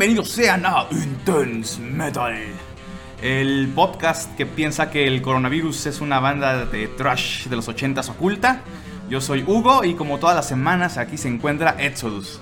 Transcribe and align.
Bienvenidos 0.00 0.30
sean 0.30 0.64
a 0.64 0.86
Intense 0.90 1.78
Metal, 1.78 2.34
el 3.20 3.70
podcast 3.74 4.34
que 4.34 4.46
piensa 4.46 4.90
que 4.90 5.06
el 5.06 5.20
coronavirus 5.20 5.84
es 5.84 6.00
una 6.00 6.20
banda 6.20 6.64
de 6.64 6.88
trash 6.88 7.48
de 7.48 7.56
los 7.56 7.68
80s 7.68 8.08
oculta. 8.08 8.62
Yo 9.10 9.20
soy 9.20 9.44
Hugo 9.46 9.84
y 9.84 9.92
como 9.92 10.18
todas 10.18 10.34
las 10.34 10.48
semanas 10.48 10.96
aquí 10.96 11.18
se 11.18 11.28
encuentra 11.28 11.76
Exodus. 11.78 12.40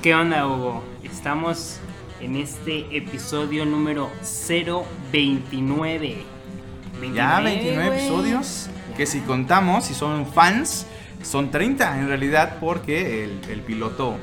¿Qué 0.00 0.14
onda, 0.14 0.46
Hugo? 0.46 0.82
Estamos 1.02 1.80
en 2.22 2.36
este 2.36 2.86
episodio 2.96 3.66
número 3.66 4.10
029. 5.12 6.24
Ya 7.14 7.40
29 7.40 7.88
güey. 7.88 7.98
episodios, 7.98 8.70
Ya. 8.92 8.96
que 8.96 9.04
si 9.04 9.20
contamos, 9.20 9.84
si 9.84 9.92
son 9.92 10.24
fans, 10.26 10.86
son 11.22 11.50
30 11.50 12.00
en 12.00 12.08
realidad 12.08 12.56
porque 12.58 13.24
el, 13.24 13.38
el 13.50 13.60
piloto 13.60 14.16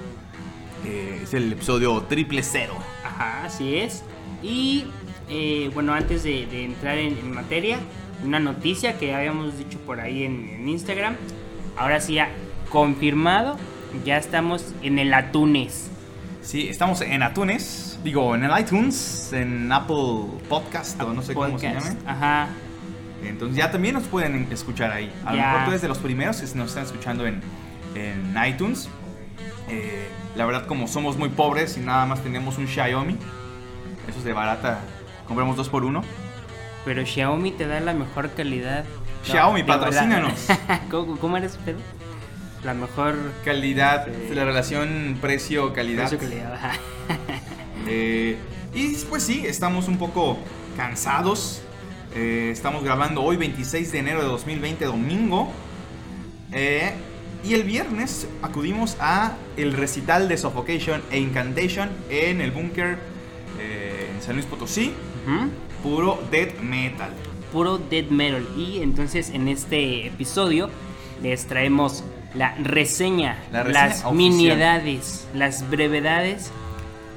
eh, 0.85 1.21
es 1.23 1.33
el 1.33 1.51
episodio 1.53 2.01
triple 2.03 2.43
cero. 2.43 2.75
Ajá, 3.03 3.45
así 3.45 3.77
es. 3.77 4.03
Y 4.41 4.85
eh, 5.29 5.69
bueno, 5.73 5.93
antes 5.93 6.23
de, 6.23 6.45
de 6.47 6.65
entrar 6.65 6.97
en, 6.97 7.17
en 7.17 7.31
materia, 7.31 7.79
una 8.23 8.39
noticia 8.39 8.97
que 8.97 9.13
habíamos 9.13 9.57
dicho 9.57 9.79
por 9.79 9.99
ahí 9.99 10.23
en, 10.23 10.49
en 10.49 10.69
Instagram. 10.69 11.15
Ahora 11.77 11.99
sí, 11.99 12.15
ya 12.15 12.29
confirmado, 12.69 13.57
ya 14.05 14.17
estamos 14.17 14.73
en 14.81 14.99
el 14.99 15.13
Atunes. 15.13 15.89
Sí, 16.41 16.67
estamos 16.67 16.99
en 17.01 17.23
iTunes, 17.23 17.97
digo, 18.03 18.35
en 18.35 18.43
el 18.43 18.59
iTunes, 18.59 19.31
en 19.31 19.71
Apple 19.71 20.25
Podcast 20.49 21.01
o 21.01 21.13
no 21.13 21.21
sé 21.21 21.33
cómo 21.33 21.57
se 21.57 21.67
llame. 21.71 21.95
Ajá, 22.05 22.49
Entonces 23.23 23.57
ya 23.57 23.71
también 23.71 23.93
nos 23.93 24.03
pueden 24.03 24.47
escuchar 24.51 24.91
ahí. 24.91 25.11
A 25.25 25.33
lo 25.33 25.41
mejor 25.41 25.63
tú 25.63 25.69
eres 25.69 25.81
de 25.81 25.87
los 25.87 25.99
primeros 25.99 26.41
que 26.41 26.57
nos 26.57 26.69
están 26.69 26.83
escuchando 26.83 27.25
en, 27.25 27.41
en 27.95 28.35
iTunes. 28.45 28.89
Eh, 29.69 30.09
la 30.35 30.45
verdad, 30.45 30.65
como 30.65 30.87
somos 30.87 31.17
muy 31.17 31.29
pobres 31.29 31.77
y 31.77 31.81
nada 31.81 32.05
más 32.05 32.21
tenemos 32.23 32.57
un 32.57 32.67
Xiaomi, 32.67 33.17
eso 34.07 34.17
es 34.19 34.23
de 34.23 34.33
barata, 34.33 34.79
compramos 35.27 35.55
dos 35.57 35.69
por 35.69 35.83
uno. 35.85 36.01
pero 36.85 37.05
Xiaomi 37.05 37.51
te 37.51 37.65
da 37.67 37.79
la 37.79 37.93
mejor 37.93 38.29
calidad. 38.31 38.83
Xiaomi, 39.23 39.63
patrocínanos. 39.63 40.47
¿Cómo, 40.91 41.17
cómo 41.17 41.37
eres, 41.37 41.57
Pedro? 41.63 41.79
La 42.63 42.73
mejor 42.73 43.15
Calidad, 43.43 44.05
Sí. 44.07 44.33
la 44.35 44.45
relación 44.45 45.17
precio-calidad. 45.21 46.07
precio-calidad. 46.09 46.71
Eh, 47.85 48.37
y 48.73 48.95
pues 49.09 49.23
sí, 49.23 49.43
estamos 49.45 49.89
un 49.89 49.97
poco 49.97 50.37
cansados. 50.77 51.61
Eh, 52.15 52.49
estamos 52.53 52.81
grabando 52.81 53.21
hoy 53.21 53.35
26 53.35 53.91
de 53.91 53.99
enero 53.99 54.21
de 54.21 54.27
2020, 54.27 54.85
domingo. 54.85 55.51
Eh, 56.53 56.93
y 57.43 57.53
el 57.53 57.63
viernes 57.63 58.27
acudimos 58.41 58.95
a 58.99 59.33
el 59.57 59.73
recital 59.73 60.27
de 60.29 60.37
Suffocation 60.37 61.01
e 61.11 61.19
Incantation 61.19 61.89
en 62.09 62.41
el 62.41 62.51
búnker 62.51 62.97
eh, 63.59 64.09
en 64.15 64.21
San 64.21 64.35
Luis 64.35 64.45
Potosí. 64.45 64.93
Puro 65.81 66.21
death 66.31 66.59
metal. 66.61 67.11
puro 67.51 67.77
death 67.77 68.09
metal. 68.09 68.47
Y 68.57 68.81
entonces 68.81 69.29
en 69.29 69.47
este 69.47 70.07
episodio 70.07 70.69
les 71.21 71.45
traemos 71.45 72.03
la 72.33 72.55
reseña, 72.55 73.37
La 73.51 73.63
reseña 73.63 73.85
las 73.87 73.97
oficial. 74.05 74.15
miniedades, 74.15 75.27
las 75.35 75.69
brevedades 75.69 76.49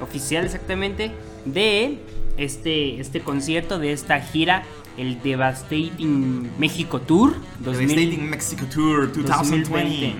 oficial 0.03 0.45
exactamente 0.45 1.11
de 1.47 1.99
este, 2.37 3.01
este 3.01 3.21
concierto, 3.21 3.79
de 3.79 3.93
esta 3.93 4.21
gira, 4.21 4.63
el 4.97 5.23
Devastating 5.23 6.51
México 6.59 7.01
Tour 7.01 7.35
2000 7.61 7.89
Devastating 7.89 8.31
Mexico 8.31 8.65
Tour 8.67 9.13
2020. 9.13 9.71
2020. 9.71 10.15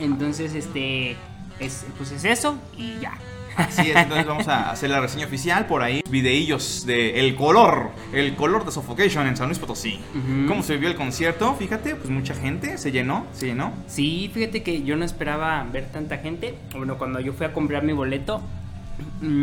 Entonces, 0.00 0.54
este, 0.54 1.16
es, 1.60 1.86
pues 1.96 2.12
es 2.12 2.24
eso 2.24 2.58
y 2.76 3.00
ya. 3.00 3.18
Así 3.56 3.90
es, 3.90 3.96
entonces 3.96 4.26
vamos 4.26 4.48
a 4.48 4.70
hacer 4.70 4.90
la 4.90 5.00
reseña 5.00 5.26
oficial 5.26 5.66
por 5.66 5.82
ahí. 5.82 6.02
Videillos 6.10 6.84
de 6.86 7.20
El 7.20 7.36
Color, 7.36 7.90
El 8.12 8.34
Color 8.34 8.64
de 8.64 8.72
Suffocation 8.72 9.26
en 9.28 9.36
San 9.36 9.46
Luis 9.46 9.58
Potosí. 9.60 10.00
Ujú. 10.14 10.48
¿Cómo 10.48 10.62
se 10.62 10.74
vivió 10.74 10.88
el 10.88 10.96
concierto? 10.96 11.54
Fíjate, 11.54 11.94
pues 11.94 12.10
mucha 12.10 12.34
gente, 12.34 12.78
se 12.78 12.90
llenó, 12.90 13.26
se 13.32 13.46
llenó. 13.46 13.72
Sí, 13.86 14.30
fíjate 14.34 14.62
que 14.64 14.82
yo 14.82 14.96
no 14.96 15.04
esperaba 15.04 15.64
ver 15.72 15.86
tanta 15.92 16.18
gente. 16.18 16.56
Bueno, 16.76 16.98
cuando 16.98 17.20
yo 17.20 17.32
fui 17.32 17.46
a 17.46 17.52
comprar 17.52 17.84
mi 17.84 17.92
boleto, 17.92 18.42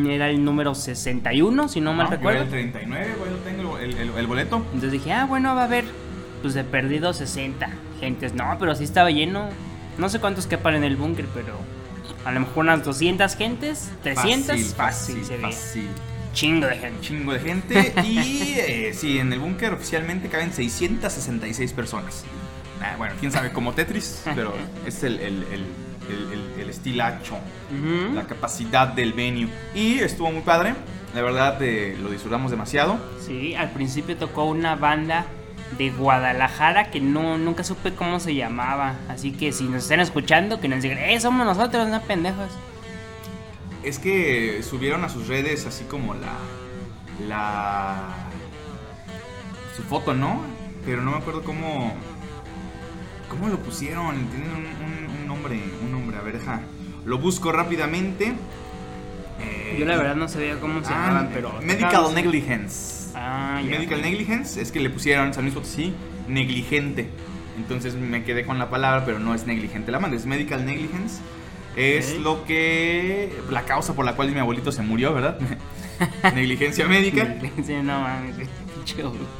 era 0.07 0.29
el 0.29 0.43
número 0.43 0.75
61, 0.75 1.67
si 1.67 1.81
no 1.81 1.93
mal 1.93 2.07
Ah, 2.07 2.09
yo 2.11 2.15
recuerdo. 2.17 2.37
era 2.39 2.45
el 2.45 2.71
39, 2.71 3.15
bueno, 3.19 3.35
tengo 3.45 3.77
el, 3.77 3.93
el- 3.97 4.09
el 4.17 4.27
boleto. 4.27 4.57
Entonces 4.73 4.91
dije, 4.91 5.11
ah, 5.13 5.25
bueno, 5.25 5.55
va 5.55 5.61
a 5.61 5.65
haber, 5.65 5.85
pues 6.41 6.53
de 6.53 6.63
perdido 6.63 7.13
60 7.13 7.69
gentes. 7.99 8.33
No, 8.33 8.55
pero 8.59 8.75
sí 8.75 8.83
estaba 8.83 9.09
lleno. 9.11 9.49
No 9.97 10.09
sé 10.09 10.19
cuántos 10.19 10.47
quepan 10.47 10.75
en 10.75 10.83
el 10.83 10.95
búnker, 10.95 11.25
pero 11.33 11.53
a 12.25 12.31
lo 12.31 12.39
mejor 12.41 12.65
unas 12.65 12.83
200 12.83 13.35
gentes, 13.35 13.91
300. 14.03 14.47
Fácil, 14.47 14.65
Fácil, 14.65 14.75
fácil, 14.75 15.25
se 15.25 15.35
ve. 15.37 15.41
fácil. 15.43 15.87
Chingo 16.33 16.67
de 16.67 16.77
gente. 16.77 17.01
Chingo 17.01 17.33
de 17.33 17.39
gente. 17.39 17.93
y 18.05 18.53
eh, 18.57 18.91
sí, 18.95 19.19
en 19.19 19.33
el 19.33 19.39
búnker 19.39 19.73
oficialmente 19.73 20.29
caben 20.29 20.53
666 20.53 21.73
personas. 21.73 22.23
Ah, 22.81 22.95
bueno, 22.97 23.13
quién 23.19 23.31
sabe, 23.31 23.51
como 23.51 23.73
Tetris, 23.73 24.21
pero 24.33 24.53
es 24.87 25.03
el, 25.03 25.19
el, 25.19 25.43
estilacho. 26.71 27.37
La 28.13 28.23
capacidad 28.23 28.87
del 28.87 29.13
venue. 29.13 29.49
Y 29.75 29.99
estuvo 29.99 30.31
muy 30.31 30.41
padre. 30.41 30.73
La 31.13 31.21
verdad, 31.21 31.61
eh, 31.61 31.97
lo 32.01 32.09
disfrutamos 32.09 32.51
demasiado. 32.51 32.97
Sí, 33.25 33.53
al 33.53 33.71
principio 33.71 34.17
tocó 34.17 34.45
una 34.45 34.75
banda 34.75 35.25
de 35.77 35.89
Guadalajara 35.89 36.89
que 36.89 36.99
no 36.99 37.37
nunca 37.37 37.63
supe 37.63 37.93
cómo 37.93 38.19
se 38.19 38.35
llamaba. 38.35 38.95
Así 39.09 39.31
que 39.31 39.51
si 39.51 39.65
nos 39.65 39.83
están 39.83 39.99
escuchando, 39.99 40.59
que 40.59 40.67
nos 40.67 40.81
digan, 40.81 40.97
eh, 40.99 41.19
somos 41.19 41.45
nosotros, 41.45 41.87
no 41.89 42.01
pendejos. 42.01 42.49
Es 43.83 43.99
que 43.99 44.61
subieron 44.63 45.03
a 45.03 45.09
sus 45.09 45.27
redes 45.27 45.65
así 45.65 45.83
como 45.85 46.13
la. 46.13 46.33
La. 47.27 48.15
Su 49.75 49.83
foto, 49.83 50.13
¿no? 50.13 50.41
Pero 50.85 51.01
no 51.01 51.11
me 51.11 51.17
acuerdo 51.17 51.43
cómo. 51.43 51.93
¿Cómo 53.29 53.47
lo 53.47 53.57
pusieron? 53.59 54.27
Tienen 54.27 54.51
un 54.51 55.10
nombre. 55.33 55.59
Un 55.83 55.91
nombre. 55.91 56.17
A 56.17 56.21
ver, 56.21 56.39
deja. 56.39 56.61
Lo 57.05 57.17
busco 57.17 57.51
rápidamente. 57.51 58.33
Eh, 59.39 59.77
Yo 59.79 59.85
la 59.85 59.97
verdad 59.97 60.15
no 60.15 60.27
sabía 60.27 60.59
cómo 60.59 60.83
se 60.83 60.93
ah, 60.93 61.07
llamaban, 61.07 61.29
pero... 61.33 61.59
Medical 61.61 62.13
Negligence. 62.13 63.11
Ah, 63.15 63.61
ya. 63.63 63.71
Medical 63.71 64.01
negligence 64.01 64.61
es 64.61 64.71
que 64.71 64.79
le 64.79 64.89
pusieron 64.89 65.33
San 65.33 65.43
Luis 65.43 65.53
Potosí 65.53 65.93
negligente. 66.27 67.09
Entonces 67.57 67.95
me 67.95 68.23
quedé 68.23 68.45
con 68.45 68.57
la 68.57 68.69
palabra, 68.69 69.03
pero 69.05 69.19
no 69.19 69.35
es 69.35 69.45
negligente 69.45 69.91
la 69.91 69.99
banda, 69.99 70.15
es 70.15 70.25
medical 70.25 70.65
negligence. 70.65 71.21
Es 71.75 72.17
lo 72.17 72.45
que. 72.45 73.31
la 73.49 73.63
causa 73.63 73.93
por 73.93 74.05
la 74.05 74.15
cual 74.15 74.31
mi 74.31 74.39
abuelito 74.39 74.71
se 74.71 74.81
murió, 74.81 75.13
¿verdad? 75.13 75.37
Negligencia 76.35 76.87
médica. 76.87 77.35
Sí, 77.65 77.73
no 77.75 78.01
mames. 78.01 78.35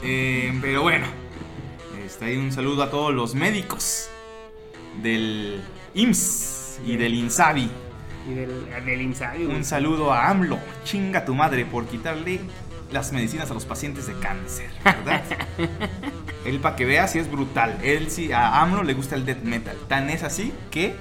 Eh, 0.04 0.54
pero 0.62 0.82
bueno, 0.82 1.08
está 2.06 2.26
ahí 2.26 2.38
un 2.38 2.52
saludo 2.52 2.84
a 2.84 2.92
todos 2.92 3.14
los 3.14 3.36
médicos 3.36 4.10
del 5.02 5.62
IMSS 5.94 6.80
y 6.86 6.98
del 6.98 7.14
INSABI. 7.14 7.70
Y 8.30 8.34
del, 8.34 9.02
Insabi. 9.02 9.46
Un 9.46 9.64
saludo 9.64 10.14
a 10.14 10.30
AMLO. 10.30 10.60
Chinga 10.84 11.26
tu 11.26 11.34
madre 11.34 11.66
por 11.66 11.88
quitarle 11.88 12.40
las 12.92 13.12
medicinas 13.14 13.50
a 13.50 13.54
los 13.54 13.66
pacientes 13.66 14.08
de 14.08 14.14
cáncer, 14.14 14.70
¿verdad? 14.84 15.24
Él, 16.46 16.60
para 16.60 16.76
que 16.76 16.86
veas, 16.86 17.12
sí 17.12 17.20
es 17.20 17.32
brutal. 17.32 17.78
Él 17.84 18.12
sí, 18.12 18.32
a 18.32 18.62
AMLO 18.62 18.84
le 18.84 18.94
gusta 18.94 19.16
el 19.16 19.26
death 19.26 19.44
metal. 19.44 19.76
Tan 19.88 20.10
es 20.10 20.24
así 20.24 20.54
que 20.70 20.96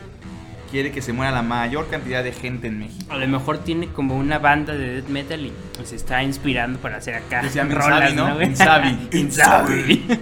quiere 0.71 0.93
que 0.93 1.03
se 1.03 1.13
muera 1.13 1.33
la 1.33 1.43
mayor 1.43 1.89
cantidad 1.89 2.23
de 2.23 2.33
gente 2.33 2.69
en 2.69 2.79
México. 2.79 3.13
A 3.13 3.17
lo 3.17 3.27
mejor 3.27 3.59
tiene 3.59 3.89
como 3.89 4.17
una 4.17 4.39
banda 4.39 4.75
de 4.75 4.95
death 4.95 5.09
metal 5.09 5.45
y 5.45 5.53
se 5.85 5.97
está 5.97 6.23
inspirando 6.23 6.79
para 6.79 6.99
hacer 6.99 7.15
acá. 7.15 7.43
Que 7.43 7.49
se 7.49 7.57
llama 7.57 7.75
rolas, 7.75 8.11
Insabi, 8.11 8.17
¿no? 8.17 8.35
güey? 8.35 8.47
Insabi. 8.49 9.09
Insabi. 9.13 10.07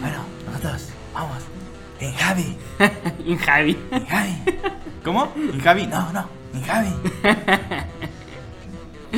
Bueno, 0.00 0.18
nosotros 0.46 0.90
vamos 1.14 1.42
en 2.00 2.12
Javi. 2.12 2.56
Injavi. 3.26 3.76
En 3.90 4.06
Javi. 4.06 4.32
¿Cómo? 5.04 5.32
¿En 5.36 5.60
Javi? 5.60 5.86
No, 5.86 6.12
no, 6.12 6.28
en 6.54 6.62
Javi. 6.62 6.88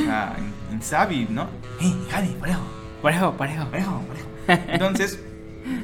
Ah, 0.07 0.35
en, 0.37 0.53
en 0.75 0.81
Sabi, 0.81 1.27
¿no? 1.29 1.43
Eh, 1.81 1.93
Javi, 2.09 2.27
parejo. 2.39 2.61
Parejo, 3.01 3.33
parejo. 3.33 3.65
Parejo, 3.69 4.01
parejo. 4.07 4.71
Entonces, 4.71 5.19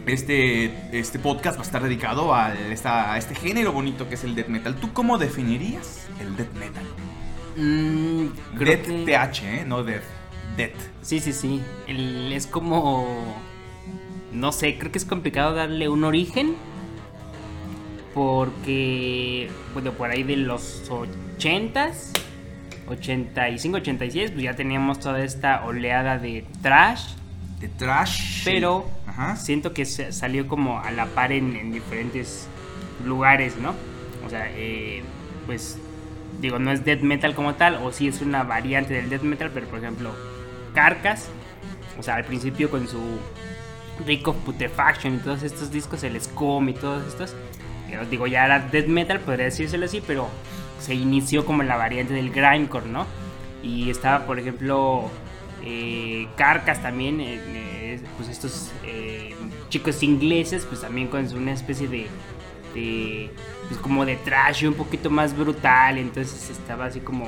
este, 0.06 0.98
este 0.98 1.20
podcast 1.20 1.58
va 1.58 1.62
a 1.62 1.66
estar 1.66 1.84
dedicado 1.84 2.34
a, 2.34 2.54
esta- 2.54 3.14
a 3.14 3.18
este 3.18 3.36
género 3.36 3.72
bonito 3.72 4.08
que 4.10 4.16
es 4.16 4.24
el 4.24 4.36
death 4.36 4.48
metal. 4.48 4.76
¿Tú 4.76 4.94
cómo 4.94 5.18
definirías 5.18 6.08
el 6.20 6.36
death 6.36 6.54
metal? 6.56 6.84
Mm, 7.58 8.28
creo 8.58 8.78
Death 8.78 8.86
que- 8.86 9.06
TH, 9.06 9.44
¿eh? 9.62 9.64
No 9.66 9.84
death. 9.84 10.04
Death. 10.58 10.76
Sí, 11.02 11.20
sí, 11.20 11.34
sí. 11.34 11.62
El- 11.88 12.32
es 12.34 12.48
como. 12.48 13.36
No 14.32 14.52
sé, 14.52 14.78
creo 14.78 14.92
que 14.92 14.98
es 14.98 15.06
complicado 15.06 15.54
darle 15.56 15.88
un 15.90 16.04
origen. 16.04 16.56
Porque, 18.16 19.50
bueno, 19.74 19.92
por 19.92 20.10
ahí 20.10 20.24
de 20.24 20.38
los 20.38 20.90
80s, 20.90 22.12
85, 22.88 23.78
86, 23.78 24.32
pues 24.32 24.44
ya 24.44 24.56
teníamos 24.56 25.00
toda 25.00 25.24
esta 25.24 25.66
oleada 25.66 26.18
de 26.18 26.46
trash. 26.64 27.10
De 27.60 27.68
trash. 27.68 28.44
Pero 28.46 28.90
Ajá. 29.06 29.36
siento 29.36 29.74
que 29.74 29.86
salió 29.86 30.48
como 30.48 30.80
a 30.80 30.92
la 30.92 31.06
par 31.08 31.32
en, 31.32 31.56
en 31.58 31.72
diferentes 31.72 32.48
lugares, 33.06 33.58
¿no? 33.58 33.74
O 34.26 34.30
sea, 34.30 34.50
eh, 34.50 35.04
pues 35.46 35.78
digo, 36.40 36.58
no 36.58 36.72
es 36.72 36.86
death 36.86 37.02
metal 37.02 37.36
como 37.36 37.56
tal, 37.56 37.76
o 37.84 37.92
sí 37.92 38.08
es 38.08 38.22
una 38.22 38.44
variante 38.44 38.94
del 38.94 39.10
death 39.10 39.24
metal, 39.24 39.52
pero 39.54 39.68
por 39.68 39.80
ejemplo, 39.80 40.12
Carcass, 40.74 41.28
o 42.00 42.04
sea, 42.04 42.16
al 42.16 42.26
principio 42.26 42.70
con 42.70 42.88
su 42.88 43.00
Rick 44.06 44.28
of 44.28 44.38
Putrefaction 44.38 45.16
y 45.16 45.18
todos 45.20 45.44
estos 45.44 45.72
discos, 45.72 46.04
el 46.04 46.20
Scum 46.22 46.70
y 46.70 46.74
todos 46.74 47.08
estos, 47.08 47.36
digo, 48.10 48.28
ya 48.28 48.46
era 48.46 48.60
death 48.60 48.88
metal, 48.88 49.20
podría 49.20 49.46
decírselo 49.46 49.86
así, 49.86 50.02
pero 50.06 50.28
se 50.80 50.94
inició 50.94 51.46
como 51.46 51.64
la 51.64 51.78
variante 51.78 52.14
del 52.14 52.32
grindcore, 52.32 52.88
¿no? 52.88 53.06
Y 53.64 53.90
estaba, 53.90 54.26
por 54.26 54.38
ejemplo, 54.40 55.10
eh, 55.64 56.28
Carcass 56.36 56.82
también, 56.82 57.20
eh, 57.22 57.40
eh, 57.48 58.00
pues 58.18 58.30
estos 58.30 58.72
eh, 58.84 59.34
chicos 59.70 60.04
ingleses, 60.04 60.66
pues 60.66 60.82
también 60.82 61.08
con 61.08 61.26
una 61.36 61.54
especie 61.54 61.88
de, 61.88 62.08
de 62.74 63.32
pues 63.68 63.80
como 63.80 64.06
de 64.06 64.16
trash 64.18 64.66
un 64.66 64.74
poquito 64.76 65.10
más 65.10 65.36
brutal, 65.36 65.98
entonces 65.98 66.50
estaba 66.50 66.86
así 66.86 67.00
como... 67.00 67.28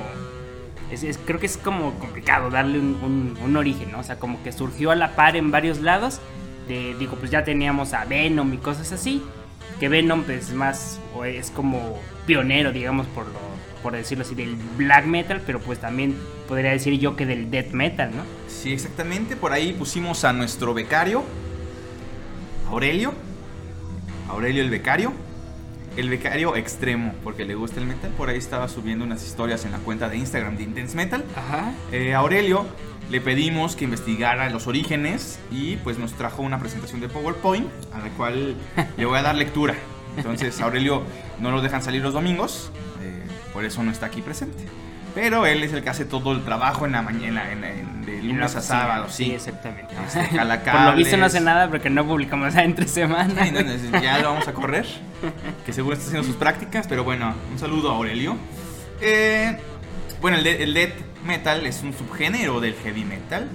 Es, 0.90 1.02
es- 1.02 1.18
creo 1.18 1.38
que 1.38 1.46
es 1.46 1.56
como 1.58 1.92
complicado 1.98 2.48
darle 2.50 2.78
un, 2.78 2.98
un- 3.02 3.38
un 3.44 3.56
origen, 3.56 3.90
¿no? 3.92 3.98
O 3.98 4.02
sea, 4.02 4.18
como 4.18 4.42
que 4.42 4.52
surgió 4.52 4.90
a 4.90 4.94
la 4.94 5.14
par 5.16 5.36
en 5.36 5.50
varios 5.50 5.80
lados. 5.80 6.20
De, 6.66 6.94
digo, 6.98 7.16
pues 7.16 7.30
ya 7.30 7.44
teníamos 7.44 7.92
a 7.94 8.04
Venom 8.04 8.52
y 8.54 8.58
cosas 8.58 8.92
así. 8.92 9.22
Que 9.80 9.88
Venom 9.88 10.24
pues, 10.24 10.48
es 10.48 10.54
más, 10.54 10.98
o 11.14 11.24
es 11.24 11.50
como 11.50 11.98
pionero, 12.26 12.72
digamos, 12.72 13.06
por, 13.08 13.26
lo, 13.26 13.38
por 13.82 13.92
decirlo 13.92 14.24
así, 14.24 14.34
del 14.34 14.56
black 14.76 15.06
metal, 15.06 15.42
pero 15.46 15.60
pues 15.60 15.78
también 15.78 16.16
podría 16.46 16.72
decir 16.72 16.98
yo 16.98 17.16
que 17.16 17.26
del 17.26 17.50
death 17.50 17.72
metal, 17.72 18.10
¿no? 18.14 18.22
Sí, 18.48 18.72
exactamente. 18.72 19.36
Por 19.36 19.52
ahí 19.52 19.72
pusimos 19.72 20.24
a 20.24 20.32
nuestro 20.32 20.74
becario, 20.74 21.22
Aurelio. 22.68 23.12
Aurelio 24.28 24.62
el 24.62 24.70
becario. 24.70 25.12
El 25.96 26.10
becario 26.10 26.54
extremo, 26.54 27.12
porque 27.24 27.44
le 27.44 27.54
gusta 27.54 27.80
el 27.80 27.86
metal. 27.86 28.12
Por 28.12 28.28
ahí 28.28 28.38
estaba 28.38 28.68
subiendo 28.68 29.04
unas 29.04 29.24
historias 29.26 29.64
en 29.64 29.72
la 29.72 29.78
cuenta 29.78 30.08
de 30.08 30.16
Instagram 30.16 30.56
de 30.56 30.62
Intense 30.62 30.96
Metal. 30.96 31.24
Ajá. 31.34 31.72
Eh, 31.90 32.14
Aurelio 32.14 32.66
le 33.10 33.20
pedimos 33.20 33.74
que 33.76 33.84
investigara 33.84 34.50
los 34.50 34.66
orígenes 34.66 35.38
y 35.50 35.76
pues 35.76 35.98
nos 35.98 36.12
trajo 36.12 36.42
una 36.42 36.58
presentación 36.58 37.00
de 37.00 37.08
PowerPoint 37.08 37.66
a 37.94 37.98
la 37.98 38.08
cual 38.10 38.54
le 38.96 39.04
voy 39.06 39.18
a 39.18 39.22
dar 39.22 39.34
lectura. 39.34 39.74
Entonces 40.16 40.60
Aurelio 40.60 41.02
no 41.40 41.50
lo 41.50 41.62
dejan 41.62 41.82
salir 41.82 42.02
los 42.02 42.12
domingos, 42.12 42.70
eh, 43.02 43.22
por 43.52 43.64
eso 43.64 43.82
no 43.82 43.90
está 43.90 44.06
aquí 44.06 44.20
presente. 44.20 44.64
Pero 45.14 45.46
él 45.46 45.62
es 45.64 45.72
el 45.72 45.82
que 45.82 45.90
hace 45.90 46.04
todo 46.04 46.32
el 46.32 46.44
trabajo 46.44 46.84
en 46.86 46.92
la 46.92 47.02
mañana, 47.02 47.50
en, 47.50 47.64
en- 47.64 47.98
de 48.04 48.22
lunes 48.22 48.54
a 48.56 48.60
sábado, 48.62 49.06
sí. 49.08 49.26
Sí, 49.26 49.32
exactamente. 49.34 49.94
Este, 50.06 50.20
Por 50.72 50.80
lo 50.82 50.94
visto 50.94 51.16
no 51.16 51.26
hace 51.26 51.40
nada 51.40 51.68
porque 51.68 51.90
no 51.90 52.06
publicamos 52.06 52.54
entre 52.56 52.86
semana. 52.88 53.34
Ay, 53.42 53.50
no, 53.52 53.60
no, 53.62 54.00
ya 54.02 54.18
lo 54.18 54.30
vamos 54.32 54.48
a 54.48 54.52
correr. 54.54 54.86
Que 55.66 55.72
seguro 55.72 55.94
está 55.94 56.06
haciendo 56.08 56.26
sus 56.26 56.36
prácticas. 56.36 56.86
Pero 56.88 57.04
bueno, 57.04 57.34
un 57.52 57.58
saludo 57.58 57.90
a 57.90 57.96
Aurelio. 57.96 58.36
Eh, 59.00 59.58
bueno, 60.20 60.36
el, 60.38 60.44
de- 60.44 60.62
el 60.62 60.74
death 60.74 60.94
metal 61.24 61.66
es 61.66 61.82
un 61.82 61.92
subgénero 61.92 62.60
del 62.60 62.74
heavy 62.74 63.04
metal. 63.04 63.48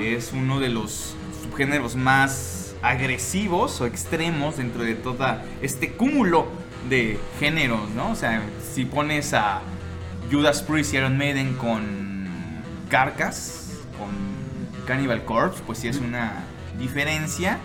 Es 0.00 0.32
uno 0.32 0.60
de 0.60 0.68
los 0.68 1.14
subgéneros 1.42 1.96
más 1.96 2.74
agresivos 2.82 3.80
o 3.80 3.86
extremos 3.86 4.58
dentro 4.58 4.82
de 4.82 4.94
toda 4.94 5.44
este 5.62 5.92
cúmulo 5.92 6.46
de 6.88 7.18
géneros, 7.40 7.90
¿no? 7.90 8.10
O 8.10 8.14
sea, 8.14 8.42
si 8.72 8.84
pones 8.84 9.34
a 9.34 9.60
Judas 10.30 10.62
Priest 10.62 10.94
y 10.94 10.98
Iron 10.98 11.16
Maiden 11.16 11.54
con 11.54 12.62
Carcass, 12.88 13.72
con 13.98 14.86
Cannibal 14.86 15.24
Corpse, 15.24 15.62
pues 15.66 15.78
sí 15.78 15.88
es 15.88 15.98
una 15.98 16.44
diferencia. 16.78 17.58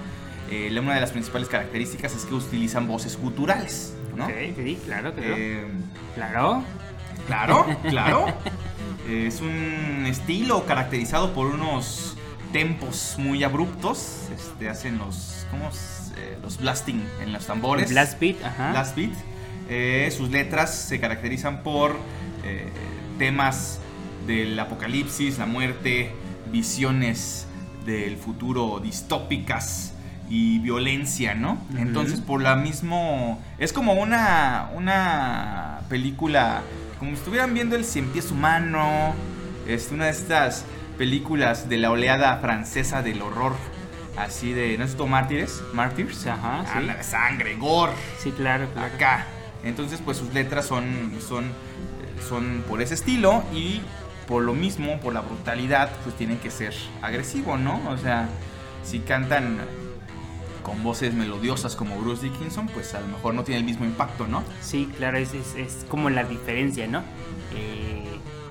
Eh, 0.50 0.76
una 0.78 0.96
de 0.96 1.02
las 1.02 1.12
principales 1.12 1.48
características 1.48 2.16
es 2.16 2.26
que 2.26 2.34
utilizan 2.34 2.88
voces 2.88 3.18
guturales, 3.18 3.94
¿no? 4.16 4.26
Ok, 4.26 4.32
sí, 4.56 4.80
claro, 4.86 5.14
claro. 5.14 5.36
Eh, 5.38 5.66
claro. 6.16 6.64
Claro, 7.28 7.66
claro. 7.90 8.26
Es 9.12 9.42
un 9.42 10.06
estilo 10.08 10.66
caracterizado 10.66 11.34
por 11.34 11.48
unos 11.48 12.16
tempos 12.54 13.16
muy 13.18 13.44
abruptos. 13.44 14.30
Este, 14.34 14.70
hacen 14.70 14.98
los. 14.98 15.46
¿Cómo? 15.52 15.68
es? 15.68 16.14
Eh, 16.18 16.38
los 16.42 16.58
blasting 16.58 17.04
en 17.22 17.34
los 17.34 17.46
tambores. 17.46 17.90
Blast 17.90 18.20
Beat, 18.20 18.44
ajá. 18.44 18.72
Blast 18.72 18.96
beat. 18.96 19.12
Eh, 19.70 20.14
sus 20.16 20.30
letras 20.30 20.74
se 20.74 21.00
caracterizan 21.00 21.62
por 21.62 21.98
eh, 22.46 22.70
temas 23.18 23.80
del 24.28 24.58
apocalipsis, 24.58 25.38
la 25.38 25.46
muerte, 25.46 26.12
visiones 26.52 27.48
del 27.86 28.18
futuro 28.18 28.80
distópicas 28.80 29.94
y 30.30 30.60
violencia, 30.60 31.36
¿no? 31.36 31.58
Entonces, 31.78 32.22
por 32.22 32.42
la 32.42 32.56
mismo... 32.56 33.42
Es 33.58 33.74
como 33.74 33.94
una, 33.94 34.70
una 34.74 35.82
película, 35.90 36.62
como 37.02 37.14
si 37.14 37.18
estuvieran 37.18 37.56
viendo 37.56 37.76
el 37.76 37.84
cien 37.84 38.10
pies 38.10 38.30
humano, 38.30 39.16
es 39.68 39.90
una 39.92 40.06
de 40.06 40.12
estas 40.12 40.66
películas 41.00 41.68
de 41.68 41.80
la 41.80 41.90
oleada 41.90 42.38
francesa 42.38 43.02
del 43.02 43.24
horror, 43.24 43.56
así 44.18 44.54
de... 44.54 44.78
¿No 44.78 44.84
es 44.84 44.92
esto 44.92 45.08
Mártires? 45.08 45.64
¿Mártires? 45.74 46.28
Ajá, 46.28 46.64
sí. 46.64 46.72
Habla 46.76 46.94
de 46.98 47.04
sangre, 47.04 47.56
gore 47.56 47.94
Sí, 48.20 48.30
claro, 48.30 48.68
claro. 48.72 48.94
acá. 48.94 49.26
Entonces, 49.64 50.00
pues 50.06 50.18
sus 50.18 50.32
letras 50.32 50.68
son, 50.68 51.12
son, 51.28 51.46
son 52.30 52.64
por 52.70 52.84
ese 52.84 52.94
estilo 52.94 53.44
y 53.52 53.82
por 54.28 54.44
lo 54.44 54.54
mismo, 54.54 55.00
por 55.00 55.16
la 55.16 55.22
brutalidad, 55.22 55.90
pues 56.04 56.16
tienen 56.18 56.38
que 56.38 56.52
ser 56.52 56.76
agresivo, 57.02 57.58
¿no? 57.58 57.82
O 57.90 57.98
sea, 57.98 58.30
si 58.84 59.00
cantan 59.00 59.58
con 60.64 60.84
voces 60.84 61.14
melodiosas 61.14 61.76
como 61.76 61.98
Bruce 62.00 62.24
Dickinson, 62.24 62.68
pues 62.68 62.94
a 62.94 63.02
lo 63.02 63.08
mejor 63.08 63.34
no 63.34 63.44
tiene 63.44 63.60
el 63.60 63.66
mismo 63.66 63.86
impacto, 63.86 64.28
¿no? 64.28 64.44
Sí, 64.62 64.90
claro, 64.98 65.18
es, 65.18 65.34
es, 65.34 65.56
es 65.56 65.86
como 65.90 66.10
la 66.10 66.24
diferencia, 66.24 66.88
¿no? 66.88 67.00
Eh, 67.56 68.04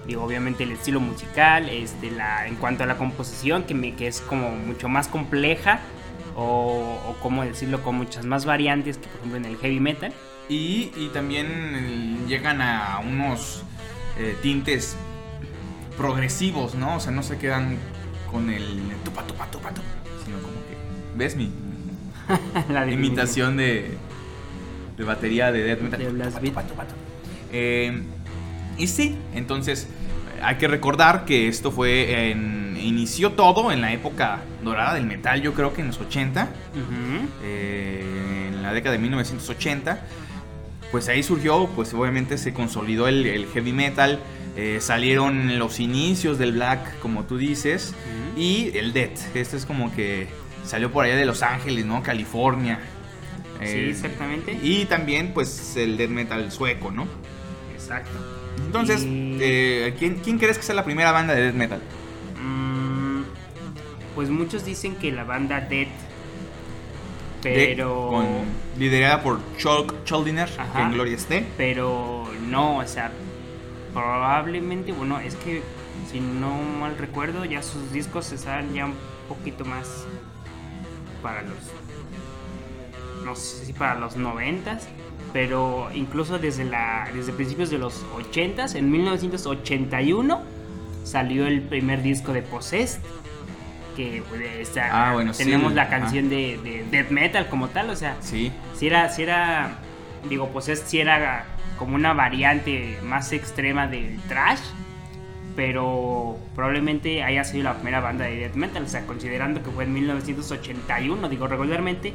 digo, 0.06 0.22
obviamente 0.22 0.64
el 0.64 0.72
estilo 0.72 1.00
musical, 1.00 1.68
este, 1.68 2.10
la, 2.10 2.46
en 2.46 2.56
cuanto 2.56 2.84
a 2.84 2.86
la 2.86 2.96
composición, 2.96 3.64
que, 3.64 3.74
me, 3.74 3.94
que 3.94 4.06
es 4.06 4.20
como 4.20 4.50
mucho 4.50 4.88
más 4.88 5.08
compleja, 5.08 5.80
o, 6.36 7.00
o 7.08 7.16
cómo 7.22 7.44
decirlo, 7.44 7.82
con 7.82 7.96
muchas 7.96 8.24
más 8.24 8.44
variantes 8.44 8.98
que 8.98 9.08
por 9.08 9.16
ejemplo 9.18 9.36
en 9.38 9.44
el 9.44 9.56
heavy 9.58 9.80
metal. 9.80 10.12
Y, 10.48 10.90
y 10.96 11.10
también 11.12 11.46
eh, 11.46 12.16
llegan 12.26 12.60
a 12.60 13.00
unos 13.00 13.62
eh, 14.18 14.36
tintes 14.42 14.96
progresivos, 15.96 16.74
¿no? 16.74 16.96
O 16.96 17.00
sea, 17.00 17.12
no 17.12 17.22
se 17.22 17.38
quedan 17.38 17.78
con 18.30 18.50
el 18.50 18.64
tupa, 19.04 19.22
tupa, 19.24 19.46
tupa, 19.46 19.68
tupa, 19.70 19.86
sino 20.24 20.38
como 20.38 20.54
que, 20.54 20.76
¿ves 21.16 21.36
mi, 21.36 21.52
la 22.68 22.80
definición. 22.86 23.04
imitación 23.04 23.56
de, 23.56 23.90
de 24.96 25.04
batería 25.04 25.52
de 25.52 25.62
death 25.62 25.80
metal. 25.80 25.98
De 26.00 26.08
blast 26.10 26.40
beat. 26.40 26.54
Eh, 27.52 28.02
y 28.78 28.86
sí, 28.86 29.16
entonces 29.34 29.88
hay 30.42 30.56
que 30.56 30.68
recordar 30.68 31.24
que 31.24 31.48
esto 31.48 31.70
fue 31.70 32.30
en, 32.30 32.76
inició 32.80 33.32
todo 33.32 33.72
en 33.72 33.80
la 33.82 33.92
época 33.92 34.40
dorada 34.64 34.94
del 34.94 35.04
metal, 35.04 35.42
yo 35.42 35.52
creo 35.54 35.74
que 35.74 35.80
en 35.82 35.88
los 35.88 36.00
80, 36.00 36.44
Ujú. 36.44 37.28
eh, 37.42 38.48
en 38.52 38.62
la 38.62 38.72
década 38.72 38.92
de 38.94 38.98
1980. 39.02 40.00
Pues 40.90 41.08
ahí 41.08 41.22
surgió, 41.22 41.68
pues 41.76 41.94
obviamente 41.94 42.36
se 42.36 42.52
consolidó 42.52 43.06
el, 43.06 43.24
el 43.24 43.46
heavy 43.46 43.72
metal, 43.72 44.18
eh, 44.56 44.78
salieron 44.80 45.56
los 45.58 45.78
inicios 45.78 46.36
del 46.36 46.52
black, 46.52 46.98
como 46.98 47.22
tú 47.24 47.36
dices, 47.38 47.94
y 48.36 48.76
el 48.76 48.92
death. 48.92 49.18
Este 49.36 49.56
es 49.56 49.66
como 49.66 49.94
que 49.94 50.26
salió 50.64 50.90
por 50.92 51.04
allá 51.04 51.16
de 51.16 51.24
Los 51.26 51.42
Ángeles, 51.42 51.84
¿no? 51.84 52.02
California. 52.02 52.78
Sí, 53.60 53.66
Eh, 53.66 53.90
exactamente. 53.90 54.58
Y 54.62 54.86
también, 54.86 55.32
pues, 55.34 55.76
el 55.76 55.96
death 55.96 56.10
metal 56.10 56.50
sueco, 56.50 56.90
¿no? 56.90 57.06
Exacto. 57.74 58.10
Entonces, 58.64 59.02
Y- 59.02 59.38
eh, 59.40 59.94
¿quién, 59.98 60.16
quién 60.16 60.38
crees 60.38 60.56
que 60.56 60.62
sea 60.64 60.74
la 60.74 60.84
primera 60.84 61.12
banda 61.12 61.34
de 61.34 61.42
death 61.42 61.54
metal? 61.54 61.80
Mm, 62.42 63.22
pues 64.14 64.30
muchos 64.30 64.64
dicen 64.64 64.94
que 64.96 65.10
la 65.12 65.24
banda 65.24 65.60
Dead, 65.60 65.88
De- 67.42 67.52
pero 67.74 68.08
con, 68.10 68.26
liderada 68.78 69.22
por 69.22 69.40
Chuck 69.56 69.94
Schuldiner, 70.04 70.48
que 70.48 70.80
en 70.82 70.92
gloria 70.92 71.16
esté. 71.16 71.46
pero 71.56 72.30
no, 72.48 72.78
o 72.78 72.86
sea, 72.86 73.10
probablemente, 73.92 74.92
bueno, 74.92 75.18
es 75.20 75.34
que 75.36 75.62
si 76.10 76.20
no 76.20 76.54
mal 76.78 76.96
recuerdo, 76.98 77.44
ya 77.44 77.62
sus 77.62 77.92
discos 77.92 78.30
están 78.32 78.72
ya 78.74 78.86
un 78.86 78.94
poquito 79.28 79.64
más 79.64 80.04
para 81.22 81.42
los 81.42 81.54
no 83.24 83.34
sé 83.36 83.66
si 83.66 83.72
para 83.72 83.96
los 83.96 84.16
noventas, 84.16 84.88
pero 85.32 85.90
incluso 85.94 86.38
desde 86.38 86.64
la 86.64 87.08
desde 87.14 87.32
principios 87.32 87.70
de 87.70 87.78
los 87.78 88.04
ochentas, 88.16 88.74
en 88.74 88.90
1981 88.90 90.42
salió 91.04 91.46
el 91.46 91.62
primer 91.62 92.02
disco 92.02 92.32
de 92.32 92.42
Possessed 92.42 93.00
que 93.96 94.22
pues, 94.28 94.70
Ah, 94.78 95.10
bueno, 95.14 95.34
sí, 95.34 95.44
tenemos 95.44 95.74
la 95.74 95.88
canción 95.88 96.28
de, 96.28 96.58
de 96.62 96.84
death 96.90 97.10
metal 97.10 97.48
como 97.48 97.68
tal, 97.68 97.90
o 97.90 97.96
sea, 97.96 98.16
Sí. 98.20 98.52
si 98.76 98.86
era, 98.86 99.08
si 99.10 99.22
era, 99.22 99.78
digo, 100.28 100.50
es, 100.68 100.80
si 100.80 101.00
era 101.00 101.44
como 101.78 101.94
una 101.96 102.12
variante 102.12 102.98
más 103.02 103.32
extrema 103.32 103.86
del 103.88 104.20
trash, 104.28 104.60
pero 105.56 106.38
probablemente 106.54 107.22
haya 107.22 107.44
sido 107.44 107.64
la 107.64 107.74
primera 107.74 108.00
banda 108.00 108.24
de 108.26 108.36
death 108.36 108.54
metal, 108.54 108.84
o 108.84 108.88
sea, 108.88 109.06
considerando 109.06 109.62
que 109.62 109.70
fue 109.70 109.84
en 109.84 109.92
1981, 109.92 111.28
digo, 111.28 111.46
regularmente 111.46 112.12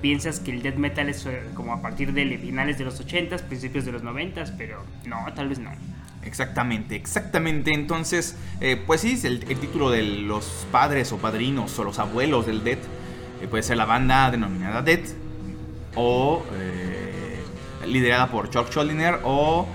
piensas 0.00 0.40
que 0.40 0.50
el 0.52 0.62
death 0.62 0.76
metal 0.76 1.08
es 1.08 1.26
eh, 1.26 1.42
como 1.54 1.72
a 1.72 1.82
partir 1.82 2.12
de 2.12 2.38
finales 2.38 2.78
de 2.78 2.84
los 2.84 3.04
80s, 3.04 3.42
principios 3.42 3.84
de 3.84 3.92
los 3.92 4.02
90s, 4.02 4.54
pero 4.56 4.82
no, 5.04 5.24
tal 5.34 5.48
vez 5.48 5.58
no. 5.58 5.70
Exactamente, 6.26 6.96
exactamente. 6.96 7.72
Entonces, 7.72 8.36
eh, 8.60 8.82
pues 8.84 9.02
sí, 9.02 9.18
el, 9.24 9.44
título 9.44 9.90
de 9.90 10.02
los 10.02 10.66
padres 10.72 11.12
o 11.12 11.18
padrinos 11.18 11.78
o 11.78 11.84
los 11.84 11.98
abuelos 12.00 12.46
del 12.46 12.64
Death 12.64 12.80
eh, 13.40 13.46
puede 13.48 13.62
ser 13.62 13.76
la 13.76 13.84
banda 13.84 14.30
denominada 14.30 14.82
Death 14.82 15.10
o 15.94 16.44
eh, 16.54 17.38
liderada 17.86 18.28
por 18.28 18.50
Chuck 18.50 18.70
Schuldiner 18.70 19.20
o 19.22 19.66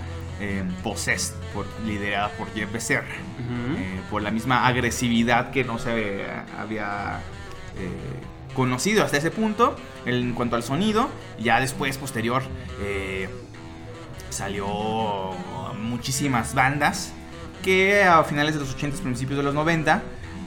Possessed, 0.84 1.36
por, 1.54 1.66
liderada 1.86 2.30
por 2.30 2.52
Jeff 2.54 2.72
Becerra. 2.72 3.16
por 4.10 4.22
la 4.22 4.32
misma 4.32 4.66
agresividad 4.68 5.52
que 5.52 5.64
no 5.64 5.78
se 5.78 6.26
había 6.58 7.20
conocido 8.56 9.04
hasta 9.04 9.18
ese 9.18 9.32
punto 9.32 9.76
en 10.06 10.34
cuanto 10.34 10.56
al 10.56 10.64
sonido. 10.64 11.10
Ya 11.40 11.60
después, 11.60 11.98
posterior, 11.98 12.42
salió 14.30 15.32
muchísimas 15.80 16.56
bandas 16.56 17.14
que 17.62 18.04
a 18.04 18.24
finales 18.24 18.56
de 18.56 18.62
los 18.62 18.74
80 18.74 19.02
principios 19.02 19.38
de 19.38 19.44
los 19.44 19.54
90 19.54 20.02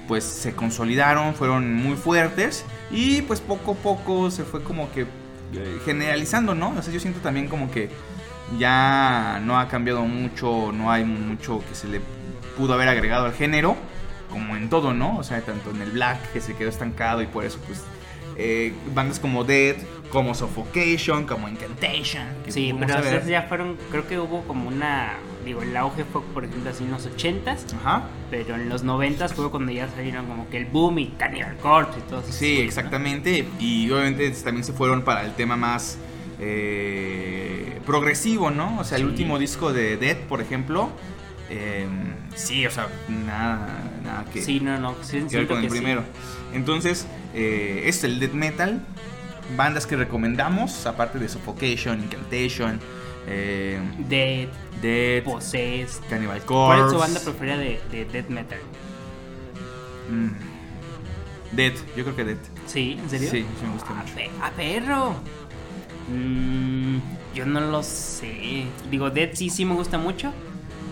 pues 0.09 0.25
se 0.25 0.55
consolidaron, 0.55 1.35
fueron 1.35 1.75
muy 1.75 1.97
fuertes 1.97 2.65
y 2.91 3.23
pues 3.23 3.41
poco 3.41 3.73
a 3.73 3.75
poco 3.75 4.31
se 4.31 4.45
fue 4.45 4.63
como 4.63 4.91
que 4.93 5.03
eh, 5.03 5.79
generalizando, 5.85 6.55
¿no? 6.55 6.75
O 6.77 6.83
sea, 6.83 6.93
yo 6.93 7.01
siento 7.01 7.21
también 7.21 7.49
como 7.49 7.71
que 7.71 7.89
ya 8.59 9.41
no 9.45 9.59
ha 9.59 9.69
cambiado 9.69 10.03
mucho, 10.03 10.73
no 10.73 10.91
hay 10.91 11.05
mucho 11.05 11.63
que 11.69 11.75
se 11.75 11.89
le 11.89 12.01
pudo 12.57 12.75
haber 12.75 12.89
agregado 12.89 13.27
al 13.27 13.33
género, 13.33 13.77
como 14.31 14.57
en 14.57 14.69
todo, 14.69 14.93
¿no? 14.95 15.19
O 15.19 15.23
sea, 15.25 15.41
tanto 15.43 15.71
en 15.71 15.83
el 15.83 15.91
black 15.93 16.33
que 16.33 16.41
se 16.41 16.55
quedó 16.57 16.69
estancado 16.69 17.23
y 17.23 17.27
por 17.27 17.45
eso 17.45 17.59
pues 17.67 17.83
eh, 18.37 18.73
bandas 18.95 19.21
como 19.21 19.45
Dead, 19.45 19.77
como 20.11 20.35
Suffocation, 20.35 21.25
como 21.27 21.49
Incantation. 21.49 22.27
sí, 22.49 22.75
pero 22.79 22.99
esos 22.99 23.27
ya 23.29 23.43
fueron, 23.43 23.77
creo 23.91 24.07
que 24.07 24.19
hubo 24.19 24.43
como 24.43 24.69
una, 24.69 25.15
digo, 25.45 25.63
el 25.63 25.77
auge 25.77 26.05
fue 26.05 26.23
por 26.23 26.45
ejemplo 26.45 26.71
así 26.71 26.85
en 26.85 26.91
los 26.91 27.09
80s, 27.09 27.75
Ajá. 27.81 28.03
pero 28.31 28.57
en 28.57 28.69
los 28.69 28.85
90s 28.85 29.33
fue 29.35 29.51
cuando 29.51 29.73
ya 29.73 29.89
salieron 29.89 30.27
como 30.27 30.49
que 30.49 30.57
el 30.59 30.67
boom 30.67 30.99
y 30.99 31.07
Cannibal 31.11 31.57
Corpse 31.59 31.99
y 32.01 32.03
todo 32.11 32.21
eso. 32.21 32.33
Sí, 32.33 32.61
exactamente, 32.61 33.47
y 33.61 33.91
obviamente 33.91 34.29
también 34.33 34.65
se 34.65 34.73
fueron 34.73 35.03
para 35.03 35.25
el 35.25 35.33
tema 35.35 35.57
más 35.57 35.99
eh, 36.41 37.81
progresivo, 37.87 38.51
¿no? 38.51 38.79
O 38.79 38.85
sea, 38.85 38.99
el 38.99 39.05
último 39.05 39.39
disco 39.39 39.73
de 39.73 39.97
Dead, 39.97 40.17
por 40.29 40.41
ejemplo, 40.41 40.91
eh, 41.51 41.87
sí, 42.35 42.67
o 42.67 42.71
sea, 42.71 42.89
nada, 43.09 43.69
nada 44.03 44.25
que. 44.33 44.43
Sí, 44.43 44.61
no, 44.61 44.79
no, 44.79 44.97
sí, 45.03 45.25
con 45.47 45.63
el 45.63 45.69
primero. 45.69 46.05
Entonces, 46.53 47.07
eh, 47.35 47.83
es 47.87 48.05
el 48.05 48.21
death 48.21 48.33
metal. 48.33 48.85
Bandas 49.57 49.87
que 49.87 49.95
recomendamos, 49.97 50.87
aparte 50.87 51.19
de 51.19 51.29
Suffocation, 51.29 52.03
Incantation, 52.03 52.81
eh, 53.27 53.79
Dead, 54.09 54.49
Dead, 54.81 55.23
Possessed, 55.23 56.03
Cannibal 56.09 56.41
Corpse. 56.45 56.79
¿Cuál 56.79 56.81
es 56.87 56.93
tu 56.93 56.99
banda 56.99 57.21
preferida 57.21 57.59
de, 57.59 57.81
de 57.91 58.05
death 58.07 58.29
metal? 58.29 58.59
Mm. 60.11 60.55
Dead, 61.55 61.75
yo 61.95 62.05
creo 62.05 62.17
que 62.17 62.25
Dead. 62.25 62.39
¿Sí? 62.67 62.99
¿En 63.01 63.11
serio? 63.11 63.31
Sí, 63.31 63.47
sí 63.61 63.67
me 63.67 63.73
gusta 63.75 63.91
mucho. 63.93 64.15
¡A 64.43 64.51
perro! 64.51 65.15
Mm, 66.09 66.99
yo 67.35 67.47
no 67.47 67.61
lo 67.61 67.83
sé. 67.83 68.67
Digo, 68.91 69.11
Dead 69.11 69.31
sí, 69.33 69.51
sí 69.51 69.65
me 69.65 69.75
gusta 69.75 69.99
mucho, 69.99 70.33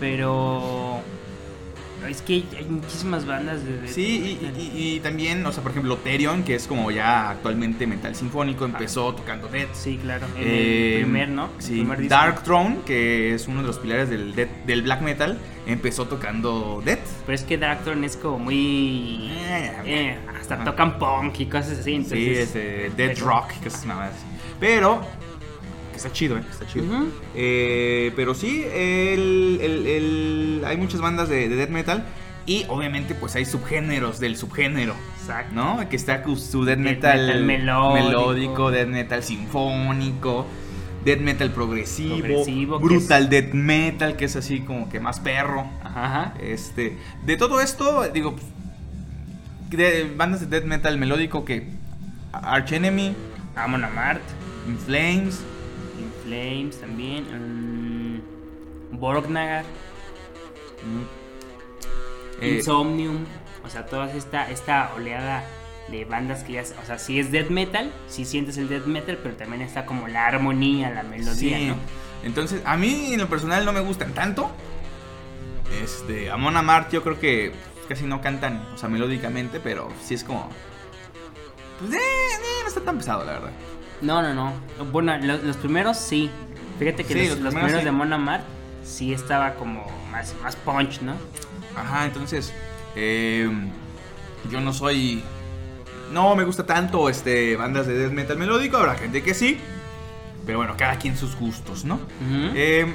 pero 0.00 1.02
es 2.08 2.22
que 2.22 2.44
hay 2.56 2.64
muchísimas 2.68 3.26
bandas 3.26 3.64
de... 3.64 3.86
sí, 3.86 4.38
y, 4.74 5.00
también, 5.00 5.44
o 5.46 5.52
sea, 5.52 5.62
por 5.62 5.72
ejemplo, 5.72 5.96
Therion, 5.98 6.42
que 6.42 6.54
es 6.54 6.66
como 6.66 6.90
ya 6.90 7.30
actualmente 7.30 7.86
metal 7.86 8.14
sinfónico, 8.14 8.64
empezó 8.64 9.10
ah. 9.10 9.16
tocando 9.16 9.48
Death. 9.48 9.74
Sí, 9.74 9.98
claro. 10.02 10.26
En 10.36 10.42
el 10.42 10.48
eh, 10.48 10.98
primer, 11.02 11.28
¿no? 11.28 11.48
Sí, 11.58 11.86
Dark 12.08 12.42
Throne, 12.42 12.78
que 12.84 13.34
es 13.34 13.46
uno 13.46 13.60
de 13.60 13.68
los 13.68 13.78
pilares 13.78 14.10
del, 14.10 14.34
del 14.34 14.82
black 14.82 15.02
metal, 15.02 15.38
empezó 15.66 16.06
tocando 16.06 16.82
Death. 16.84 17.06
Pero 17.26 17.34
es 17.34 17.44
que 17.44 17.56
Dark 17.58 17.84
Throne 17.84 18.06
es 18.06 18.16
como 18.16 18.38
muy... 18.38 19.30
Eh, 19.30 19.72
eh, 19.84 20.18
hasta 20.40 20.64
tocan 20.64 20.98
punk 20.98 21.40
y 21.40 21.46
cosas 21.46 21.78
así. 21.78 21.94
Entonces, 21.94 22.50
sí, 22.52 22.58
es 22.60 22.96
Dead 22.96 23.18
Rock, 23.20 23.52
cosas 23.62 23.86
más. 23.86 24.10
Pero 24.62 25.00
está 25.92 26.12
chido, 26.12 26.38
¿eh? 26.38 26.42
Está 26.48 26.64
chido. 26.68 26.86
Eh, 27.34 28.12
pero 28.14 28.32
sí, 28.32 28.64
hay 30.64 30.76
muchas 30.76 31.00
bandas 31.00 31.28
de, 31.28 31.48
death 31.48 31.70
metal. 31.70 32.04
Y 32.46 32.66
obviamente, 32.68 33.16
pues 33.16 33.34
hay 33.34 33.44
subgéneros 33.44 34.20
del 34.20 34.36
subgénero. 34.36 34.94
Exacto. 35.20 35.52
¿No? 35.52 35.88
Que 35.88 35.96
está 35.96 36.22
su 36.36 36.64
death 36.64 36.78
metal, 36.78 37.42
melódico. 37.42 38.70
death 38.70 38.86
metal 38.86 39.24
sinfónico, 39.24 40.46
death 41.04 41.18
metal 41.18 41.50
progresivo, 41.50 42.78
brutal 42.78 43.28
death 43.28 43.54
metal, 43.54 44.14
que 44.14 44.26
es 44.26 44.36
así 44.36 44.60
como 44.60 44.88
que 44.88 45.00
más 45.00 45.18
perro. 45.18 45.66
Ajá. 45.82 46.34
Este, 46.40 46.98
de 47.26 47.36
todo 47.36 47.60
esto, 47.60 48.08
digo, 48.14 48.36
de 49.70 50.08
bandas 50.16 50.38
de 50.38 50.46
death 50.46 50.66
metal 50.66 50.98
melódico 50.98 51.44
que 51.44 51.66
Arch 52.32 52.70
Enemy, 52.70 53.16
Amon 53.56 53.84
Amart, 53.84 54.22
In 54.66 54.78
Flames, 54.78 55.40
Flames 56.24 56.80
también. 56.80 57.26
Um, 58.92 58.98
Borgnagar. 58.98 59.64
Eh, 62.40 62.56
Insomnium. 62.56 63.24
O 63.64 63.70
sea, 63.70 63.86
toda 63.86 64.12
esta, 64.12 64.50
esta 64.50 64.92
oleada 64.94 65.44
de 65.88 66.04
bandas 66.04 66.44
que 66.44 66.54
ya. 66.54 66.62
O 66.62 66.86
sea, 66.86 66.98
si 66.98 67.18
es 67.18 67.30
death 67.30 67.50
metal, 67.50 67.92
si 68.08 68.24
sientes 68.24 68.56
el 68.58 68.68
death 68.68 68.86
metal, 68.86 69.18
pero 69.22 69.34
también 69.36 69.62
está 69.62 69.86
como 69.86 70.08
la 70.08 70.26
armonía, 70.26 70.90
la 70.90 71.02
melodía, 71.02 71.58
¿no? 71.58 71.76
Entonces, 72.22 72.62
a 72.64 72.76
mí 72.76 73.12
en 73.12 73.20
lo 73.20 73.28
personal 73.28 73.64
no 73.64 73.72
me 73.72 73.80
gustan 73.80 74.12
tanto. 74.12 74.50
Este, 75.82 76.30
Amon 76.30 76.56
Amart 76.56 76.92
yo 76.92 77.02
creo 77.02 77.18
que 77.18 77.52
casi 77.88 78.04
no 78.04 78.20
cantan, 78.20 78.64
o 78.74 78.78
sea, 78.78 78.88
melódicamente, 78.88 79.60
pero 79.60 79.88
sí 80.04 80.14
es 80.14 80.24
como. 80.24 80.48
Pues, 81.78 81.94
eh, 81.94 81.96
eh, 81.96 82.60
no 82.62 82.68
está 82.68 82.80
tan 82.80 82.98
pesado, 82.98 83.24
la 83.24 83.32
verdad. 83.32 83.50
No, 84.02 84.20
no, 84.20 84.34
no. 84.34 84.52
Bueno, 84.90 85.16
los, 85.18 85.56
primeros 85.56 85.96
sí. 85.96 86.30
Fíjate 86.78 87.04
que 87.04 87.28
los, 87.28 87.54
primeros, 87.54 87.84
de 87.84 87.92
Mona 87.92 88.18
Mart 88.18 88.42
sí 88.84 89.12
estaba 89.12 89.54
como 89.54 89.86
más, 90.10 90.34
más 90.42 90.56
punch, 90.56 91.00
¿no? 91.02 91.14
Ajá, 91.76 92.04
entonces 92.04 92.52
eh, 92.96 93.48
yo 94.50 94.60
no 94.60 94.72
soy... 94.72 95.22
No 96.12 96.34
me 96.36 96.44
gusta 96.44 96.66
tanto 96.66 97.08
este 97.08 97.56
bandas 97.56 97.86
de 97.86 97.96
death 97.96 98.12
metal 98.12 98.36
melódico, 98.36 98.76
habrá 98.76 98.96
gente 98.96 99.22
que 99.22 99.32
sí. 99.32 99.58
Pero 100.44 100.58
bueno, 100.58 100.74
cada 100.76 100.96
quien 100.96 101.16
sus 101.16 101.36
gustos, 101.36 101.84
¿no? 101.84 102.00
Eh, 102.54 102.86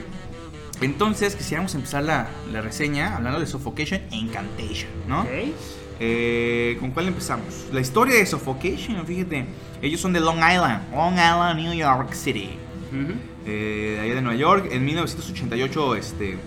entonces 0.81 1.35
quisiéramos 1.35 1.73
empezar 1.73 2.03
la, 2.03 2.27
la, 2.51 2.61
reseña 2.61 3.15
hablando 3.15 3.39
de 3.39 3.47
Suffocation 3.47 4.01
e 4.11 4.17
Incantation, 4.17 4.91
¿no? 5.07 5.21
Okay. 5.21 5.55
Eh, 5.99 6.77
¿Con 6.79 6.91
cuál 6.91 7.07
empezamos? 7.07 7.67
La 7.71 7.81
historia 7.81 8.15
de 8.15 8.25
Suffocation, 8.25 9.05
fíjate. 9.05 9.45
Ellos 9.81 9.99
son 9.99 10.13
de 10.13 10.19
Long 10.19 10.37
Island, 10.37 10.91
Long 10.93 11.13
Island, 11.13 11.59
New 11.59 11.73
York 11.73 12.13
City. 12.13 12.51
Eh, 13.45 13.95
de 13.95 13.99
allá 14.01 14.15
de 14.15 14.21
Nueva 14.21 14.37
York. 14.37 14.69
En 14.71 14.85
1988 14.85 15.95
este, 15.95 16.33
eh, 16.33 16.37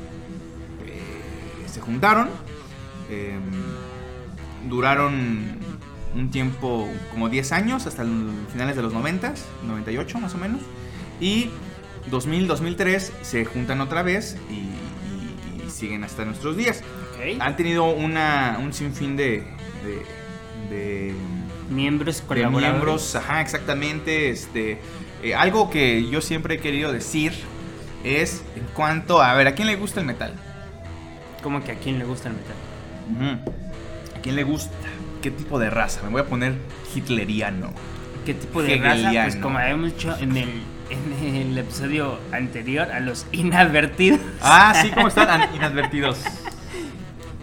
se 1.66 1.80
juntaron. 1.80 2.28
duraron 4.69 5.59
un 6.14 6.30
tiempo 6.30 6.88
como 7.11 7.28
10 7.28 7.52
años, 7.52 7.87
hasta 7.87 8.04
finales 8.52 8.76
de 8.76 8.83
los 8.83 8.92
90, 8.92 9.35
98 9.66 10.19
más 10.19 10.35
o 10.35 10.38
menos. 10.38 10.61
Y 11.21 11.50
2000, 12.11 12.47
2003 12.47 13.12
se 13.23 13.45
juntan 13.45 13.80
otra 13.80 14.02
vez 14.02 14.37
y, 14.50 14.69
siguen 15.71 16.04
hasta 16.04 16.25
nuestros 16.25 16.57
días. 16.57 16.83
Han 17.40 17.56
tenido 17.56 17.84
una, 17.90 18.58
un 18.60 18.72
sinfín 18.72 19.16
de, 19.16 19.44
de, 20.70 21.14
miembros 21.70 22.22
colaboradores. 22.22 22.70
miembros, 22.70 23.16
ajá, 23.16 23.40
exactamente. 23.40 24.30
Este, 24.30 24.80
eh, 25.22 25.34
algo 25.34 25.70
que 25.70 26.08
yo 26.08 26.20
siempre 26.20 26.56
he 26.56 26.58
querido 26.58 26.92
decir 26.92 27.32
es 28.04 28.42
en 28.56 28.64
cuanto 28.74 29.20
a, 29.20 29.32
a 29.32 29.34
ver, 29.34 29.46
¿a 29.48 29.54
quién 29.54 29.68
le 29.68 29.76
gusta 29.76 30.00
el 30.00 30.06
metal? 30.06 30.34
¿Cómo 31.42 31.62
que 31.62 31.72
a 31.72 31.74
quién 31.76 31.98
le 31.98 32.04
gusta 32.04 32.28
el 32.28 32.34
metal? 32.36 33.44
¿A 34.16 34.20
quién 34.20 34.36
le 34.36 34.44
gusta? 34.44 34.72
¿Qué 35.22 35.30
tipo 35.30 35.58
de 35.58 35.70
raza? 35.70 36.02
Me 36.02 36.10
voy 36.10 36.20
a 36.20 36.26
poner 36.26 36.54
hitleriano. 36.94 37.72
¿Qué 38.24 38.34
tipo 38.34 38.62
de 38.62 38.76
raza? 38.76 39.10
Pues 39.10 39.36
como 39.36 39.58
habíamos 39.58 39.92
dicho 39.92 40.16
en 40.20 40.36
el, 40.36 40.62
en 40.90 41.36
el 41.36 41.58
episodio 41.58 42.18
anterior, 42.32 42.90
a 42.90 43.00
los 43.00 43.26
inadvertidos. 43.32 44.20
Ah, 44.42 44.74
sí, 44.80 44.90
¿cómo 44.90 45.08
están? 45.08 45.54
Inadvertidos. 45.54 46.18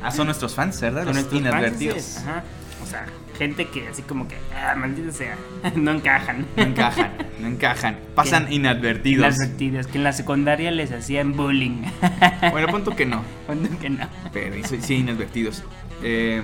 Ah, 0.01 0.11
son 0.11 0.27
nuestros 0.27 0.53
fans, 0.53 0.79
¿verdad? 0.79 1.05
Los 1.05 1.33
inadvertidos. 1.33 2.17
Ajá. 2.17 2.43
O 2.83 2.85
sea, 2.85 3.05
gente 3.37 3.67
que 3.67 3.87
así 3.87 4.01
como 4.01 4.27
que, 4.27 4.35
ah, 4.55 4.75
maldito 4.75 5.11
sea, 5.11 5.37
no 5.75 5.91
encajan. 5.91 6.45
No 6.55 6.63
encajan, 6.63 7.11
no 7.39 7.47
encajan. 7.47 7.97
Pasan 8.15 8.51
inadvertidos. 8.51 9.35
Inadvertidos, 9.35 9.87
que 9.87 9.97
en 9.97 10.03
la 10.03 10.13
secundaria 10.13 10.71
les 10.71 10.91
hacían 10.91 11.33
bullying. 11.33 11.83
Bueno, 12.51 12.67
punto 12.67 12.95
que 12.95 13.05
no. 13.05 13.23
Punto 13.45 13.77
que 13.79 13.89
no. 13.89 14.07
Pero 14.31 14.55
sí, 14.67 14.95
inadvertidos. 14.95 15.63
Eh, 16.01 16.41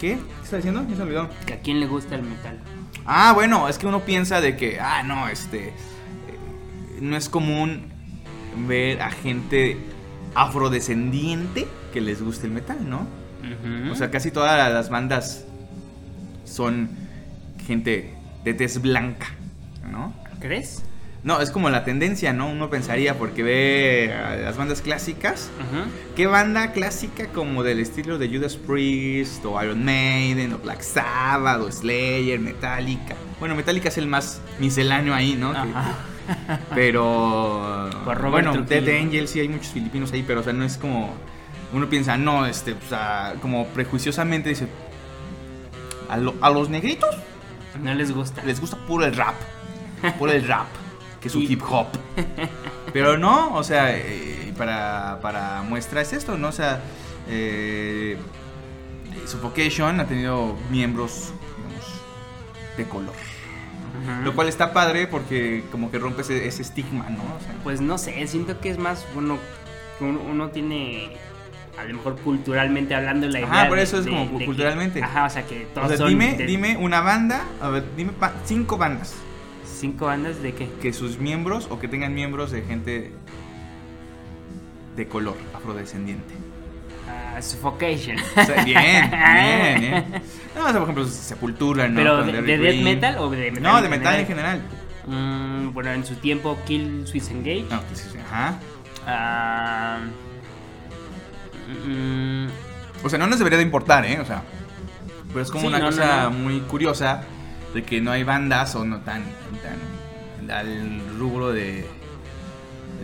¿Qué? 0.00 0.16
¿Qué 0.16 0.42
está 0.42 0.56
diciendo? 0.56 0.84
¿Ya 0.88 0.96
se 0.96 1.02
olvidó? 1.02 1.28
Que 1.46 1.54
a 1.54 1.60
quién 1.60 1.80
le 1.80 1.86
gusta 1.86 2.14
el 2.14 2.22
metal. 2.22 2.58
Ah, 3.06 3.32
bueno, 3.34 3.68
es 3.68 3.78
que 3.78 3.86
uno 3.86 4.00
piensa 4.00 4.40
de 4.40 4.56
que, 4.56 4.80
ah, 4.80 5.02
no, 5.02 5.28
este, 5.28 5.68
eh, 5.68 5.72
no 7.00 7.16
es 7.16 7.28
común 7.28 7.92
ver 8.66 9.02
a 9.02 9.10
gente 9.10 9.78
afrodescendiente 10.34 11.66
que 11.92 12.00
les 12.00 12.22
guste 12.22 12.46
el 12.46 12.52
metal, 12.52 12.78
¿no? 12.88 13.06
O 13.90 13.94
sea, 13.94 14.10
casi 14.10 14.30
todas 14.30 14.72
las 14.72 14.88
bandas 14.88 15.44
son 16.44 16.88
gente 17.66 18.14
de 18.42 18.54
tez 18.54 18.80
blanca, 18.80 19.26
¿no? 19.90 20.14
¿crees? 20.44 20.82
No, 21.22 21.40
es 21.40 21.50
como 21.50 21.70
la 21.70 21.84
tendencia, 21.84 22.34
¿no? 22.34 22.50
Uno 22.50 22.68
pensaría 22.68 23.16
porque 23.16 23.42
ve 23.42 24.12
a 24.12 24.36
las 24.36 24.58
bandas 24.58 24.82
clásicas. 24.82 25.50
¿Qué 26.14 26.26
banda 26.26 26.72
clásica 26.72 27.28
como 27.28 27.62
del 27.62 27.80
estilo 27.80 28.18
de 28.18 28.28
Judas 28.28 28.56
Priest 28.56 29.42
o 29.46 29.62
Iron 29.62 29.82
Maiden 29.82 30.52
o 30.52 30.58
Black 30.58 30.82
Sabbath 30.82 31.62
o 31.62 31.72
Slayer, 31.72 32.38
Metallica? 32.40 33.14
Bueno, 33.40 33.54
Metallica 33.54 33.88
es 33.88 33.96
el 33.96 34.06
más 34.06 34.42
misceláneo 34.60 35.14
ahí, 35.14 35.34
¿no? 35.34 35.52
Que-. 35.54 35.70
Pero 36.74 37.90
Robert 38.04 38.30
bueno, 38.30 38.52
Dead. 38.62 38.88
Angel 39.00 39.28
sí 39.28 39.40
hay 39.40 39.48
muchos 39.48 39.68
filipinos 39.68 40.12
ahí, 40.12 40.22
pero 40.26 40.40
o 40.40 40.42
sea, 40.42 40.52
no 40.52 40.64
es 40.64 40.76
como 40.76 41.12
uno 41.72 41.88
piensa, 41.88 42.16
no, 42.16 42.46
este, 42.46 42.72
o 42.72 42.88
sea, 42.88 43.34
como 43.42 43.66
prejuiciosamente 43.68 44.48
dice 44.48 44.68
a, 46.08 46.16
lo- 46.16 46.34
a 46.40 46.50
los 46.50 46.68
negritos 46.68 47.14
No 47.82 47.94
les 47.94 48.12
gusta. 48.12 48.42
les 48.44 48.60
gusta 48.60 48.76
puro 48.86 49.04
el 49.04 49.14
rap, 49.16 49.34
puro 50.18 50.30
el 50.32 50.46
rap, 50.46 50.66
que 51.20 51.28
es 51.28 51.34
un 51.34 51.42
Y- 51.42 51.46
hip 51.52 51.62
hop. 51.68 51.86
Pero 52.92 53.18
no, 53.18 53.54
o 53.54 53.64
sea, 53.64 53.96
eh, 53.96 54.52
para, 54.56 55.18
para 55.20 55.62
muestra 55.62 56.00
es 56.00 56.12
esto, 56.12 56.38
¿no? 56.38 56.48
O 56.48 56.52
sea, 56.52 56.80
eh, 57.28 58.16
Suffocation 59.26 59.98
ha 60.00 60.06
tenido 60.06 60.56
miembros, 60.70 61.32
digamos, 61.56 61.86
de 62.76 62.84
color. 62.84 63.14
Lo 64.24 64.34
cual 64.34 64.48
está 64.48 64.72
padre 64.72 65.06
porque 65.06 65.64
como 65.70 65.90
que 65.90 65.98
rompe 65.98 66.22
ese, 66.22 66.46
ese 66.46 66.62
estigma, 66.62 67.08
¿no? 67.10 67.22
O 67.22 67.40
sea, 67.40 67.54
Pues 67.62 67.80
no 67.80 67.96
sé, 67.98 68.26
siento 68.26 68.60
que 68.60 68.70
es 68.70 68.78
más, 68.78 69.06
bueno, 69.14 69.38
que 69.98 70.04
uno, 70.04 70.20
uno 70.20 70.48
tiene, 70.50 71.10
a 71.78 71.84
lo 71.84 71.94
mejor 71.94 72.16
culturalmente 72.20 72.94
hablando, 72.94 73.28
la 73.28 73.38
idea. 73.40 73.50
Ajá, 73.52 73.68
por 73.68 73.76
de- 73.76 73.84
eso 73.84 73.98
es 74.00 74.06
como 74.06 74.24
de 74.26 74.38
que- 74.38 74.44
culturalmente. 74.46 75.02
ajá, 75.02 75.24
o 75.26 75.30
sea 75.30 75.46
que 75.46 75.66
todos 75.72 75.86
o 75.86 75.88
sea, 75.88 75.96
son. 75.98 76.08
dime, 76.08 76.34
dime 76.46 76.76
una 76.76 77.00
banda, 77.00 77.44
a 77.60 77.68
ver, 77.68 77.84
dime 77.96 78.12
pa- 78.12 78.32
cinco 78.44 78.76
bandas 78.78 79.14
Cinco 79.64 80.06
bandas 80.06 80.40
de 80.42 80.54
qué? 80.54 80.68
que 80.82 80.92
sus 80.92 81.18
miembros 81.18 81.66
o 81.70 81.78
que 81.78 81.88
tengan 81.88 82.14
miembros 82.14 82.50
de 82.50 82.62
gente 82.62 83.12
de 84.96 85.08
color 85.08 85.36
afrodescendiente. 85.54 86.34
Ah, 87.08 87.40
Suffocation. 87.42 88.16
O 88.18 88.44
sea, 88.44 88.64
bien, 88.64 88.80
bien, 88.80 89.94
¿eh? 89.94 90.04
No, 90.54 90.62
o 90.62 90.64
sea, 90.64 90.72
por 90.74 90.82
ejemplo, 90.82 91.06
Sepultura, 91.06 91.88
¿no? 91.88 91.96
¿Pero 91.96 92.18
Con 92.18 92.32
de, 92.32 92.42
de 92.42 92.58
death 92.58 92.82
metal 92.82 93.18
o 93.18 93.28
de 93.30 93.50
metal? 93.50 93.62
No, 93.62 93.82
de 93.82 93.88
metal 93.88 94.20
en 94.20 94.26
general. 94.26 94.62
Mm, 95.06 95.72
bueno, 95.74 95.90
en 95.92 96.04
su 96.06 96.14
tiempo, 96.16 96.56
Kill 96.66 97.06
Swiss 97.06 97.30
Engage. 97.30 97.66
No, 97.70 97.80
sí, 97.92 98.04
ajá. 98.26 98.58
Ah, 99.06 99.98
mm, 101.86 102.46
O 103.04 103.08
sea, 103.08 103.18
no 103.18 103.26
nos 103.26 103.38
debería 103.38 103.58
de 103.58 103.64
importar, 103.64 104.04
¿eh? 104.06 104.18
O 104.20 104.24
sea, 104.24 104.42
pero 105.28 105.40
es 105.42 105.50
como 105.50 105.62
Sí, 105.62 105.66
una 105.68 105.78
no, 105.78 105.84
no, 105.86 105.90
cosa 105.90 106.22
no. 106.24 106.30
muy 106.30 106.60
curiosa 106.60 107.22
de 107.74 107.82
que 107.82 108.00
no 108.00 108.12
hay 108.12 108.22
bandas 108.22 108.74
o 108.76 108.84
no 108.84 109.00
tan, 109.00 109.24
tan 109.62 110.50
al 110.50 111.00
rubro 111.18 111.52
de 111.52 111.86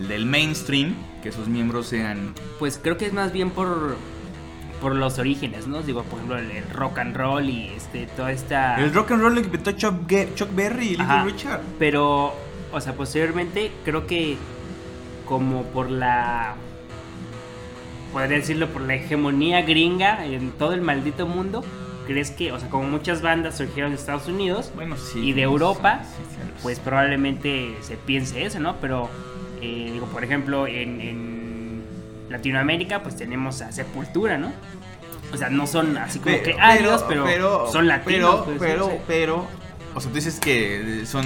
del 0.07 0.25
mainstream 0.25 0.95
que 1.21 1.31
sus 1.31 1.47
miembros 1.47 1.87
sean 1.87 2.33
pues 2.59 2.79
creo 2.81 2.97
que 2.97 3.05
es 3.05 3.13
más 3.13 3.31
bien 3.31 3.49
por 3.51 3.95
por 4.81 4.95
los 4.95 5.19
orígenes, 5.19 5.67
¿no? 5.67 5.83
Digo, 5.83 6.01
por 6.03 6.17
ejemplo, 6.17 6.39
el, 6.39 6.49
el 6.49 6.67
rock 6.71 6.97
and 6.97 7.15
roll 7.15 7.47
y 7.47 7.67
este 7.67 8.07
toda 8.07 8.31
esta 8.31 8.77
el 8.83 8.91
rock 8.91 9.11
and 9.11 9.21
roll 9.21 9.35
lo 9.35 9.41
inventó 9.41 9.71
Chuck, 9.73 9.93
Berry 10.55 10.87
y 10.87 10.89
Little. 10.97 11.23
Richard. 11.23 11.61
Pero, 11.77 12.33
o 12.71 12.81
sea, 12.81 12.93
posteriormente 12.93 13.71
creo 13.85 14.07
que 14.07 14.37
como 15.25 15.63
por 15.65 15.89
la, 15.91 16.55
podría 18.11 18.37
decirlo, 18.39 18.67
por 18.69 18.81
la 18.81 18.95
hegemonía 18.95 19.61
gringa 19.61 20.25
en 20.25 20.51
todo 20.51 20.73
el 20.73 20.81
maldito 20.81 21.27
mundo, 21.27 21.63
crees 22.07 22.31
que, 22.31 22.51
o 22.51 22.59
sea, 22.59 22.69
como 22.69 22.83
muchas 22.85 23.21
bandas 23.21 23.57
surgieron 23.57 23.91
de 23.91 23.97
Estados 23.97 24.27
Unidos 24.27 24.71
Bueno, 24.75 24.97
sí. 24.97 25.19
y 25.29 25.33
de 25.33 25.43
Europa, 25.43 26.01
sí, 26.03 26.23
sí, 26.27 26.35
sí. 26.43 26.51
pues 26.63 26.79
probablemente 26.79 27.75
se 27.81 27.95
piense 27.97 28.45
eso, 28.45 28.59
¿no? 28.59 28.75
Pero, 28.81 29.09
eh, 29.61 29.89
digo, 29.93 30.07
por 30.07 30.23
ejemplo, 30.23 30.67
en, 30.67 31.01
en 31.01 31.83
Latinoamérica, 32.29 33.03
pues 33.03 33.15
tenemos 33.17 33.61
a 33.61 33.71
Sepultura, 33.71 34.37
¿no? 34.37 34.51
O 35.33 35.37
sea, 35.37 35.49
no 35.49 35.65
son 35.67 35.97
así 35.97 36.19
como 36.19 36.41
que 36.41 36.55
arios, 36.59 37.03
pero, 37.07 37.71
son 37.71 37.87
latinos. 37.87 38.41
Pero, 38.41 38.45
pues, 38.45 38.57
pero, 38.59 38.79
no 38.79 38.85
sé. 38.87 39.01
pero, 39.07 39.47
o 39.95 40.01
sea, 40.01 40.09
tú 40.09 40.15
dices 40.15 40.39
que 40.39 41.03
son 41.05 41.25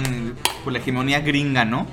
por 0.64 0.72
la 0.72 0.78
hegemonía 0.78 1.20
gringa, 1.20 1.64
¿no? 1.64 1.86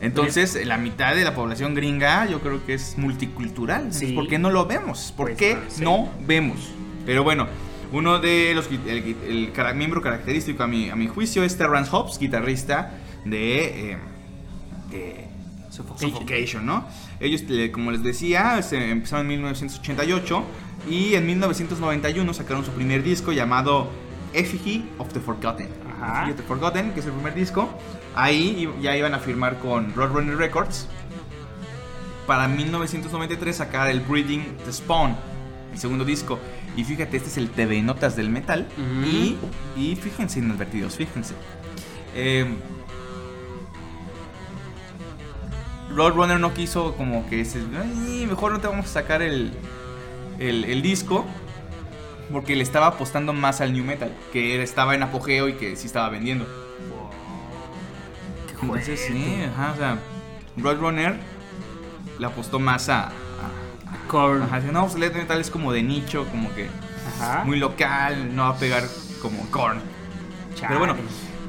Entonces, 0.00 0.66
la 0.66 0.76
mitad 0.76 1.14
de 1.14 1.24
la 1.24 1.34
población 1.34 1.74
gringa 1.74 2.26
yo 2.26 2.40
creo 2.40 2.64
que 2.66 2.74
es 2.74 2.98
multicultural. 2.98 3.92
Sí. 3.92 4.12
¿Por 4.12 4.28
qué 4.28 4.38
no 4.38 4.50
lo 4.50 4.66
vemos? 4.66 5.14
¿Por 5.16 5.28
Pues, 5.28 5.38
qué 5.38 5.56
no 5.80 6.10
vemos? 6.26 6.72
Pero 7.06 7.22
bueno, 7.22 7.46
uno 7.92 8.18
de 8.18 8.52
los 8.54 8.68
el, 8.86 9.52
miembro 9.76 10.02
característico 10.02 10.62
a 10.62 10.66
mi, 10.66 10.90
a 10.90 10.96
mi 10.96 11.06
juicio 11.06 11.44
es 11.44 11.56
Terrence 11.56 11.90
Hobbs, 11.92 12.18
guitarrista 12.18 12.98
de, 13.24 13.92
eh, 13.92 13.98
de 14.90 15.28
Suffocation. 15.74 16.10
Suffocation, 16.12 16.66
¿no? 16.66 16.86
Ellos, 17.20 17.42
como 17.72 17.90
les 17.90 18.02
decía, 18.02 18.62
se 18.62 18.90
empezaron 18.90 19.26
en 19.26 19.38
1988 19.38 20.44
y 20.88 21.14
en 21.14 21.26
1991 21.26 22.34
sacaron 22.34 22.64
su 22.64 22.70
primer 22.72 23.02
disco 23.02 23.32
llamado 23.32 23.90
Effigy 24.32 24.88
of 24.98 25.12
the 25.12 25.20
Forgotten. 25.20 25.68
Ajá. 25.96 26.22
Effigy 26.22 26.30
of 26.32 26.36
the 26.36 26.42
Forgotten, 26.44 26.92
que 26.92 27.00
es 27.00 27.06
el 27.06 27.12
primer 27.12 27.34
disco. 27.34 27.68
Ahí 28.14 28.68
ya 28.80 28.96
iban 28.96 29.14
a 29.14 29.18
firmar 29.18 29.58
con 29.58 29.92
Roadrunner 29.94 30.36
Records. 30.36 30.88
Para 32.26 32.48
1993 32.48 33.56
sacar 33.56 33.90
el 33.90 34.00
Breeding 34.00 34.56
the 34.64 34.72
Spawn, 34.72 35.14
el 35.72 35.78
segundo 35.78 36.04
disco. 36.04 36.38
Y 36.76 36.84
fíjate, 36.84 37.16
este 37.18 37.28
es 37.28 37.36
el 37.36 37.50
TV 37.50 37.82
Notas 37.82 38.16
del 38.16 38.30
metal. 38.30 38.66
Ujú. 38.78 39.06
y, 39.06 39.36
y 39.76 39.96
fíjense, 39.96 40.38
inadvertidos, 40.38 40.96
fíjense. 40.96 41.34
Eh, 42.14 42.46
Roadrunner 45.94 46.40
no 46.40 46.52
quiso 46.54 46.94
como 46.96 47.26
que 47.28 47.40
ese, 47.40 47.60
"Ay, 47.80 48.26
mejor 48.28 48.52
no 48.52 48.60
te 48.60 48.66
vamos 48.66 48.86
a 48.86 48.88
sacar 48.88 49.22
el, 49.22 49.52
el, 50.38 50.64
el 50.64 50.82
disco 50.82 51.24
porque 52.32 52.56
le 52.56 52.62
estaba 52.62 52.86
apostando 52.86 53.32
más 53.32 53.60
al 53.60 53.72
new 53.72 53.84
metal, 53.84 54.12
que 54.32 54.62
estaba 54.62 54.94
en 54.94 55.02
apogeo 55.02 55.48
y 55.48 55.54
que 55.54 55.76
sí 55.76 55.86
estaba 55.86 56.08
vendiendo. 56.08 56.46
Qué 58.48 58.54
Entonces 58.66 59.00
sí, 59.00 59.42
ajá, 59.52 59.72
o 59.72 59.76
sea, 59.76 59.98
Roadrunner 60.56 61.16
le 62.18 62.26
apostó 62.26 62.58
más 62.58 62.88
a... 62.88 63.12
Korn. 64.08 64.42
ajá, 64.42 64.60
no, 64.60 64.82
pues 64.86 64.94
el 64.94 65.12
metal 65.14 65.40
es 65.40 65.50
como 65.50 65.72
de 65.72 65.82
nicho, 65.82 66.26
como 66.30 66.52
que 66.54 66.68
Ajá. 67.20 67.44
muy 67.44 67.58
local, 67.58 68.34
no 68.34 68.42
va 68.42 68.48
a 68.50 68.56
pegar 68.56 68.84
como 69.22 69.48
Korn. 69.50 69.80
Chale. 70.54 70.68
Pero 70.68 70.78
bueno, 70.78 70.96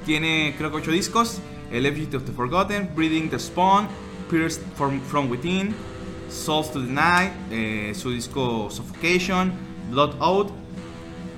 tiene 0.05 0.55
creo 0.58 0.71
que 0.71 0.77
ocho 0.77 0.91
discos. 0.91 1.39
El 1.71 1.86
Effigy 1.86 2.15
of 2.15 2.23
the 2.23 2.31
Forgotten, 2.31 2.89
Breathing 2.95 3.29
the 3.29 3.39
Spawn, 3.39 3.88
Pierced 4.30 4.62
from, 4.76 5.00
from 5.02 5.30
Within, 5.30 5.74
Souls 6.30 6.72
to 6.72 6.80
the 6.82 6.92
Night, 6.92 7.32
eh, 7.52 7.94
su 7.96 8.12
disco 8.12 8.70
Suffocation, 8.70 9.54
Blood 9.92 10.16
Out, 10.20 10.52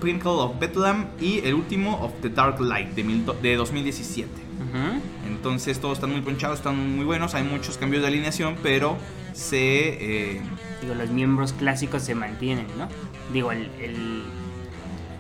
Pinnacle 0.02 0.40
of 0.40 0.60
Bethlehem 0.60 1.08
y 1.20 1.40
el 1.44 1.56
último 1.56 1.98
of 2.04 2.12
the 2.22 2.30
Dark 2.30 2.60
Light 2.60 2.90
de, 2.96 3.04
mil 3.04 3.26
de 3.42 3.56
2017. 3.56 4.30
Ujú. 4.30 5.02
Entonces 5.28 5.80
todos 5.80 5.98
están 5.98 6.12
muy 6.12 6.22
ponchados, 6.22 6.60
están 6.60 6.96
muy 6.96 7.06
buenos, 7.06 7.34
hay 7.36 7.44
muchos 7.44 7.78
cambios 7.78 8.02
de 8.04 8.08
alineación, 8.08 8.56
pero 8.64 8.96
se... 9.34 10.36
eh, 10.38 10.42
Digo, 10.82 10.94
los 10.96 11.10
miembros 11.10 11.54
clásicos 11.54 12.04
se 12.04 12.16
mantienen, 12.16 12.68
¿no? 12.78 12.88
Digo, 13.34 13.52
el. 13.52 13.70
el 13.82 14.24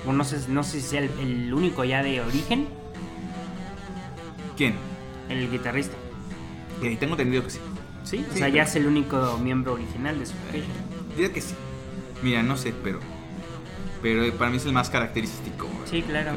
bueno, 0.05 0.19
no, 0.19 0.23
sé, 0.23 0.37
no 0.47 0.63
sé 0.63 0.79
si 0.79 0.87
sea 0.87 1.01
el, 1.01 1.09
el 1.19 1.53
único 1.53 1.83
ya 1.83 2.01
de 2.03 2.21
origen, 2.21 2.67
¿Quién? 4.55 4.75
el 5.29 5.49
guitarrista. 5.51 5.95
Eh, 6.81 6.97
tengo 6.99 7.13
entendido 7.13 7.43
que 7.43 7.49
sí. 7.49 7.59
Sí, 8.03 8.25
o 8.29 8.33
Sí, 8.33 8.39
sea, 8.39 8.49
ya 8.49 8.63
es 8.63 8.75
el 8.75 8.85
único 8.85 9.37
miembro 9.43 9.73
original 9.73 10.17
de 10.19 10.25
su 10.25 10.33
Diría 11.15 11.33
que 11.33 11.41
sí. 11.41 11.55
Mira, 12.23 12.43
no 12.43 12.57
sé, 12.57 12.73
pero... 12.83 12.99
Pero 14.01 14.31
para 14.37 14.51
mí 14.51 14.57
es 14.57 14.65
el 14.65 14.73
más 14.73 14.89
característico. 14.89 15.67
Sí, 15.89 16.01
claro. 16.03 16.31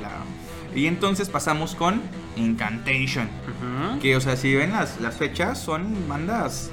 Y 0.75 0.87
entonces 0.87 1.29
pasamos 1.29 1.75
con 1.75 2.01
Incantation. 2.37 3.29
Que, 4.01 4.17
o 4.17 4.21
sea, 4.21 4.37
si 4.37 4.55
ven 4.55 4.73
las, 4.73 5.01
las 5.01 5.17
fechas, 5.17 5.61
son 5.61 6.09
bandas. 6.09 6.71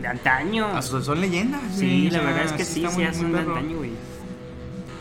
De 0.00 0.08
antaño. 0.08 0.66
ah, 0.72 0.80
Son, 0.80 1.04
son 1.04 1.20
leyendas. 1.20 1.60
Sí, 1.76 2.08
la 2.10 2.20
verdad 2.20 2.44
es 2.46 2.52
que 2.52 2.64
sí, 2.64 2.86
sí, 2.88 3.22
muy 3.22 3.32
de 3.32 3.38
antaño, 3.40 3.76
güey. 3.76 3.90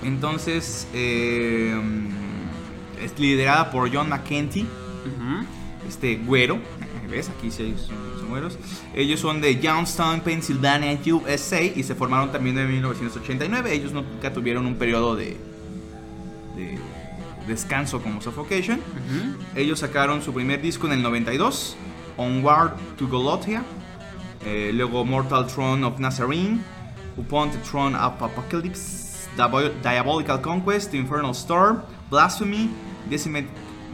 Entonces, 0.03 0.87
eh, 0.93 1.79
es 3.01 3.17
liderada 3.17 3.71
por 3.71 3.93
John 3.93 4.09
McKenty, 4.09 4.67
este 5.87 6.17
güero. 6.17 6.59
¿Ves? 7.13 7.29
Aquí 7.29 7.51
sí 7.51 7.63
hay-. 7.63 7.75
Ellos 8.95 9.19
son 9.19 9.39
de 9.41 9.59
Youngstown, 9.59 10.21
Pennsylvania, 10.21 10.97
USA 11.13 11.61
y 11.61 11.83
se 11.83 11.93
formaron 11.95 12.31
también 12.31 12.57
en 12.57 12.69
1989. 12.71 13.73
Ellos 13.73 13.91
nunca 13.93 14.33
tuvieron 14.33 14.65
un 14.65 14.75
periodo 14.75 15.15
de, 15.15 15.37
de 16.55 16.77
descanso 17.47 18.01
como 18.01 18.21
Suffocation. 18.21 18.79
Ellos 19.55 19.79
sacaron 19.79 20.21
su 20.21 20.33
primer 20.33 20.61
disco 20.61 20.87
en 20.87 20.93
el 20.93 21.03
92, 21.03 21.75
Onward 22.17 22.73
to 22.97 23.07
Golotia. 23.07 23.63
Eh, 24.45 24.71
luego 24.73 25.05
Mortal 25.05 25.47
Throne 25.47 25.85
of 25.85 25.99
Nazarene, 25.99 26.59
Upon 27.17 27.51
the 27.51 27.57
Throne 27.59 27.95
of 27.95 28.21
Apocalypse, 28.21 29.27
Diabol- 29.37 29.71
Diabolical 29.81 30.41
Conquest, 30.41 30.93
Infernal 30.93 31.31
Storm, 31.31 31.81
Blasphemy, 32.09 32.69
Decimate 33.09 33.47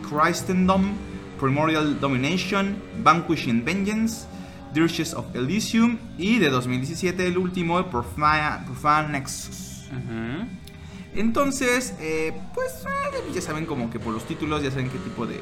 Christendom, 0.09 0.93
Primordial 1.39 1.99
Domination, 1.99 2.75
Vanquishing 3.03 3.63
Vengeance, 3.63 4.25
Dirges 4.73 5.13
of 5.13 5.25
Elysium 5.35 5.97
y 6.17 6.37
de 6.39 6.49
2017 6.49 7.25
el 7.27 7.37
último, 7.37 7.83
Profane, 7.89 8.65
Profane 8.65 9.09
Nexus. 9.09 9.89
Entonces, 11.15 11.95
eh, 11.99 12.33
pues 12.53 12.71
eh, 12.85 13.31
ya 13.33 13.41
saben 13.41 13.65
como 13.65 13.89
que 13.89 13.99
por 13.99 14.13
los 14.13 14.25
títulos 14.25 14.61
ya 14.61 14.69
saben 14.69 14.89
qué 14.89 14.99
tipo 14.99 15.25
de, 15.25 15.39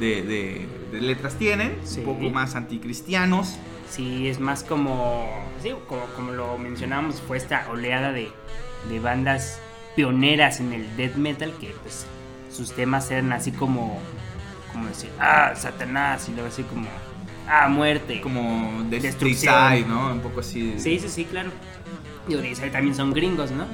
de, 0.00 0.22
de- 0.22 0.68
de 0.92 1.00
letras 1.00 1.34
tienen, 1.36 1.76
Sí. 1.84 2.00
un 2.00 2.06
poco 2.06 2.30
más 2.30 2.54
anticristianos. 2.56 3.54
Sí, 3.88 4.26
es 4.28 4.40
más 4.40 4.64
como, 4.64 5.28
sí, 5.62 5.70
como, 5.88 6.02
como 6.16 6.32
lo 6.32 6.58
mencionábamos, 6.58 7.20
fue 7.20 7.36
esta 7.36 7.66
oleada 7.70 8.12
de, 8.12 8.30
de 8.88 9.00
bandas 9.00 9.60
pioneras 9.94 10.58
en 10.60 10.72
el 10.72 10.96
death 10.96 11.14
metal 11.16 11.52
que 11.60 11.68
pues 11.82 12.06
sus 12.50 12.72
temas 12.72 13.10
eran 13.12 13.32
así 13.32 13.52
como, 13.52 14.00
como 14.74 14.88
decir, 14.88 15.10
ah, 15.18 15.52
Satanás, 15.56 16.28
y 16.28 16.32
luego 16.32 16.48
así 16.48 16.64
como, 16.64 16.86
ah, 17.48 17.68
muerte. 17.68 18.20
Como 18.20 18.82
de 18.90 19.00
Destrucción. 19.00 19.88
¿no? 19.88 20.12
Un 20.12 20.20
poco 20.20 20.40
así. 20.40 20.74
Sí, 20.76 20.98
sí, 20.98 21.08
sí, 21.08 21.24
claro. 21.24 21.50
Digo, 22.28 22.42
Deicide 22.42 22.70
también 22.70 22.94
son 22.94 23.12
gringos, 23.12 23.50
¿no? 23.50 23.66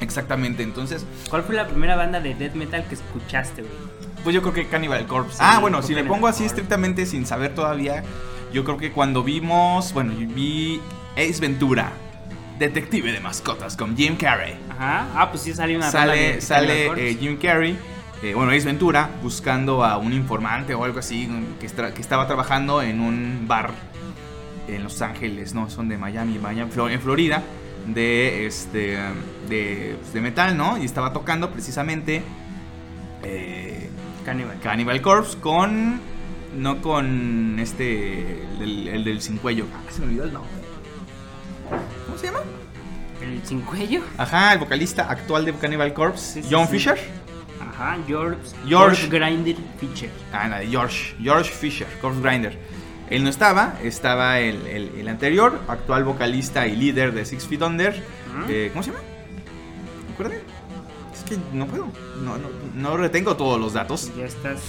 Exactamente, 0.00 0.62
entonces, 0.62 1.04
¿Cuál 1.28 1.42
fue 1.42 1.54
la 1.54 1.68
primera 1.68 1.94
banda 1.94 2.20
de 2.20 2.34
death 2.34 2.54
metal 2.54 2.84
que 2.88 2.94
escuchaste, 2.94 3.62
güey? 3.62 3.74
pues 4.24 4.34
yo 4.34 4.42
creo 4.42 4.52
que 4.54 4.66
Cannibal 4.66 5.06
Corpse. 5.06 5.36
Sí, 5.36 5.42
ah, 5.44 5.58
bueno, 5.60 5.82
si 5.82 5.94
me 5.94 6.04
pongo 6.04 6.26
así 6.26 6.44
estrictamente 6.44 7.06
sin 7.06 7.26
saber 7.26 7.54
todavía, 7.54 8.02
yo 8.52 8.64
creo 8.64 8.76
que 8.76 8.92
cuando 8.92 9.22
vimos, 9.22 9.92
bueno, 9.92 10.12
yo 10.12 10.26
vi 10.28 10.80
Ace 11.16 11.40
Ventura, 11.40 11.92
Detective 12.58 13.12
de 13.12 13.20
mascotas 13.20 13.76
con 13.76 13.96
Jim 13.96 14.16
Carrey. 14.16 14.54
Ajá. 14.70 15.06
Ah, 15.14 15.30
pues 15.30 15.42
sí 15.42 15.54
salió 15.54 15.78
una 15.78 15.90
sale 15.90 16.34
de 16.34 16.40
sale 16.40 17.10
eh, 17.10 17.16
Jim 17.18 17.38
Carrey, 17.38 17.78
eh, 18.22 18.34
bueno, 18.34 18.52
Ace 18.52 18.66
Ventura, 18.66 19.10
buscando 19.22 19.84
a 19.84 19.96
un 19.98 20.12
informante 20.12 20.74
o 20.74 20.84
algo 20.84 20.98
así, 20.98 21.26
un- 21.26 21.56
que, 21.58 21.66
estaba 21.66 22.26
trabajando 22.26 22.82
en 22.82 23.00
un 23.00 23.46
bar 23.48 23.70
en 24.68 24.82
Los 24.82 25.00
Ángeles, 25.02 25.54
no, 25.54 25.68
son 25.70 25.88
de 25.88 25.96
Miami, 25.98 26.38
Miami 26.38 26.70
en 26.90 27.00
Florida, 27.00 27.42
de 27.86 28.46
este 28.46 28.98
de, 29.48 29.96
pues, 30.00 30.12
de 30.12 30.20
metal, 30.20 30.56
¿no? 30.56 30.76
Y 30.78 30.84
estaba 30.84 31.12
tocando 31.12 31.50
precisamente 31.50 32.22
eh, 33.22 33.90
Cannibal. 34.24 34.58
Cannibal 34.62 35.00
Corpse 35.00 35.38
con 35.38 35.98
no 36.56 36.82
con 36.82 37.58
este 37.58 38.42
el, 38.60 38.88
el 38.88 39.04
del 39.04 39.22
sin 39.22 39.38
cuello. 39.38 39.66
Ah, 39.74 39.80
se 39.90 40.00
me 40.00 40.06
olvidó 40.08 40.24
el 40.24 40.32
nombre. 40.32 40.50
¿Cómo 42.06 42.18
se 42.18 42.26
llama? 42.26 42.40
¿El 43.22 43.44
sin 43.46 43.60
cuello? 43.62 44.02
Ajá, 44.18 44.52
el 44.52 44.58
vocalista 44.58 45.10
actual 45.10 45.44
de 45.44 45.52
Cannibal 45.54 45.92
Corpse, 45.94 46.34
Sí, 46.34 46.42
sí, 46.42 46.48
John 46.54 46.66
sí. 46.66 46.72
Fisher. 46.72 46.98
Ajá, 47.80 47.96
George, 48.06 48.36
George. 48.68 49.06
Grinder 49.08 49.56
Feature. 49.78 50.10
Ah, 50.32 50.58
de 50.60 50.66
George, 50.66 51.14
George 51.22 51.50
Fisher, 51.50 51.86
Corpse 52.00 52.20
Grinder. 52.20 52.58
Él 53.08 53.24
no 53.24 53.30
estaba, 53.30 53.74
estaba 53.82 54.38
el, 54.38 54.66
el- 54.66 54.90
el 54.98 55.08
anterior, 55.08 55.58
actual 55.66 56.04
vocalista 56.04 56.66
y 56.68 56.76
líder 56.76 57.12
de 57.12 57.24
Six 57.24 57.46
Feet 57.46 57.62
Under. 57.62 57.94
Eh, 58.48 58.68
¿Cómo 58.72 58.82
se 58.82 58.90
llama? 58.92 59.02
¿Recuerdan? 60.10 60.38
Es 61.12 61.24
que 61.28 61.36
no 61.52 61.66
puedo, 61.66 61.88
no, 62.22 62.36
no, 62.38 62.48
no 62.76 62.96
retengo 62.96 63.36
todos 63.36 63.58
los 63.60 63.72
datos. 63.72 64.12
Ya 64.16 64.26
estás. 64.26 64.60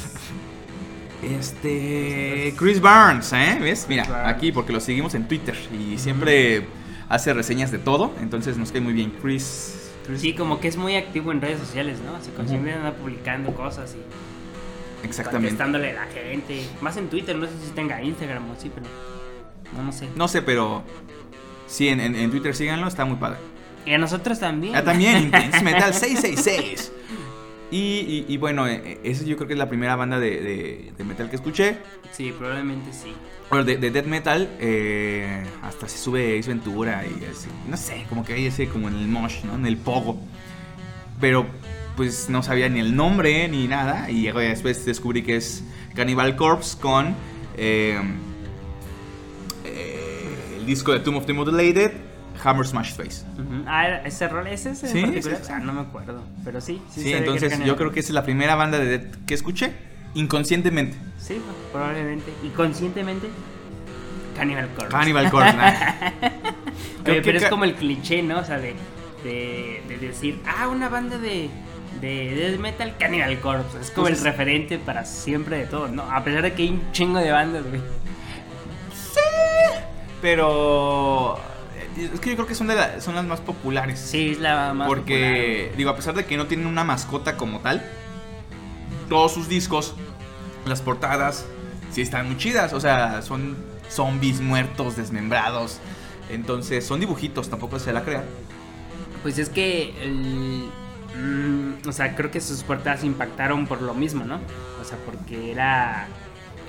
Este. 1.22 2.54
Chris 2.58 2.82
Barnes, 2.82 3.32
¿eh? 3.34 3.58
¿Ves? 3.62 3.86
Mira, 3.88 4.28
aquí 4.28 4.52
porque 4.52 4.74
lo 4.74 4.80
seguimos 4.80 5.14
en 5.14 5.28
Twitter 5.28 5.56
y 5.78 5.98
siempre 6.00 6.66
hace 7.10 7.34
reseñas 7.34 7.72
de 7.72 7.78
todo, 7.78 8.14
entonces 8.22 8.58
nos 8.58 8.72
cae 8.72 8.82
muy 8.82 8.94
bien. 8.94 9.12
Chris. 9.22 9.81
Sí, 10.18 10.34
como 10.34 10.60
que 10.60 10.68
es 10.68 10.78
muy 10.78 10.96
activo 10.96 11.32
en 11.32 11.42
redes 11.42 11.60
sociales, 11.60 12.00
¿no? 12.06 12.16
Así 12.16 12.32
como 12.32 12.48
siempre 12.48 12.74
anda 12.74 12.92
publicando 12.94 13.54
cosas 13.54 13.96
y 13.96 15.06
Exactamente. 15.06 15.50
contestándole 15.50 15.92
a 15.92 16.06
la 16.06 16.12
gente. 16.12 16.66
Más 16.82 16.98
en 16.98 17.08
Twitter, 17.10 17.36
no 17.36 17.46
sé 17.46 17.52
si 17.66 17.72
tenga 17.72 18.02
Instagram 18.04 18.50
o 18.52 18.56
sí, 18.60 18.72
pero. 18.74 18.88
No, 19.76 19.84
no 19.84 19.92
sé. 19.92 20.08
No 20.16 20.28
sé, 20.28 20.42
pero. 20.42 20.84
Sí, 21.68 21.88
en, 21.88 22.00
en- 22.02 22.16
en 22.16 22.30
Twitter 22.32 22.54
síganlo, 22.56 22.88
está 22.88 23.06
muy 23.06 23.16
padre. 23.18 23.38
Y 23.86 23.94
a 23.94 23.98
nosotros 23.98 24.40
también. 24.40 24.76
Ah, 24.76 24.84
también, 24.84 25.18
Intense 25.24 25.64
Metal 25.64 25.94
666. 25.94 26.92
Y, 27.72 27.78
y, 27.78 28.26
y 28.28 28.38
bueno, 28.38 28.68
eh, 28.68 29.00
esa 29.04 29.24
yo 29.24 29.38
creo 29.38 29.48
que 29.48 29.54
es 29.54 29.60
la 29.60 29.70
primera 29.70 29.96
banda 29.96 30.20
de, 30.20 30.30
de- 30.42 30.92
de 30.98 31.04
metal 31.06 31.30
que 31.30 31.38
escuché. 31.38 31.78
Sí, 32.12 32.34
probablemente 32.38 32.92
sí. 32.92 33.14
Bueno, 33.50 33.64
de, 33.66 33.78
de 33.78 33.92
death 33.92 34.06
metal, 34.06 34.50
eh, 34.60 35.44
hasta 35.62 35.88
se 35.88 35.98
sube 35.98 36.38
Ace 36.38 36.50
Ventura 36.50 37.04
y 37.06 37.24
así. 37.26 37.48
No 37.70 37.78
sé, 37.78 38.06
como 38.10 38.26
que 38.26 38.34
hay 38.34 38.46
ese 38.46 38.68
como 38.68 38.88
en 38.90 38.96
el 38.98 39.08
mosh, 39.08 39.44
¿no? 39.46 39.56
En 39.56 39.66
el 39.66 39.78
pogo. 39.78 40.20
Pero 41.22 41.46
pues 41.96 42.30
no 42.30 42.44
sabía 42.44 42.68
ni 42.70 42.80
el 42.80 42.96
nombre 42.96 43.48
ni 43.48 43.68
nada. 43.68 44.10
Y 44.12 44.28
después 44.28 44.84
descubrí 44.86 45.24
que 45.24 45.38
es 45.38 45.64
Cannibal 45.96 46.36
Corpse 46.36 46.78
con 46.80 47.16
eh, 47.58 48.00
eh, 49.66 50.58
el 50.60 50.66
disco 50.66 50.92
de 50.94 51.00
Tomb 51.00 51.18
of 51.18 51.26
the 51.26 51.34
Mutilated, 51.34 51.92
Hammer 52.44 52.66
Smash 52.68 52.94
Face. 52.94 53.24
Ah, 53.68 53.88
¿era 53.88 53.98
ese 54.04 54.28
rol, 54.28 54.48
ese 54.48 54.72
es 54.72 54.84
en 54.84 54.90
Sí, 54.90 55.02
particular? 55.02 55.38
sí, 55.40 55.44
sí. 55.46 55.52
Ah, 55.56 55.60
no 55.60 55.74
me 55.74 55.82
acuerdo. 55.82 56.22
Pero 56.44 56.62
sí, 56.62 56.82
sí. 56.92 57.02
Sí, 57.04 57.14
entonces 57.14 57.58
yo 57.64 57.76
creo 57.76 57.92
que 57.92 58.00
esa 58.00 58.10
es 58.10 58.14
la 58.16 58.24
primera 58.24 58.56
banda 58.56 58.80
de 58.80 58.98
death 58.98 59.16
que 59.26 59.34
escuché 59.34 59.74
inconscientemente. 60.14 60.98
Sí, 61.20 61.40
probablemente. 61.72 62.32
Y 62.44 62.50
conscientemente, 62.50 63.28
Cannibal 64.36 64.68
Corpse. 64.76 64.92
Cannibal 64.98 65.30
Corpse. 65.32 65.56
Oye, 67.08 67.22
pero 67.22 67.38
es 67.38 67.46
como 67.46 67.64
el 67.66 67.76
cliché, 67.76 68.22
¿no? 68.24 68.40
O 68.40 68.44
sea, 68.44 68.58
de, 68.60 68.76
de, 69.24 69.84
de 69.88 69.98
decir, 69.98 70.40
ah, 70.48 70.68
una 70.68 70.90
banda 70.90 71.18
de, 71.18 71.50
de 72.02 72.36
death 72.36 72.60
metal, 72.60 72.96
Cannibal 72.98 73.40
Corpse. 73.40 73.80
Es 73.82 73.92
como 73.92 74.08
el 74.08 74.18
referente 74.20 74.78
para 74.80 75.06
siempre 75.06 75.58
de 75.58 75.66
todo, 75.66 75.88
¿no? 75.88 76.04
A 76.12 76.24
pesar 76.24 76.42
de 76.44 76.54
que 76.54 76.64
hay 76.64 76.70
un 76.70 76.92
chingo 76.92 77.20
de 77.20 77.32
bandas, 77.32 77.64
güey. 77.68 77.82
Pero 80.22 81.38
eh, 81.38 81.42
es 81.98 82.20
que 82.20 82.30
yo 82.30 82.36
creo 82.36 82.48
que 82.48 82.56
son, 82.56 82.68
de 82.68 82.76
la- 82.76 83.02
son 83.02 83.16
las 83.16 83.26
más 83.26 83.40
populares. 83.42 84.00
Sí, 84.00 84.30
es 84.32 84.40
la 84.40 84.74
más 84.74 84.88
Porque, 84.88 85.72
digo, 85.78 85.90
a 85.90 85.96
pesar 85.96 86.14
de 86.16 86.26
que 86.26 86.38
no 86.38 86.48
tienen 86.48 86.68
una 86.68 86.84
mascota 86.84 87.38
como 87.38 87.60
tal, 87.60 87.84
todos 89.10 89.34
sus 89.34 89.48
discos, 89.50 89.96
las 90.66 90.82
portadas, 90.82 91.46
sí 91.92 92.02
están 92.02 92.28
muy 92.28 92.38
chidas. 92.38 92.74
O 92.74 92.80
sea, 92.80 93.22
son 93.22 93.58
zombies 93.90 94.40
muertos, 94.42 94.96
desmembrados. 94.96 95.80
Entonces, 96.30 96.86
son 96.86 97.00
dibujitos, 97.02 97.50
tampoco 97.50 97.78
se 97.80 97.92
la 97.92 98.04
crean. 98.04 98.24
popular. 98.24 99.22
Pues 99.24 99.38
es 99.38 99.50
que, 99.50 99.94
el- 100.02 100.70
mm, 101.20 101.88
o 101.88 101.92
sea, 101.92 102.16
creo 102.16 102.32
que 102.32 102.40
sus 102.42 102.64
portadas 102.64 103.04
impactaron 103.04 103.68
por 103.68 103.82
lo 103.82 103.94
mismo, 103.94 104.24
¿no? 104.24 104.40
O 104.82 104.86
sea, 104.86 104.98
porque 105.06 105.52
era... 105.52 106.08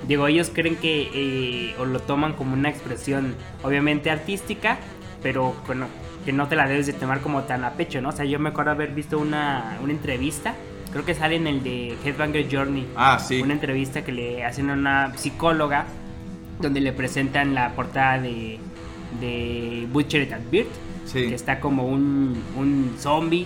Digo, 0.07 0.27
ellos 0.27 0.51
creen 0.53 0.75
que, 0.75 1.09
eh, 1.13 1.75
o 1.79 1.85
lo 1.85 2.01
toman 2.01 2.33
como 2.33 2.53
una 2.55 2.67
expresión, 2.69 3.35
obviamente 3.63 4.11
artística, 4.11 4.77
pero 5.23 5.55
bueno, 5.65 5.87
que 6.25 6.31
no 6.33 6.47
te 6.47 6.55
la 6.55 6.67
debes 6.67 6.85
de 6.85 6.93
tomar 6.93 7.21
como 7.21 7.43
tan 7.43 7.63
a 7.63 7.71
pecho, 7.73 8.01
¿no? 8.01 8.09
O 8.09 8.11
sea, 8.11 8.25
yo 8.25 8.37
me 8.39 8.49
acuerdo 8.49 8.71
haber 8.71 8.91
visto 8.91 9.17
una, 9.17 9.77
una 9.81 9.91
entrevista, 9.93 10.53
creo 10.91 11.03
que 11.05 11.15
sale 11.15 11.37
en 11.37 11.47
el 11.47 11.63
de 11.63 11.97
Headbanger 12.05 12.47
Journey, 12.51 12.87
Ah, 12.95 13.17
sí. 13.19 13.41
una 13.41 13.53
entrevista 13.53 14.03
que 14.03 14.11
le 14.11 14.43
hacen 14.45 14.69
a 14.69 14.73
una 14.73 15.17
psicóloga 15.17 15.85
donde 16.59 16.81
le 16.81 16.93
presentan 16.93 17.55
la 17.55 17.71
portada 17.71 18.19
de, 18.19 18.59
de 19.19 19.87
Butchered 19.91 20.31
at 20.33 20.41
Birth, 20.51 20.67
Sí. 21.05 21.27
que 21.27 21.35
está 21.35 21.59
como 21.59 21.85
un, 21.85 22.41
un 22.55 22.95
zombie, 22.97 23.45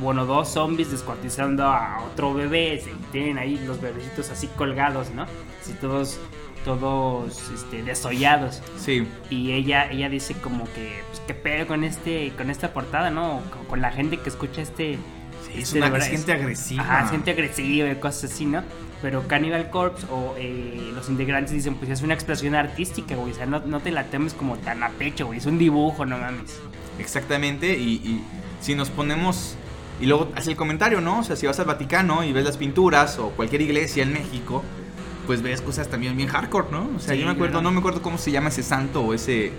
bueno, 0.00 0.24
dos 0.24 0.48
zombies 0.48 0.90
descuartizando 0.90 1.64
a 1.64 2.00
otro 2.10 2.32
bebé, 2.32 2.80
se- 2.82 2.90
tienen 3.12 3.36
ahí 3.36 3.60
los 3.66 3.80
bebecitos 3.80 4.30
así 4.30 4.46
colgados, 4.56 5.10
¿no? 5.10 5.24
Así 5.60 5.72
todos, 5.80 6.18
todos 6.76 7.50
este, 7.54 7.82
desollados. 7.82 8.62
Sí. 8.78 9.06
Y 9.30 9.52
ella, 9.52 9.90
ella 9.90 10.10
dice 10.10 10.34
como 10.34 10.64
que, 10.74 11.02
pues, 11.08 11.22
qué 11.26 11.34
pedo 11.34 11.66
con 11.66 11.82
este, 11.82 12.32
con 12.36 12.50
esta 12.50 12.74
portada, 12.74 13.10
¿no? 13.10 13.40
Con, 13.50 13.64
con 13.66 13.80
la 13.80 13.90
gente 13.90 14.18
que 14.18 14.28
escucha 14.28 14.60
este... 14.60 14.98
Sí, 15.46 15.60
es 15.60 15.72
este, 15.72 15.78
una 15.78 15.96
es 15.96 16.06
gente 16.08 16.32
agresiva. 16.32 16.82
Ajá, 16.82 17.08
gente 17.08 17.30
agresiva 17.30 17.88
y 17.88 17.94
cosas 17.94 18.32
así, 18.32 18.44
¿no? 18.44 18.62
Pero 19.00 19.26
Cannibal 19.28 19.70
Corpse 19.70 20.06
o 20.10 20.34
eh, 20.36 20.90
los 20.94 21.08
integrantes 21.08 21.52
dicen, 21.52 21.76
pues 21.76 21.90
es 21.90 22.02
una 22.02 22.14
expresión 22.14 22.54
artística, 22.54 23.14
güey. 23.14 23.32
O 23.32 23.34
sea, 23.34 23.46
no, 23.46 23.60
no 23.60 23.80
te 23.80 23.90
la 23.90 24.04
temes 24.04 24.34
como 24.34 24.56
tan 24.56 24.82
a 24.82 24.90
pecho, 24.90 25.26
güey. 25.26 25.38
Es 25.38 25.46
un 25.46 25.56
dibujo, 25.56 26.04
no 26.04 26.18
mames. 26.18 26.58
Exactamente, 26.98 27.78
y, 27.78 27.94
y 27.94 28.24
si 28.60 28.74
nos 28.74 28.90
ponemos. 28.90 29.56
Y 30.00 30.06
luego 30.06 30.30
hace 30.36 30.50
el 30.50 30.56
comentario, 30.56 31.00
¿no? 31.00 31.20
O 31.20 31.24
sea, 31.24 31.34
si 31.36 31.46
vas 31.46 31.58
al 31.58 31.66
Vaticano 31.66 32.22
y 32.24 32.32
ves 32.32 32.44
las 32.44 32.56
pinturas 32.56 33.18
o 33.18 33.30
cualquier 33.30 33.62
iglesia 33.62 34.02
en 34.02 34.12
México, 34.12 34.62
pues 35.28 35.42
ves 35.42 35.60
cosas 35.60 35.88
también 35.88 36.16
bien 36.16 36.28
hardcore, 36.28 36.68
¿no? 36.72 36.88
O 36.96 36.98
sea, 36.98 37.12
Sí, 37.14 37.20
yo 37.20 37.26
me 37.26 37.32
acuerdo, 37.32 37.60
no 37.62 37.70
me 37.70 37.78
acuerdo 37.78 38.00
cómo 38.02 38.16
se 38.18 38.30
llama 38.32 38.48
ese 38.48 38.62
santo 38.62 39.02
o 39.02 39.12
ese 39.14 39.52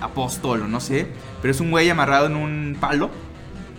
apóstol 0.00 0.60
o 0.62 0.68
no 0.68 0.78
sé, 0.78 1.06
pero 1.40 1.52
es 1.52 1.58
un 1.60 1.70
güey 1.70 1.88
amarrado 1.88 2.26
en 2.26 2.36
un 2.36 2.76
palo, 2.78 3.10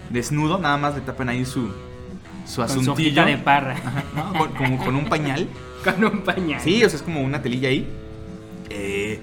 desnudo, 0.10 0.58
nada 0.58 0.78
más 0.78 0.96
le 0.96 1.02
tapan 1.02 1.30
ahí 1.30 1.46
su, 1.46 1.68
su 1.68 1.68
Con 1.68 2.54
su 2.56 2.62
asuntillo. 2.64 2.94
hojita 2.94 3.26
de 3.26 3.38
parra. 3.38 3.74
Ajá, 3.86 4.04
¿no? 4.16 4.34
Con- 4.38 4.52
como 4.54 4.78
con 4.84 4.96
un 4.96 5.06
pañal. 5.06 5.48
Con 5.86 6.04
un 6.04 6.22
pañal. 6.22 6.60
Sí, 6.62 6.84
o 6.84 6.90
sea, 6.90 6.98
es 6.98 7.04
como 7.04 7.22
una 7.22 7.44
telilla 7.44 7.70
ahí. 7.70 7.88
Eh, 8.72 9.20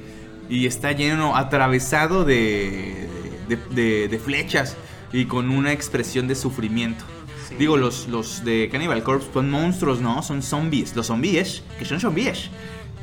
y 0.49 0.67
está 0.67 0.93
lleno, 0.93 1.35
atravesado 1.37 2.25
de, 2.25 3.09
de, 3.49 3.57
de- 3.75 4.07
de 4.07 4.19
flechas 4.21 4.77
y 5.13 5.25
con 5.25 5.51
una 5.51 5.73
expresión 5.73 6.29
de 6.29 6.37
sufrimiento. 6.37 7.05
Sí. 7.53 7.57
Digo, 7.59 7.77
los, 7.77 8.09
los 8.09 8.45
de 8.45 8.69
Cannibal 8.71 9.03
Corpse 9.03 9.29
son 9.33 9.51
monstruos, 9.51 10.01
¿no? 10.01 10.23
Son 10.23 10.43
zombies. 10.43 10.95
Los 10.97 11.07
zombies, 11.07 11.63
que 11.79 11.85
son 11.85 12.01
zombies. 12.01 12.51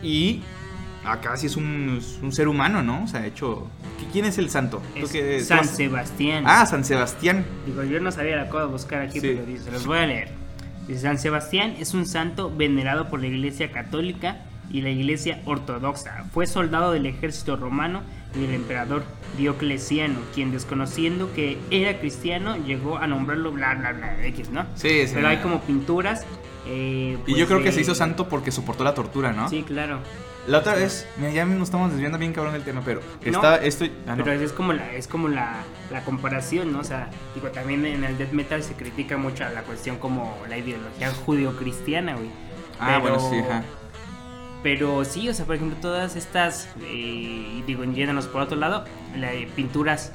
Y 0.04 0.42
acá 1.06 1.36
sí 1.38 1.48
es 1.48 1.56
un, 1.56 2.00
un 2.22 2.32
ser 2.32 2.48
humano, 2.48 2.84
¿no? 2.84 3.04
O 3.04 3.08
sea, 3.08 3.26
hecho... 3.26 3.68
¿Quién 4.12 4.26
es 4.26 4.38
el 4.40 4.50
santo? 4.50 4.82
¿Tú 5.00 5.06
Es 5.06 5.12
qué- 5.12 5.40
San 5.42 5.62
tú- 5.68 5.76
Sebastián. 5.76 6.44
Ah, 6.48 6.66
San 6.66 6.84
Sebastián. 6.84 7.46
Digo, 7.66 7.84
yo 7.84 8.00
no 8.00 8.12
sabía 8.12 8.36
la 8.38 8.50
cosa 8.50 8.66
buscar 8.66 9.02
aquí, 9.02 9.20
Sí. 9.20 9.28
pero 9.36 9.46
dice, 9.46 9.70
los 9.72 9.86
voy 9.86 10.00
a 10.00 10.08
leer. 10.08 10.30
Dice, 10.88 11.02
San 11.02 11.20
Sebastián 11.20 11.76
es 11.80 11.94
un 11.94 12.06
santo 12.08 12.52
venerado 12.56 13.10
por 13.10 13.20
la 13.22 13.28
Iglesia 13.28 13.72
Católica 13.72 14.38
y 14.72 14.82
la 14.82 14.90
Iglesia 14.90 15.42
Ortodoxa. 15.46 16.26
Fue 16.34 16.48
soldado 16.48 16.92
del 16.92 17.06
ejército 17.06 17.56
romano 17.56 18.02
y 18.36 18.40
del 18.42 18.54
emperador 18.54 19.04
Diocleciano, 19.38 20.20
quien 20.34 20.52
desconociendo 20.52 21.32
que 21.34 21.58
era 21.72 22.00
cristiano 22.00 22.58
llegó 22.58 22.98
a 22.98 23.08
nombrarlo 23.08 23.52
bla 23.52 23.76
bla 23.76 23.94
bla 23.94 24.26
X, 24.28 24.50
¿no? 24.50 24.66
Sí, 24.76 25.08
sí. 25.08 25.12
Pero 25.16 25.28
hay 25.28 25.38
como 25.38 25.62
pinturas. 25.62 26.26
eh, 26.68 27.14
Y 27.14 27.24
pues, 27.24 27.38
yo 27.38 27.48
creo 27.48 27.64
que 27.64 27.72
se 27.72 27.82
hizo 27.82 27.96
santo 27.96 28.28
porque 28.30 28.52
soportó 28.52 28.84
la 28.84 28.94
tortura, 28.94 29.32
¿no? 29.34 29.50
Sí, 29.50 29.64
claro. 29.64 30.00
La 30.48 30.60
otra 30.60 30.74
vez, 30.74 31.08
mira, 31.18 31.32
ya 31.32 31.46
nos 31.46 31.64
estamos 31.68 31.92
desviando 31.92 32.18
bien 32.18 32.34
cabrón 32.34 32.54
del 32.54 32.64
tema, 32.64 32.82
pero 32.84 33.02
No, 33.26 33.32
está, 33.32 33.58
estoy... 33.58 33.92
ah, 34.08 34.16
no. 34.16 34.24
Pero 34.24 34.42
es 34.42 34.52
como 34.52 34.74
la, 34.74 34.94
es 34.94 35.08
como 35.08 35.28
la, 35.28 35.58
la 35.92 36.04
comparación, 36.04 36.72
¿no? 36.74 36.80
O 36.80 36.84
sea, 36.84 37.10
digo, 37.36 37.50
también 37.50 37.86
en 37.86 38.04
el 38.04 38.18
death 38.18 38.32
metal 38.32 38.64
se 38.64 38.74
critica 38.74 39.16
mucho 39.18 39.44
la 39.54 39.62
cuestión 39.62 39.98
como 39.98 40.36
la 40.50 40.58
ideología 40.58 41.12
judio-cristiana, 41.12 42.16
güey. 42.16 42.30
Ah, 42.80 43.00
Pero- 43.04 43.16
bueno, 43.20 43.30
sí, 43.30 43.38
ajá. 43.48 43.64
Pero 44.62 45.06
sí, 45.06 45.30
o 45.30 45.34
sea, 45.34 45.46
por 45.46 45.56
ejemplo, 45.56 45.78
todas 45.82 46.16
estas, 46.16 46.68
eh, 46.82 47.64
digo, 47.66 47.84
yéndonos 47.86 48.28
por 48.28 48.42
otro 48.42 48.58
lado, 48.58 48.84
pinturas 49.56 50.12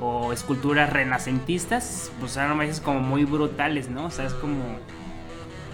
o 0.00 0.32
esculturas 0.32 0.92
renacentistas, 0.92 2.10
pues 2.18 2.36
eran 2.36 2.58
veces 2.58 2.80
como 2.80 3.00
muy 3.00 3.24
brutales, 3.24 3.88
¿no? 3.88 4.06
O 4.06 4.10
sea, 4.10 4.26
es 4.26 4.34
como, 4.34 4.64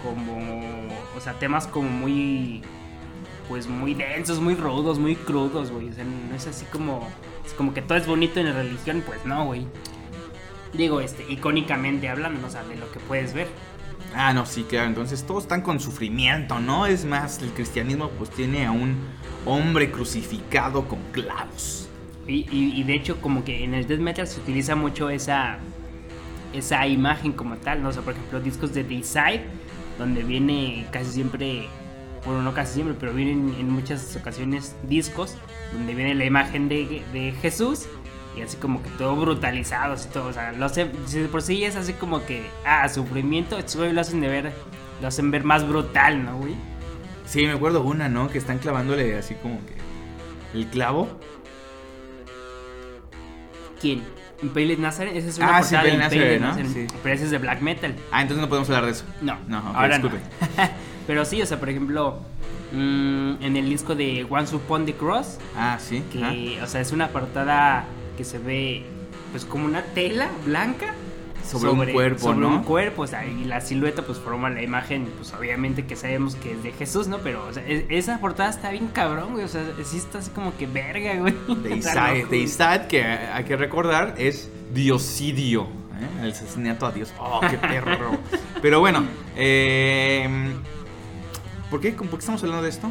como, 0.03 0.97
o 1.17 1.19
sea, 1.19 1.33
temas 1.33 1.65
como 1.65 1.89
muy, 1.89 2.61
pues 3.49 3.67
muy 3.67 3.95
densos, 3.95 4.39
muy 4.39 4.53
rudos, 4.53 4.99
muy 4.99 5.15
crudos, 5.15 5.71
güey. 5.71 5.89
O 5.89 5.93
sea, 5.93 6.03
no 6.03 6.35
es 6.35 6.45
así 6.45 6.65
como, 6.65 7.07
es 7.43 7.53
como 7.53 7.73
que 7.73 7.81
todo 7.81 7.97
es 7.97 8.05
bonito 8.05 8.39
en 8.39 8.47
la 8.47 8.53
religión, 8.53 9.03
pues 9.05 9.25
no, 9.25 9.45
güey. 9.45 9.65
Digo, 10.73 11.01
este, 11.01 11.25
icónicamente 11.27 12.07
hablando, 12.07 12.47
o 12.47 12.49
sea, 12.49 12.63
de 12.63 12.75
lo 12.75 12.89
que 12.91 12.99
puedes 12.99 13.33
ver. 13.33 13.47
Ah, 14.15 14.33
no, 14.33 14.45
sí, 14.45 14.63
claro. 14.63 14.87
Entonces 14.87 15.23
todos 15.23 15.43
están 15.43 15.61
con 15.61 15.79
sufrimiento, 15.79 16.59
¿no? 16.59 16.85
Es 16.85 17.05
más, 17.05 17.41
el 17.41 17.49
cristianismo 17.51 18.09
pues 18.17 18.29
tiene 18.29 18.65
a 18.65 18.71
un 18.71 18.95
hombre 19.45 19.91
crucificado 19.91 20.87
con 20.87 20.99
clavos. 21.11 21.87
Y, 22.27 22.83
de 22.83 22.93
hecho, 22.93 23.19
como 23.19 23.43
que 23.43 23.63
en 23.63 23.73
el 23.73 23.87
death 23.87 23.99
metal 23.99 24.25
se 24.25 24.39
utiliza 24.39 24.75
mucho 24.75 25.09
esa, 25.09 25.57
esa 26.53 26.87
imagen 26.87 27.33
como 27.33 27.57
tal, 27.57 27.83
¿no? 27.83 27.89
O 27.89 27.91
sea, 27.91 28.03
por 28.03 28.13
ejemplo, 28.13 28.39
discos 28.39 28.73
de 28.73 28.85
Decide, 28.85 29.43
donde 29.97 30.23
viene 30.23 30.87
casi 30.91 31.11
siempre, 31.11 31.67
bueno, 32.25 32.41
no 32.41 32.53
casi 32.53 32.75
siempre, 32.75 32.95
pero 32.97 33.11
vienen 33.13 33.53
en 33.59 33.69
muchas 33.69 34.15
ocasiones 34.15 34.75
discos 34.83 35.35
donde 35.73 35.93
viene 35.93 36.15
la 36.15 36.23
imagen 36.23 36.69
de 36.69 37.33
Jesús 37.41 37.87
y 38.37 38.41
así 38.41 38.57
como 38.57 38.81
que 38.81 38.89
todo 38.91 39.15
brutalizado, 39.15 39.93
así 39.93 40.07
todo, 40.09 40.27
o 40.27 40.33
sea, 40.33 40.51
lo 40.53 40.65
hace, 40.65 40.89
si 41.05 41.19
de 41.19 41.27
por 41.27 41.41
sí 41.41 41.63
es 41.63 41.75
así 41.75 41.93
como 41.93 42.25
que, 42.25 42.49
ah, 42.65 42.87
sufrimiento, 42.89 43.57
estos 43.57 43.75
güeyes 43.77 43.93
lo 43.95 44.01
hacen 44.01 44.21
de 44.21 44.27
ver, 44.29 44.51
lo 45.01 45.07
hacen 45.07 45.31
ver 45.31 45.43
más 45.43 45.67
brutal, 45.67 46.23
¿no, 46.23 46.37
güey? 46.37 46.55
Sí, 47.25 47.45
me 47.45 47.53
acuerdo 47.53 47.81
una, 47.81 48.09
¿no? 48.09 48.29
Que 48.29 48.37
están 48.37 48.57
clavándole 48.59 49.17
así 49.17 49.35
como 49.35 49.59
que 49.65 49.75
el 50.57 50.67
clavo. 50.67 51.07
¿Quién? 53.79 54.03
Impaled 54.43 54.79
Nazareth, 54.79 55.15
esa 55.15 55.29
es 55.29 55.37
una 55.37 55.57
Ah, 55.57 55.63
sí, 55.63 55.75
Impaled 55.75 55.97
Nazareth, 55.99 56.41
¿no? 56.41 56.47
Nazareth, 56.47 56.71
Sí. 56.73 56.87
pero 57.03 57.15
ese 57.15 57.25
es 57.25 57.31
de 57.31 57.37
black 57.37 57.61
metal. 57.61 57.95
Ah, 58.11 58.21
entonces 58.21 58.41
no 58.41 58.49
podemos 58.49 58.69
hablar 58.69 58.85
de 58.85 58.91
eso. 58.91 59.05
No, 59.21 59.37
No, 59.47 59.57
ahora 59.59 59.97
disculpe. 59.97 60.17
no. 60.57 60.69
Pero 61.07 61.25
sí, 61.25 61.41
o 61.41 61.45
sea, 61.47 61.59
por 61.59 61.67
ejemplo, 61.69 62.19
mm, 62.73 63.33
en 63.41 63.57
el 63.57 63.67
disco 63.67 63.95
de 63.95 64.25
Once 64.29 64.55
Upon 64.55 64.85
the 64.85 64.93
Cross, 64.93 65.39
Ah, 65.57 65.77
sí. 65.79 66.03
que, 66.13 66.59
o 66.61 66.67
sea, 66.67 66.79
es 66.79 66.91
una 66.91 67.07
portada 67.09 67.85
que 68.17 68.23
se 68.23 68.37
ve, 68.39 68.83
pues, 69.31 69.45
como 69.45 69.65
una 69.65 69.81
tela 69.83 70.29
blanca. 70.45 70.93
Sobre 71.43 71.71
un 71.71 71.85
cuerpo, 71.91 72.19
sobre 72.19 72.37
¿no? 72.39 72.49
un 72.49 72.63
cuerpo, 72.63 73.01
o 73.01 73.07
sea, 73.07 73.25
y 73.25 73.45
la 73.45 73.61
silueta 73.61 74.03
pues 74.03 74.19
forma 74.19 74.51
la 74.51 74.61
imagen, 74.61 75.07
pues 75.17 75.33
obviamente 75.33 75.85
que 75.87 75.95
sabemos 75.95 76.35
que 76.35 76.51
es 76.53 76.61
de 76.63 76.71
Jesús, 76.71 77.07
¿no? 77.07 77.17
Pero, 77.17 77.45
o 77.47 77.51
sea, 77.51 77.65
es- 77.67 77.85
esa 77.89 78.19
portada 78.19 78.51
está 78.51 78.69
bien 78.69 78.87
cabrón, 78.89 79.31
güey, 79.33 79.43
o 79.45 79.47
sea, 79.47 79.63
sí 79.83 79.97
está 79.97 80.19
así 80.19 80.29
como 80.29 80.55
que 80.55 80.67
verga, 80.67 81.15
güey. 81.15 81.33
De 81.63 81.73
Está 81.73 81.89
Isaac, 81.89 82.07
loco, 82.09 82.19
de 82.19 82.23
güey. 82.27 82.43
Isaac, 82.43 82.87
que 82.87 83.03
hay 83.03 83.43
que 83.43 83.57
recordar, 83.57 84.13
es 84.19 84.51
diosidio. 84.71 85.63
¿eh? 85.63 86.21
El 86.25 86.31
asesinato 86.31 86.85
a 86.85 86.91
Dios. 86.91 87.11
Oh, 87.19 87.41
qué 87.49 87.57
perro. 87.57 88.17
Pero 88.61 88.79
bueno, 88.79 89.03
eh, 89.35 90.29
¿por, 91.71 91.81
qué, 91.81 91.91
¿por 91.93 92.07
qué 92.11 92.15
estamos 92.17 92.41
hablando 92.43 92.63
de 92.63 92.69
esto? 92.69 92.87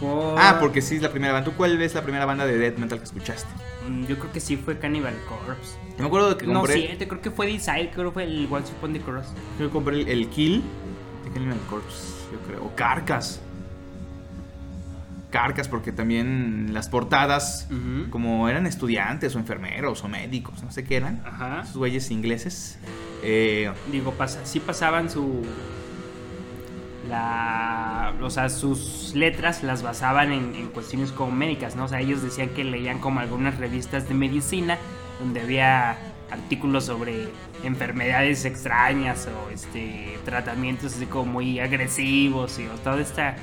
Por- 0.00 0.38
Ah, 0.38 0.58
porque 0.60 0.82
sí 0.82 0.96
es 0.96 1.02
la 1.02 1.10
primera 1.10 1.32
banda. 1.32 1.50
¿Tú 1.50 1.56
cuál 1.56 1.80
es 1.80 1.94
la 1.94 2.02
primera 2.02 2.24
banda 2.26 2.44
de 2.46 2.58
death 2.58 2.76
metal 2.78 2.98
que 2.98 3.04
escuchaste? 3.04 3.48
Mm, 3.88 4.04
Yo 4.06 4.18
creo 4.18 4.32
que 4.32 4.40
sí 4.40 4.56
fue 4.56 4.78
Cannibal 4.78 5.14
Corpse. 5.28 5.76
Yo 5.96 6.00
me 6.02 6.06
acuerdo 6.06 6.30
de 6.30 6.36
que 6.36 6.46
No, 6.46 6.60
compré, 6.60 6.74
cierto, 6.86 7.08
creo 7.08 7.22
que 7.22 7.30
fue 7.30 7.46
Desire, 7.46 7.90
creo 7.94 8.06
que 8.06 8.12
fue 8.12 8.24
el 8.24 8.46
Once 8.50 8.72
Upon 8.72 8.92
the 8.92 9.00
Cross. 9.00 9.26
yo 9.58 9.70
compré 9.70 10.00
el, 10.02 10.08
el 10.08 10.28
Kill 10.28 10.62
de 11.24 11.30
Cannibal 11.30 11.58
Corpse, 11.70 12.14
yo 12.32 12.38
creo. 12.46 12.64
O 12.64 12.74
Carcas. 12.76 13.40
Carcas, 15.30 15.68
porque 15.68 15.92
también 15.92 16.70
las 16.72 16.88
portadas, 16.88 17.68
como 18.10 18.48
eran 18.48 18.66
estudiantes 18.66 19.34
o 19.34 19.38
enfermeros 19.38 20.02
o 20.04 20.08
médicos, 20.08 20.62
no 20.62 20.70
sé 20.70 20.84
qué 20.84 20.96
eran, 20.96 21.20
Ajá. 21.26 21.60
esos 21.62 21.76
güeyes 21.76 22.10
ingleses, 22.10 22.78
eh, 23.22 23.70
Digo, 23.90 24.12
pasa, 24.12 24.40
sí 24.46 24.60
pasaban 24.60 25.10
su. 25.10 25.42
La. 27.08 28.14
O 28.20 28.30
sea, 28.30 28.48
sus 28.48 29.12
letras 29.14 29.62
las 29.62 29.82
basaban 29.82 30.32
en, 30.32 30.54
en 30.54 30.68
cuestiones 30.68 31.12
como 31.12 31.30
médicas, 31.32 31.76
¿no? 31.76 31.84
O 31.84 31.88
sea, 31.88 32.00
ellos 32.00 32.22
decían 32.22 32.50
que 32.50 32.64
leían 32.64 32.98
como 32.98 33.20
algunas 33.20 33.58
revistas 33.58 34.08
de 34.08 34.14
medicina 34.14 34.78
donde 35.20 35.40
había 35.40 35.98
artículos 36.30 36.84
sobre 36.86 37.28
enfermedades 37.62 38.44
extrañas 38.44 39.28
o 39.28 39.50
este 39.50 40.18
tratamientos 40.24 40.94
así 40.94 41.06
como 41.06 41.32
muy 41.32 41.60
agresivos 41.60 42.58
y 42.58 42.66
toda 42.82 43.00
esta 43.00 43.36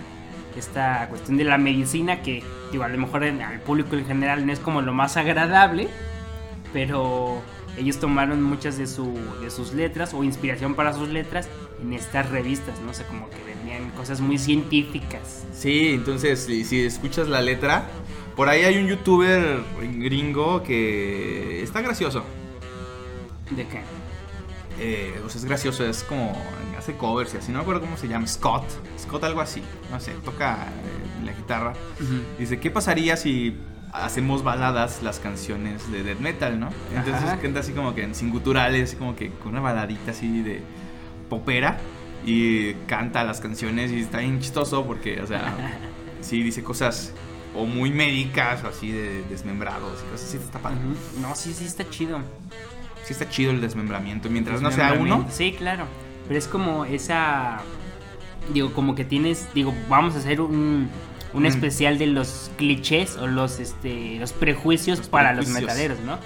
esta 0.58 1.08
cuestión 1.10 1.38
de 1.38 1.46
la 1.46 1.58
medicina 1.58 2.22
que 2.22 2.44
digo 2.72 2.84
a 2.84 2.90
lo 2.90 2.98
mejor 2.98 3.24
al 3.24 3.60
público 3.62 3.96
en 3.96 4.06
general 4.06 4.46
no 4.46 4.54
es 4.54 4.60
como 4.60 4.82
lo 4.82 4.94
más 4.94 5.18
agradable 5.18 5.88
pero 6.74 7.42
ellos 7.78 8.00
tomaron 8.00 8.42
muchas 8.42 8.78
de, 8.78 8.88
su, 8.88 9.14
de 9.42 9.50
sus 9.50 9.74
letras 9.74 10.14
o 10.14 10.24
inspiración 10.24 10.76
para 10.76 10.94
sus 10.94 11.10
letras 11.10 11.48
en 11.82 11.94
estas 11.94 12.30
revistas, 12.30 12.80
¿no? 12.82 12.92
O 12.92 12.94
sea, 12.94 13.08
como 13.08 13.30
que 13.30 13.38
venían 13.44 13.90
cosas 13.92 14.22
muy 14.22 14.38
científicas. 14.38 15.46
Sí, 15.54 15.90
entonces 15.90 16.42
si, 16.42 16.64
si 16.64 16.82
escuchas 16.82 17.28
la 17.28 17.42
letra, 17.42 17.88
por 18.36 18.50
ahí 18.50 18.64
hay 18.64 18.78
un 18.78 18.88
youtuber 18.88 19.64
gringo 19.80 20.64
que 20.64 21.64
está 21.64 21.82
gracioso. 21.82 22.24
¿De 23.52 23.68
qué? 23.68 23.82
Eh, 24.80 25.22
o 25.24 25.30
sea, 25.30 25.40
es 25.40 25.46
gracioso, 25.46 25.86
es 25.86 26.04
como 26.04 26.36
hace 26.78 26.96
covers 26.96 27.34
y 27.34 27.38
así, 27.38 27.52
no 27.52 27.60
me 27.60 27.62
acuerdo 27.62 27.82
cómo 27.82 27.96
se 27.96 28.08
llama, 28.08 28.26
Scott, 28.28 28.66
Scott 29.00 29.24
algo 29.24 29.42
así, 29.42 29.62
no 29.92 30.00
sé, 30.00 30.14
toca 30.26 30.68
eh, 30.68 31.26
la 31.26 31.32
guitarra. 31.34 31.74
Dice, 32.40 32.60
¿qué 32.60 32.72
pasaría 32.72 33.16
si 33.16 33.56
hacemos 33.94 34.44
baladas 34.44 35.04
las 35.04 35.20
canciones 35.20 35.92
de 35.92 36.04
death 36.04 36.20
metal, 36.20 36.60
no? 36.60 36.70
Entonces 36.90 37.24
Ajá. 37.24 37.40
canta 37.40 37.60
así 37.60 37.74
como 37.74 37.94
que 37.94 38.04
en 38.04 38.16
sin 38.16 38.32
guturales, 38.32 38.90
así 38.90 38.98
como 38.98 39.16
que 39.16 39.30
con 39.30 39.52
una 39.52 39.62
baladita 39.62 40.12
así 40.12 40.42
de 40.42 40.62
popera 41.30 41.78
y 42.26 42.74
canta 42.88 43.24
las 43.24 43.40
canciones 43.40 43.92
y 43.92 44.00
está 44.00 44.20
bien 44.20 44.40
chistoso 44.40 44.86
porque, 44.86 45.22
o 45.22 45.28
sea, 45.28 45.56
sí 46.22 46.42
dice 46.42 46.64
cosas 46.64 47.14
o 47.56 47.66
muy 47.66 47.92
médicas 47.92 48.64
o 48.64 48.68
así 48.68 48.92
de 48.92 49.24
desmembrados 49.30 50.02
y 50.02 50.12
cosas 50.12 50.28
así, 50.28 50.38
está 50.38 50.60
padre. 50.60 50.78
No, 51.22 51.36
sí, 51.36 51.54
sí, 51.54 51.66
está 51.66 51.88
chido. 51.90 52.20
Sí 53.06 53.14
está 53.14 53.30
chido 53.30 53.52
el 53.52 53.62
desmembramiento, 53.62 54.30
mientras 54.30 54.62
no 54.62 54.72
sea 54.72 54.94
uno. 54.94 55.28
Sí, 55.30 55.54
claro. 55.58 55.86
Pero 56.28 56.40
es 56.40 56.48
como 56.48 56.86
esa. 56.86 57.60
Digo, 58.54 58.74
como 58.74 58.96
que 58.96 59.04
tienes. 59.04 59.46
Digo, 59.54 59.74
vamos 59.90 60.16
a 60.16 60.20
hacer 60.20 60.40
un, 60.40 60.90
un 61.34 61.44
Mm. 61.44 61.48
especial 61.48 61.98
de 61.98 62.08
los 62.08 62.52
clichés 62.58 63.18
o 63.18 63.28
los, 63.28 63.60
este, 63.60 64.18
los 64.20 64.34
prejuicios 64.34 65.00
Los 65.00 65.08
para 65.10 65.30
prejuicios. 65.30 65.54
los 65.56 65.62
metaleros, 65.64 66.00
¿no? 66.02 66.18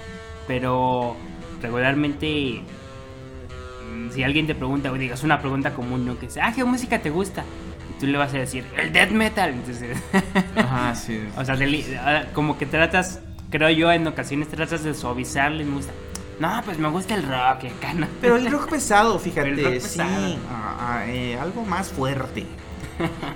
Pero 0.46 1.16
regularmente. 1.62 2.62
mm, 3.94 4.10
Si 4.12 4.22
alguien 4.22 4.46
te 4.46 4.54
pregunta, 4.54 4.90
o 4.90 4.94
digas 4.94 5.22
una 5.22 5.40
pregunta 5.40 5.74
común, 5.74 6.04
¿no? 6.06 6.18
Que 6.18 6.30
sea, 6.30 6.46
ah, 6.48 6.52
¿qué 6.54 6.64
música 6.64 6.98
te 7.00 7.10
gusta? 7.10 7.44
Y 7.96 8.00
tú 8.00 8.06
le 8.06 8.16
vas 8.18 8.32
a 8.34 8.38
decir, 8.38 8.64
el 8.76 8.92
death 8.92 9.10
metal. 9.10 9.50
Entonces, 9.50 9.96
Ajá, 10.56 10.94
sí. 10.94 11.20
o 11.36 11.44
sea, 11.44 11.56
ah, 12.04 12.24
como 12.34 12.56
que 12.58 12.66
tratas, 12.66 13.20
creo 13.50 13.70
yo, 13.70 13.90
en 13.92 14.06
ocasiones 14.06 14.48
tratas 14.48 14.82
de 14.84 14.94
suavizarle, 14.94 15.64
me 15.64 15.74
gusta. 15.76 15.92
No, 16.40 16.62
pues 16.64 16.78
me 16.78 16.88
gusta 16.88 17.14
el 17.16 17.22
rock, 17.24 17.64
acá 17.76 17.94
no. 17.94 18.06
Pero 18.20 18.36
el 18.36 18.46
rock 18.50 18.70
pesado, 18.70 19.18
fíjate. 19.18 19.50
Rock 19.50 19.58
sí. 19.80 19.98
pesado. 19.98 20.36
Ah, 20.50 20.76
ah, 21.00 21.04
eh, 21.08 21.36
algo 21.38 21.64
más 21.64 21.88
fuerte. 21.88 22.46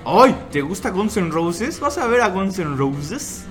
¡Ay! 0.05 0.35
¿Te 0.51 0.61
gusta 0.61 0.89
Guns 0.89 1.17
N' 1.17 1.29
Roses? 1.31 1.79
¿Vas 1.79 1.97
a 1.97 2.07
ver 2.07 2.21
a 2.21 2.29
Guns 2.29 2.59
N' 2.59 2.75
Roses? 2.75 3.45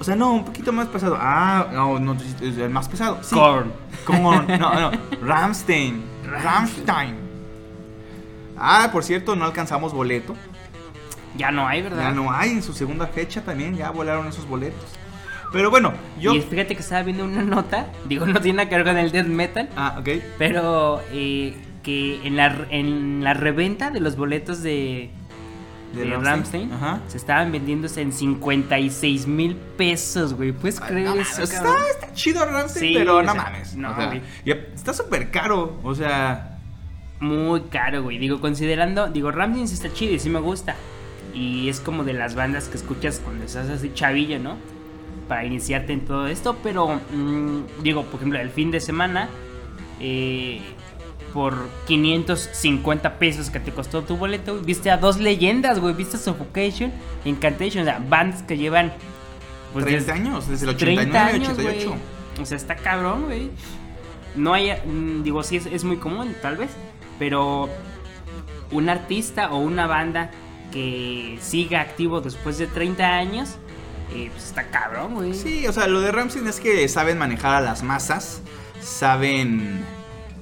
O 0.00 0.04
sea, 0.04 0.16
no, 0.16 0.32
un 0.32 0.44
poquito 0.44 0.72
más 0.72 0.88
pesado. 0.88 1.16
Ah, 1.18 1.68
no, 1.72 1.98
no, 1.98 2.14
es 2.14 2.58
el 2.58 2.70
más 2.70 2.88
pesado. 2.88 3.18
Sí. 3.22 3.34
Korn. 3.34 3.72
Korn. 4.04 4.46
No, 4.58 4.74
no. 4.80 4.90
Ramstein. 5.22 6.02
Ramstein. 6.28 7.14
Ah, 8.56 8.88
por 8.92 9.04
cierto, 9.04 9.34
no 9.36 9.44
alcanzamos 9.44 9.92
boleto. 9.92 10.34
Ya 11.36 11.50
no 11.50 11.66
hay, 11.66 11.82
¿verdad? 11.82 12.02
Ya 12.02 12.10
no 12.12 12.30
hay 12.32 12.50
en 12.50 12.62
su 12.62 12.72
segunda 12.72 13.06
fecha 13.06 13.42
también. 13.42 13.76
Ya 13.76 13.90
volaron 13.90 14.26
esos 14.28 14.46
boletos. 14.46 14.84
Pero 15.52 15.70
bueno, 15.70 15.92
yo. 16.20 16.34
Y 16.34 16.40
fíjate 16.40 16.74
que 16.74 16.80
estaba 16.82 17.02
viendo 17.02 17.24
una 17.24 17.42
nota, 17.42 17.86
digo, 18.08 18.26
no 18.26 18.40
tiene 18.40 18.56
nada 18.58 18.68
que 18.68 18.74
ver 18.76 18.84
con 18.84 18.96
el 18.96 19.12
death 19.12 19.26
metal, 19.26 19.68
Ah, 19.76 19.96
ok. 20.00 20.08
pero 20.38 21.00
eh, 21.12 21.56
que 21.84 22.26
en 22.26 22.36
la, 22.36 22.66
en 22.70 23.22
la 23.22 23.34
reventa 23.34 23.90
de 23.90 24.00
los 24.00 24.16
boletos 24.16 24.62
de, 24.62 25.10
de, 25.94 26.04
Ramstein, 26.16 26.72
Ajá. 26.72 27.00
se 27.06 27.16
estaban 27.18 27.52
vendiéndose 27.52 28.00
en 28.00 28.12
56 28.12 29.26
mil 29.28 29.54
pesos, 29.54 30.34
güey. 30.34 30.50
¿Puedes 30.52 30.80
creer 30.80 31.06
No 31.06 31.14
eso, 31.14 31.42
está, 31.42 31.72
está 31.90 32.12
chido 32.14 32.44
Ramstein, 32.44 32.88
Sí, 32.92 32.94
pero 32.98 33.22
no 33.22 33.32
sea, 33.32 33.42
mames. 33.42 33.76
no, 33.76 33.92
o 33.92 33.94
sea, 33.94 34.06
güey. 34.06 34.22
y 34.44 34.50
está 34.50 34.92
súper 34.92 35.30
caro. 35.30 35.78
O 35.84 35.94
sea, 35.94 36.58
Muy 37.20 37.60
caro, 37.70 38.02
güey. 38.02 38.18
Digo, 38.18 38.40
considerando, 38.40 39.06
digo, 39.08 39.30
Ramstein 39.30 39.68
sí 39.68 39.74
está 39.74 39.92
chido 39.92 40.14
y 40.14 40.18
sí 40.18 40.30
me 40.30 40.40
gusta. 40.40 40.74
Y 41.34 41.68
es 41.68 41.80
como 41.80 42.02
de 42.04 42.12
las 42.12 42.34
bandas 42.34 42.68
que 42.68 42.76
escuchas 42.76 43.20
cuando 43.22 43.44
estás 43.44 43.68
así 43.70 43.92
chavillo, 43.94 44.38
¿no? 44.38 44.56
Para 45.28 45.44
iniciarte 45.44 45.92
en 45.92 46.00
todo 46.04 46.26
esto. 46.28 46.56
Pero, 46.62 47.00
mm, 47.12 47.82
digo, 47.82 48.04
por 48.04 48.16
ejemplo, 48.16 48.40
el 48.40 48.50
fin 48.50 48.70
de 48.70 48.80
semana, 48.80 49.28
eh, 50.00 50.60
por 51.34 51.68
550 51.88 53.18
pesos 53.18 53.50
que 53.50 53.60
te 53.60 53.72
costó 53.72 54.02
tu 54.02 54.16
boleto, 54.16 54.60
viste 54.60 54.90
a 54.90 54.96
dos 54.96 55.18
leyendas, 55.18 55.80
güey. 55.80 55.92
Viste 55.94 56.16
a 56.16 56.20
Suffocation, 56.20 56.92
Incantation, 57.24 57.82
o 57.82 57.84
sea, 57.86 57.98
bandas 58.08 58.42
que 58.44 58.56
llevan... 58.56 58.92
pues, 59.72 59.84
30 59.84 60.00
desde- 60.00 60.12
años, 60.12 60.48
desde 60.48 60.70
el 60.70 60.76
30 60.76 61.02
89, 61.02 61.30
años, 61.34 61.48
88. 61.58 61.88
güey. 61.90 62.00
O 62.40 62.46
sea, 62.46 62.56
está 62.56 62.76
cabrón, 62.76 63.24
güey. 63.24 63.50
No 64.36 64.54
hay, 64.54 64.70
mm, 64.86 65.22
digo, 65.24 65.42
sí 65.42 65.56
es, 65.56 65.66
es 65.66 65.84
muy 65.84 65.96
común, 65.98 66.34
tal 66.40 66.56
vez, 66.56 66.70
pero 67.18 67.68
un 68.70 68.88
artista 68.88 69.50
o 69.52 69.58
una 69.58 69.86
banda 69.86 70.30
que 70.72 71.38
siga 71.40 71.80
activo 71.80 72.20
después 72.20 72.58
de 72.58 72.66
30 72.66 73.04
años, 73.16 73.56
eh, 74.12 74.30
pues 74.32 74.44
está 74.46 74.64
cabrón, 74.68 75.14
güey. 75.14 75.34
Sí, 75.34 75.66
o 75.66 75.72
sea, 75.72 75.86
lo 75.88 76.00
de 76.00 76.10
Ramstein 76.12 76.46
es 76.48 76.58
que 76.60 76.88
saben 76.88 77.18
manejar 77.18 77.54
a 77.54 77.60
las 77.60 77.82
masas, 77.84 78.40
saben, 78.80 79.84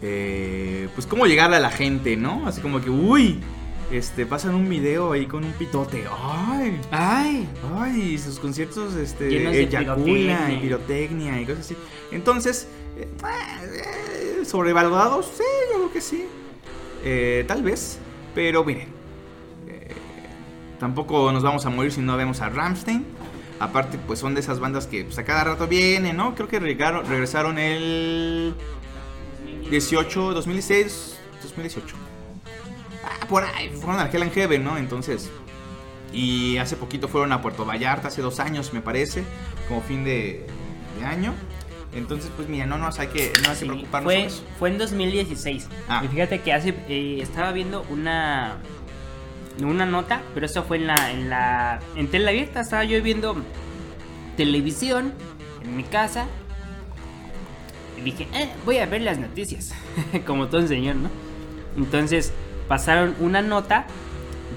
eh, 0.03 0.89
pues, 0.95 1.07
cómo 1.07 1.27
llegarle 1.27 1.57
a 1.57 1.61
la 1.61 1.71
gente, 1.71 2.17
¿no? 2.17 2.47
Así 2.47 2.61
como 2.61 2.81
que, 2.81 2.91
uy, 2.91 3.41
este, 3.91 4.27
pasan 4.27 4.55
un 4.55 4.69
video 4.69 5.13
ahí 5.13 5.27
con 5.27 5.45
un 5.45 5.53
pitote, 5.53 6.05
ay, 6.11 6.81
Ay, 6.91 7.49
ay, 7.77 8.19
sus 8.19 8.39
conciertos, 8.39 8.95
este, 8.95 9.25
de 9.25 9.67
pirotecnia. 9.67 10.53
y 10.53 10.57
pirotecnia 10.61 11.41
y 11.41 11.45
cosas 11.47 11.67
así. 11.67 11.77
Entonces, 12.11 12.67
eh, 12.99 13.09
eh, 14.41 14.45
sobrevalorados, 14.45 15.27
sí, 15.27 15.43
yo 15.71 15.77
creo 15.79 15.93
que 15.93 16.01
sí, 16.01 16.25
Eh, 17.05 17.45
tal 17.49 17.63
vez, 17.63 17.99
pero 18.35 18.63
miren, 18.65 18.89
eh, 19.69 19.89
tampoco 20.79 21.33
nos 21.33 21.43
vamos 21.43 21.67
a 21.67 21.71
morir 21.71 21.91
si 21.93 22.01
no 22.01 22.17
vemos 22.17 22.41
a 22.41 22.49
Ramstein. 22.49 23.05
Aparte, 23.59 23.99
pues 24.07 24.19
son 24.21 24.35
de 24.35 24.41
esas 24.41 24.59
bandas 24.61 24.87
que 24.87 25.05
pues, 25.05 25.19
a 25.19 25.25
cada 25.25 25.45
rato 25.45 25.67
vienen, 25.69 26.17
¿no? 26.17 26.35
Creo 26.35 26.49
que 26.49 26.59
regresaron 26.61 27.59
el 27.59 28.55
18, 29.73 30.35
2016, 30.35 31.19
2018. 31.43 31.97
Ah, 33.05 33.27
por 33.27 33.43
ahí, 33.43 33.71
fueron 33.71 34.01
al 34.01 34.15
Hell 34.15 34.23
and 34.23 34.33
Heaven, 34.33 34.63
¿no? 34.63 34.77
Entonces, 34.77 35.31
y 36.13 36.59
hace 36.59 36.77
poquito 36.77 37.09
fueron 37.09 37.33
a 37.33 37.41
Puerto 37.41 37.65
Vallarta, 37.65 38.09
hace 38.09 38.21
dos 38.21 38.39
años 38.39 38.75
me 38.75 38.83
parece, 38.83 39.25
como 39.69 39.81
fin 39.81 40.05
de, 40.05 40.47
de 40.99 41.07
año. 41.07 41.35
Entonces, 41.95 42.31
pues 42.37 42.49
mira, 42.51 42.67
no 42.67 42.77
nos 42.77 42.99
hay 42.99 43.09
que, 43.09 43.33
no 43.43 43.49
hay 43.49 43.55
que 43.55 43.61
sí, 43.61 43.65
preocuparnos 43.65 44.13
fue, 44.13 44.25
eso. 44.27 44.43
fue 44.59 44.69
en 44.69 44.79
2016. 44.79 45.69
Ah. 45.89 46.03
Y 46.05 46.09
fíjate 46.09 46.43
que 46.43 46.53
hace, 46.53 46.75
eh, 46.89 47.21
estaba 47.23 47.53
viendo 47.53 47.83
una 47.89 48.59
una 49.63 49.87
nota, 49.87 50.23
pero 50.35 50.47
eso 50.47 50.65
fue 50.65 50.79
en 50.79 50.87
la 50.87 51.11
en 51.11 51.31
la 51.31 51.81
en 51.97 52.09
tele 52.09 52.29
abierta, 52.29 52.61
estaba 52.61 52.85
yo 52.85 53.03
viendo 53.03 53.37
televisión 54.37 55.13
en 55.63 55.77
mi 55.77 55.85
casa 55.85 56.27
dije, 58.03 58.29
"Eh, 58.35 58.51
voy 58.65 58.79
a 58.79 58.87
ver 58.87 59.03
las 59.03 59.19
noticias", 59.19 59.73
como 60.27 60.49
todo 60.49 60.67
señor, 60.67 60.97
¿no? 60.97 61.11
Entonces, 61.77 62.33
pasaron 62.69 63.15
una 63.21 63.43
nota 63.43 63.87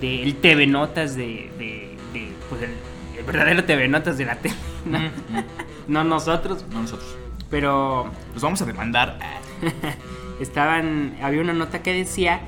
del 0.02 0.36
TV 0.36 0.68
Notas 0.68 1.16
de, 1.16 1.50
de, 1.58 1.98
de, 2.14 2.34
pues 2.50 2.62
el, 2.64 2.72
el 3.18 3.24
verdadero 3.26 3.64
TV 3.64 3.88
Notas 3.88 4.18
de 4.18 4.26
la 4.26 4.36
tele, 4.38 4.56
¿no? 4.86 5.00
Mm, 5.00 5.04
mm, 5.30 5.44
no 5.88 6.04
nosotros, 6.04 6.66
no 6.72 6.82
nosotros. 6.82 7.18
pero 7.50 8.12
Los 8.34 8.44
vamos 8.44 8.62
a 8.62 8.66
demandar. 8.66 9.18
estaban 10.40 11.16
había 11.22 11.42
una 11.42 11.54
nota 11.54 11.82
que 11.82 11.94
decía 11.94 12.42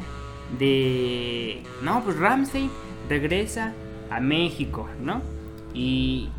de 0.60 1.64
no 1.82 2.04
pues 2.04 2.18
Ramsey 2.18 2.70
regresa 3.10 3.74
a 4.10 4.20
México 4.20 4.90
no 5.02 5.22
y 5.74 6.30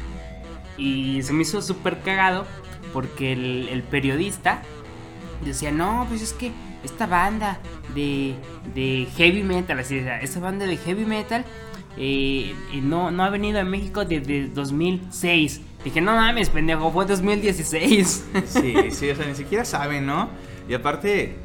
y 0.76 1.22
se 1.22 1.32
me 1.32 1.42
hizo 1.42 1.60
súper 1.62 2.00
cagado 2.00 2.46
porque 2.92 3.32
el, 3.32 3.82
periodista 3.90 4.62
decía 5.44 5.70
no 5.70 6.06
pues 6.08 6.22
es 6.22 6.32
que 6.32 6.52
esta 6.84 7.06
banda 7.06 7.58
de, 7.94 8.34
de 8.74 9.06
heavy 9.16 9.42
metal 9.42 9.78
así 9.78 9.96
decía, 9.96 10.20
esta 10.20 10.40
banda 10.40 10.66
de 10.66 10.76
heavy 10.76 11.04
metal 11.04 11.44
eh, 11.96 12.54
eh, 12.72 12.80
no, 12.82 13.10
no 13.10 13.24
ha 13.24 13.30
venido 13.30 13.60
a 13.60 13.64
México 13.64 14.04
desde 14.04 14.48
2006 14.48 15.60
dije 15.84 16.00
no 16.00 16.12
mames 16.14 16.50
pendejo 16.50 16.90
fue 16.90 17.06
2016 17.06 18.24
Sí, 18.46 18.74
sí, 18.90 19.10
o 19.10 19.16
sea, 19.16 19.26
ni 19.26 19.34
siquiera 19.34 19.64
saben, 19.64 20.06
¿no? 20.06 20.28
Y 20.68 20.74
aparte, 20.74 21.38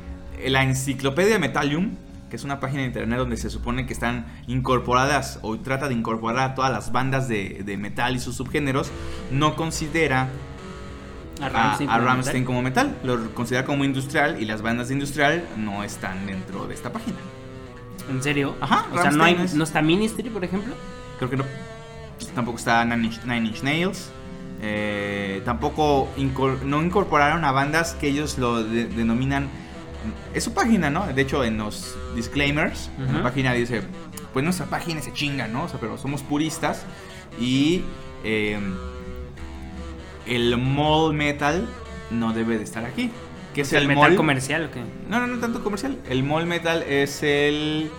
la 0.45 0.63
enciclopedia 0.63 1.39
Metallium, 1.39 1.95
que 2.29 2.35
es 2.35 2.43
una 2.43 2.59
página 2.59 2.81
de 2.81 2.87
internet 2.87 3.19
donde 3.19 3.37
se 3.37 3.49
supone 3.49 3.85
que 3.85 3.93
están 3.93 4.25
incorporadas 4.47 5.39
o 5.41 5.57
trata 5.59 5.87
de 5.87 5.93
incorporar 5.93 6.51
a 6.51 6.55
todas 6.55 6.71
las 6.71 6.91
bandas 6.91 7.27
de, 7.27 7.61
de 7.63 7.77
metal 7.77 8.15
y 8.15 8.19
sus 8.19 8.35
subgéneros, 8.35 8.91
no 9.31 9.55
considera 9.55 10.27
a, 11.41 11.49
Rammstein 11.49 11.89
a 11.89 11.93
como 11.97 12.15
metal. 12.17 12.43
como 12.45 12.61
metal, 12.61 12.97
lo 13.03 13.33
considera 13.33 13.65
como 13.65 13.83
industrial 13.83 14.41
y 14.41 14.45
las 14.45 14.61
bandas 14.61 14.87
de 14.89 14.93
industrial 14.95 15.43
no 15.57 15.83
están 15.83 16.25
dentro 16.25 16.67
de 16.67 16.73
esta 16.75 16.91
página. 16.93 17.17
¿En 18.09 18.21
serio? 18.21 18.55
Ajá, 18.61 18.85
O 18.93 19.01
sea, 19.01 19.11
no, 19.11 19.23
hay, 19.23 19.33
Rammstein 19.35 19.41
es- 19.45 19.53
no 19.55 19.63
está 19.63 19.81
Ministry, 19.81 20.29
por 20.29 20.43
ejemplo. 20.43 20.73
Creo 21.17 21.29
que 21.29 21.37
no. 21.37 21.45
Tampoco 22.35 22.57
está 22.57 22.83
Nine 22.85 23.05
Inch, 23.07 23.23
Nine 23.23 23.47
Inch 23.47 23.61
Nails. 23.63 24.09
Eh, 24.61 25.41
tampoco 25.45 26.07
incor- 26.17 26.61
no 26.61 26.81
incorporaron 26.81 27.43
a 27.43 27.51
bandas 27.51 27.93
que 27.95 28.07
ellos 28.07 28.37
lo 28.37 28.63
de- 28.63 28.85
denominan. 28.85 29.47
Es 30.33 30.43
su 30.43 30.53
página, 30.53 30.89
¿no? 30.89 31.05
De 31.07 31.21
hecho, 31.21 31.43
en 31.43 31.57
los 31.57 31.95
disclaimers, 32.15 32.89
en 32.97 33.13
la 33.13 33.23
página 33.23 33.53
dice: 33.53 33.81
Pues 34.33 34.43
nuestra 34.43 34.65
página 34.67 35.01
se 35.01 35.13
chinga, 35.13 35.47
¿no? 35.47 35.63
O 35.63 35.69
sea, 35.69 35.79
pero 35.79 35.97
somos 35.97 36.21
puristas. 36.23 36.85
Y 37.39 37.83
eh, 38.23 38.59
el 40.25 40.57
mall 40.57 41.13
metal 41.13 41.67
no 42.11 42.33
debe 42.33 42.57
de 42.57 42.63
estar 42.63 42.85
aquí. 42.85 43.11
¿Qué 43.53 43.61
es 43.61 43.71
el, 43.73 43.83
¿El 43.83 43.87
metal 43.89 44.09
mall? 44.09 44.15
comercial 44.15 44.65
o 44.65 44.71
qué? 44.71 44.81
No, 45.09 45.19
no, 45.19 45.27
no 45.27 45.39
tanto 45.39 45.63
comercial. 45.63 45.97
El 46.09 46.23
mall 46.23 46.45
metal 46.45 46.83
es 46.83 47.21
el. 47.23 47.89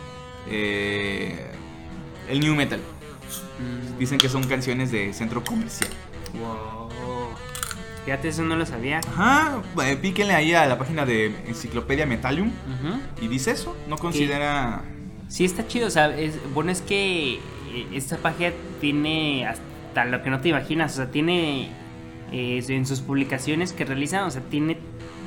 eh, 0.49 1.51
el 2.29 2.41
new 2.41 2.55
metal. 2.55 2.81
Dicen 3.99 4.19
que 4.19 4.29
son 4.29 4.43
canciones 4.45 4.91
de 4.91 5.13
centro 5.13 5.45
comercial. 5.45 5.91
Wow. 6.41 6.89
Fíjate, 8.05 8.29
eso 8.29 8.43
no 8.43 8.57
lo 8.57 8.67
sabía. 8.67 9.01
Ajá, 9.09 9.63
eh, 9.85 9.97
píquenle 9.97 10.35
ahí 10.35 10.53
a 10.53 10.67
la 10.67 10.77
página 10.79 11.07
de 11.07 11.27
Enciclopedia 11.47 12.05
Metallium 12.05 12.49
Ujú. 12.49 13.01
y 13.25 13.29
dice 13.29 13.53
eso. 13.53 13.75
No 13.89 13.97
considera. 13.97 14.83
Sí, 15.29 15.45
está 15.45 15.67
chido. 15.67 15.87
O 15.87 15.91
sea, 15.91 16.15
es, 16.17 16.35
bueno, 16.53 16.71
es 16.71 16.83
que 16.83 17.35
eh, 17.37 17.87
esta 17.95 18.17
página 18.19 18.51
tiene 18.81 19.47
hasta 19.47 20.05
lo 20.05 20.23
que 20.23 20.29
no 20.31 20.41
te 20.41 20.49
imaginas. 20.51 20.93
O 20.93 20.97
sea, 20.97 21.11
tiene 21.11 21.71
eh, 22.33 22.65
en 22.69 22.87
sus 22.87 23.01
publicaciones 23.01 23.73
que 23.73 23.85
realizan, 23.85 24.25
o 24.25 24.31
sea, 24.31 24.43
tiene 24.43 24.79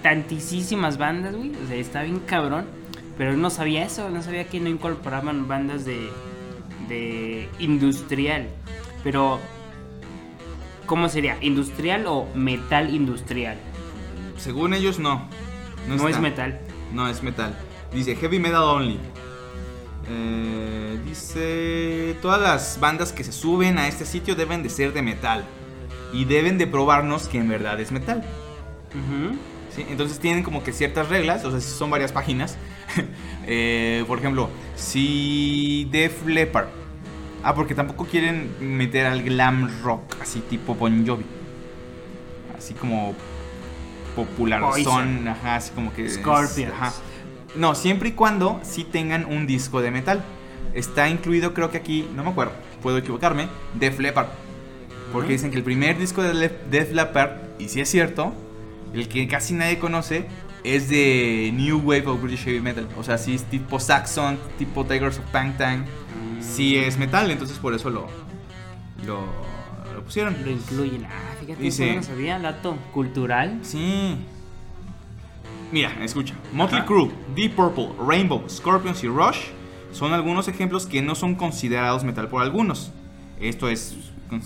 tantísimas 0.01 0.97
bandas, 0.97 1.35
güey. 1.35 1.51
O 1.63 1.67
sea, 1.67 1.75
está 1.75 2.03
bien 2.03 2.19
cabrón. 2.19 2.65
Pero 3.17 3.35
no 3.35 3.49
sabía 3.49 3.83
eso, 3.83 4.09
no 4.09 4.21
sabía 4.21 4.47
que 4.47 4.59
no 4.59 4.69
incorporaban 4.69 5.47
bandas 5.47 5.85
de, 5.85 6.09
de 6.87 7.49
industrial. 7.59 8.47
Pero, 9.03 9.39
¿cómo 10.85 11.09
sería? 11.09 11.37
¿Industrial 11.41 12.05
o 12.07 12.27
metal 12.35 12.93
industrial? 12.93 13.57
Según 14.37 14.73
ellos, 14.73 14.99
no. 14.99 15.27
No, 15.87 15.95
está. 15.95 16.09
es 16.09 16.19
metal. 16.19 16.59
No 16.93 17.07
es 17.07 17.23
metal. 17.23 17.57
Dice 17.91 18.15
heavy 18.15 18.39
metal 18.39 18.63
only. 18.63 18.99
Eh, 20.09 20.99
dice, 21.05 22.15
todas 22.21 22.39
las 22.39 22.79
bandas 22.79 23.11
que 23.11 23.23
se 23.23 23.31
suben 23.31 23.77
a 23.77 23.87
este 23.87 24.05
sitio 24.05 24.35
deben 24.35 24.61
de 24.61 24.69
ser 24.69 24.93
de 24.93 25.01
metal. 25.01 25.43
Y 26.13 26.25
deben 26.25 26.57
de 26.57 26.67
probarnos 26.67 27.27
que 27.27 27.37
en 27.37 27.49
verdad 27.49 27.79
es 27.79 27.91
metal. 27.91 28.23
Entonces 29.89 30.19
tienen 30.19 30.43
como 30.43 30.63
que 30.63 30.71
ciertas 30.73 31.09
reglas, 31.09 31.45
o 31.45 31.51
sea, 31.51 31.61
son 31.61 31.89
varias 31.89 32.11
páginas. 32.11 32.57
Eh, 33.49 34.03
por 34.07 34.19
ejemplo, 34.19 34.49
si 34.75 35.87
Def 35.89 36.25
Leppard. 36.25 36.67
Ah, 37.43 37.55
porque 37.55 37.73
tampoco 37.75 38.03
quieren 38.05 38.49
meter 38.59 39.05
al 39.05 39.23
glam 39.23 39.69
rock, 39.83 40.01
así 40.21 40.41
tipo 40.41 40.75
Bon 40.75 41.07
Jovi. 41.07 41.23
Así 42.57 42.73
como 42.73 43.15
popular 44.17 44.61
son, 44.83 45.29
ajá, 45.29 45.55
así 45.55 45.71
como 45.71 45.93
que... 45.93 46.07
es- 46.07 46.15
Scorpions. 46.15 46.73
ajá. 46.73 46.93
No, 47.55 47.73
siempre 47.73 48.09
y 48.09 48.11
cuando 48.11 48.59
sí 48.63 48.83
tengan 48.83 49.23
un 49.25 49.47
disco 49.47 49.81
de 49.81 49.91
metal. 49.91 50.25
Está 50.73 51.07
incluido, 51.07 51.53
creo 51.53 51.71
que 51.71 51.77
aquí, 51.77 52.05
no 52.15 52.25
me 52.25 52.31
acuerdo, 52.31 52.51
puedo 52.83 52.97
equivocarme, 52.97 53.47
Def 53.75 53.97
Leppard. 53.97 54.27
Porque 55.13 55.33
dicen 55.33 55.51
que 55.51 55.57
el 55.57 55.63
primer 55.63 55.97
disco 55.97 56.21
de 56.21 56.49
Def 56.69 56.91
Leppard, 56.93 57.31
y 57.59 57.69
si 57.69 57.79
es 57.81 57.89
cierto, 57.89 58.33
el 58.93 59.07
que 59.07 59.27
casi 59.27 59.53
nadie 59.53 59.79
conoce, 59.79 60.27
es 60.63 60.89
de 60.89 61.51
New 61.53 61.79
Wave 61.79 62.07
of 62.07 62.21
British 62.21 62.43
Heavy 62.43 62.59
Metal. 62.59 62.87
O 62.97 63.03
sea, 63.03 63.17
sí 63.17 63.35
es 63.35 63.43
tipo 63.45 63.79
Saxon, 63.79 64.37
tipo 64.57 64.83
Tigers 64.85 65.17
of 65.19 65.25
Pangtang. 65.31 65.85
Sí 66.41 66.75
es 66.77 66.97
metal, 66.97 67.31
entonces 67.31 67.57
por 67.57 67.73
eso 67.73 67.89
lo, 67.89 68.07
lo, 69.05 69.21
lo 69.93 70.03
pusieron. 70.03 70.35
Lo 70.43 70.51
incluyen. 70.51 71.05
Ah, 71.05 71.35
fíjate, 71.39 71.61
Dice- 71.63 71.95
no 71.95 72.03
sabía, 72.03 72.37
dato 72.39 72.75
cultural. 72.93 73.59
Sí. 73.63 74.17
Mira, 75.71 75.91
escucha. 76.03 76.33
Motley. 76.53 76.81
Crue, 76.83 77.11
Deep 77.35 77.55
Purple, 77.55 77.89
Rainbow, 78.05 78.43
Scorpions 78.49 79.03
y 79.03 79.07
Rush 79.07 79.37
son 79.91 80.13
algunos 80.13 80.47
ejemplos 80.47 80.85
que 80.85 81.01
no 81.01 81.15
son 81.15 81.35
considerados 81.35 82.03
metal 82.03 82.27
por 82.29 82.41
algunos. 82.41 82.91
Esto 83.39 83.67
es, 83.69 83.95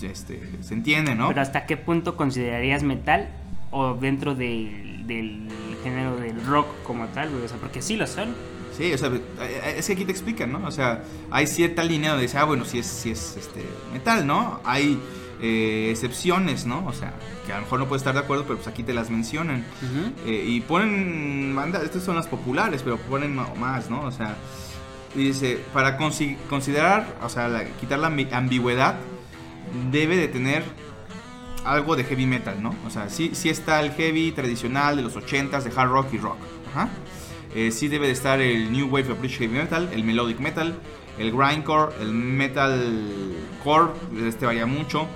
este, 0.02 0.40
se 0.62 0.74
entiende, 0.74 1.14
¿no? 1.14 1.28
Pero 1.28 1.40
hasta 1.40 1.66
qué 1.66 1.76
punto 1.76 2.16
considerarías 2.16 2.82
metal 2.82 3.28
o 3.70 3.94
dentro 3.94 4.34
del, 4.34 5.06
del 5.06 5.48
género 5.82 6.16
del 6.16 6.44
rock 6.46 6.66
como 6.84 7.06
tal, 7.08 7.30
güey? 7.30 7.44
O 7.44 7.48
sea, 7.48 7.58
porque 7.58 7.82
sí 7.82 7.96
lo 7.96 8.06
son. 8.06 8.34
Sí, 8.76 8.92
o 8.92 8.96
sea, 8.98 9.10
es 9.76 9.86
que 9.86 9.92
aquí 9.92 10.04
te 10.06 10.12
explican, 10.12 10.50
¿no? 10.52 10.66
O 10.66 10.70
sea, 10.70 11.02
hay 11.30 11.46
cierta 11.46 11.84
línea 11.84 12.10
donde 12.10 12.22
dice, 12.24 12.38
ah, 12.38 12.44
bueno, 12.44 12.64
si 12.64 12.78
es, 12.78 12.86
si 12.86 13.10
es 13.10 13.36
este, 13.36 13.62
metal, 13.92 14.26
¿no? 14.26 14.60
Hay 14.64 14.98
eh, 15.42 15.88
excepciones, 15.90 16.64
¿no? 16.64 16.86
O 16.86 16.92
sea, 16.94 17.12
que 17.46 17.52
a 17.52 17.56
lo 17.56 17.62
mejor 17.64 17.80
no 17.80 17.86
puedes 17.88 18.00
estar 18.00 18.14
de 18.14 18.20
acuerdo, 18.20 18.44
pero 18.44 18.56
pues 18.56 18.68
aquí 18.68 18.82
te 18.82 18.94
las 18.94 19.10
mencionan. 19.10 19.64
Eh, 20.24 20.44
y 20.48 20.60
ponen 20.62 21.52
bandas, 21.54 21.82
estas 21.82 22.02
son 22.02 22.16
las 22.16 22.26
populares, 22.28 22.82
pero 22.82 22.96
ponen 22.96 23.34
más, 23.36 23.90
¿no? 23.90 24.00
O 24.02 24.10
sea, 24.10 24.36
dice, 25.14 25.58
para 25.74 25.98
consi- 25.98 26.36
considerar, 26.48 27.18
o 27.22 27.28
sea, 27.28 27.48
la- 27.48 27.64
quitar 27.64 27.98
la 27.98 28.08
ambi- 28.10 28.32
ambigüedad, 28.32 28.96
debe 29.90 30.16
de 30.16 30.28
tener 30.28 30.62
algo 31.64 31.96
de 31.96 32.04
heavy 32.04 32.26
metal, 32.26 32.62
¿no? 32.62 32.74
O 32.86 32.90
sea, 32.90 33.08
sí, 33.08 33.30
sí 33.34 33.48
está 33.48 33.80
el 33.80 33.92
heavy 33.92 34.32
tradicional 34.32 34.96
de 34.96 35.02
los 35.02 35.16
80s, 35.16 35.62
de 35.62 35.72
hard 35.74 35.90
rock 35.90 36.12
y 36.12 36.18
rock. 36.18 36.38
Ajá. 36.70 36.88
Eh, 37.54 37.70
sí 37.70 37.88
debe 37.88 38.06
de 38.06 38.12
estar 38.12 38.40
el 38.40 38.72
New 38.72 38.86
Wave 38.88 39.12
of 39.12 39.18
British 39.20 39.38
Heavy 39.38 39.54
Metal, 39.54 39.88
el 39.92 40.04
Melodic 40.04 40.38
Metal, 40.40 40.74
el 41.18 41.32
Grindcore, 41.32 41.94
el 42.00 42.12
Metal 42.12 43.34
Core, 43.62 43.92
este 44.26 44.46
varía 44.46 44.66
mucho. 44.66 45.06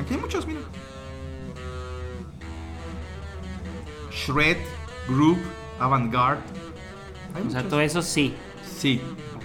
Aquí 0.00 0.14
hay 0.14 0.20
muchos, 0.20 0.46
mira. 0.46 0.60
Shred, 4.10 4.56
Group, 5.08 5.38
Avant-Garde. 5.78 6.42
O 7.46 7.50
sea, 7.50 7.62
todo 7.68 7.80
eso 7.80 8.00
sí. 8.02 8.34
Sí, 8.78 9.00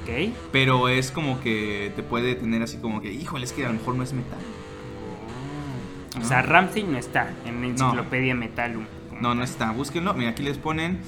Ok. 0.06 0.34
pero 0.52 0.88
es 0.88 1.10
como 1.10 1.40
que 1.42 1.92
te 1.96 2.04
puede 2.04 2.36
tener 2.36 2.62
así 2.62 2.78
como 2.78 3.02
que, 3.02 3.12
híjole, 3.12 3.44
es 3.46 3.54
que 3.54 3.66
a 3.66 3.70
lo 3.70 3.74
mejor 3.74 3.96
no 3.96 4.04
es 4.04 4.14
metal. 4.14 4.38
O 6.22 6.24
sea, 6.24 6.42
Ramsey 6.44 6.84
no 6.84 6.98
está 6.98 7.34
en 7.46 7.56
la 7.56 7.62
No. 7.62 7.68
enciclopedia 7.68 8.36
Metalum. 8.36 8.86
como 9.10 9.22
No, 9.22 9.36
no 9.36 9.44
está. 9.44 9.72
Búsquenlo. 9.72 10.14
Mira, 10.14 10.30
aquí 10.32 10.44
les 10.44 10.58
ponen 10.58 11.00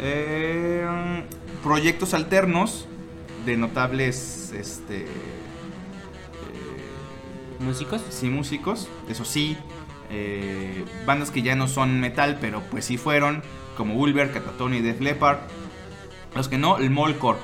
eh, 0.00 0.86
proyectos 1.62 2.14
alternos 2.14 2.86
de 3.44 3.56
notables, 3.56 4.52
este, 4.56 5.02
eh, 5.02 5.08
¿Músicos? 7.60 8.02
sí, 8.10 8.28
músicos. 8.28 8.88
Eso 9.08 9.24
sí, 9.24 9.56
eh, 10.10 10.84
bandas 11.04 11.30
que 11.30 11.42
ya 11.42 11.54
no 11.54 11.68
son 11.68 12.00
metal, 12.00 12.38
pero 12.40 12.62
pues 12.70 12.84
sí 12.86 12.96
fueron, 12.96 13.42
como 13.76 13.94
Ulver, 13.96 14.32
Catatonia 14.32 14.78
y 14.78 14.82
Def 14.82 15.00
Leppard. 15.00 15.38
Los 16.34 16.48
que 16.48 16.58
no, 16.58 16.78
el 16.78 16.90
Molcore, 16.90 17.38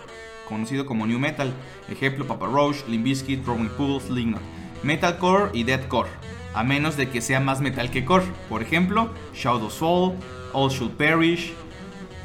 conocido 0.53 0.86
como 0.86 1.07
New 1.07 1.18
Metal. 1.18 1.53
Ejemplo, 1.90 2.26
Papa 2.26 2.46
Roach, 2.46 2.86
Limp 2.88 3.05
Bizkit, 3.05 3.44
Rolling 3.46 3.68
Pools, 3.76 4.05
Slipknot. 4.05 4.40
Metalcore 4.82 5.50
y 5.53 5.64
Deathcore. 5.64 6.09
A 6.55 6.64
menos 6.64 6.96
de 6.96 7.09
que 7.09 7.20
sea 7.20 7.40
más 7.40 7.61
metal 7.61 7.90
que 7.90 8.05
core. 8.05 8.24
Por 8.48 8.62
ejemplo, 8.62 9.11
Shadows 9.34 9.74
Fall, 9.74 10.14
All 10.53 10.70
Should 10.70 10.92
Perish. 10.92 11.53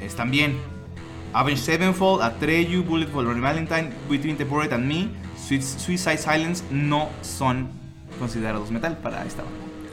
Es 0.01 0.15
también. 0.15 0.57
Avenged 1.33 1.63
Sevenfold, 1.63 2.21
Atreyu, 2.21 2.83
Bullet 2.83 3.07
for 3.07 3.25
Valentine, 3.39 3.91
Between 4.09 4.37
the 4.37 4.45
Poet 4.45 4.71
and 4.73 4.85
Me, 4.85 5.09
Sui- 5.37 5.61
Suicide 5.61 6.17
Silence 6.17 6.63
no 6.71 7.09
son 7.21 7.69
considerados 8.19 8.71
metal 8.71 8.97
para 8.97 9.23
esta. 9.25 9.43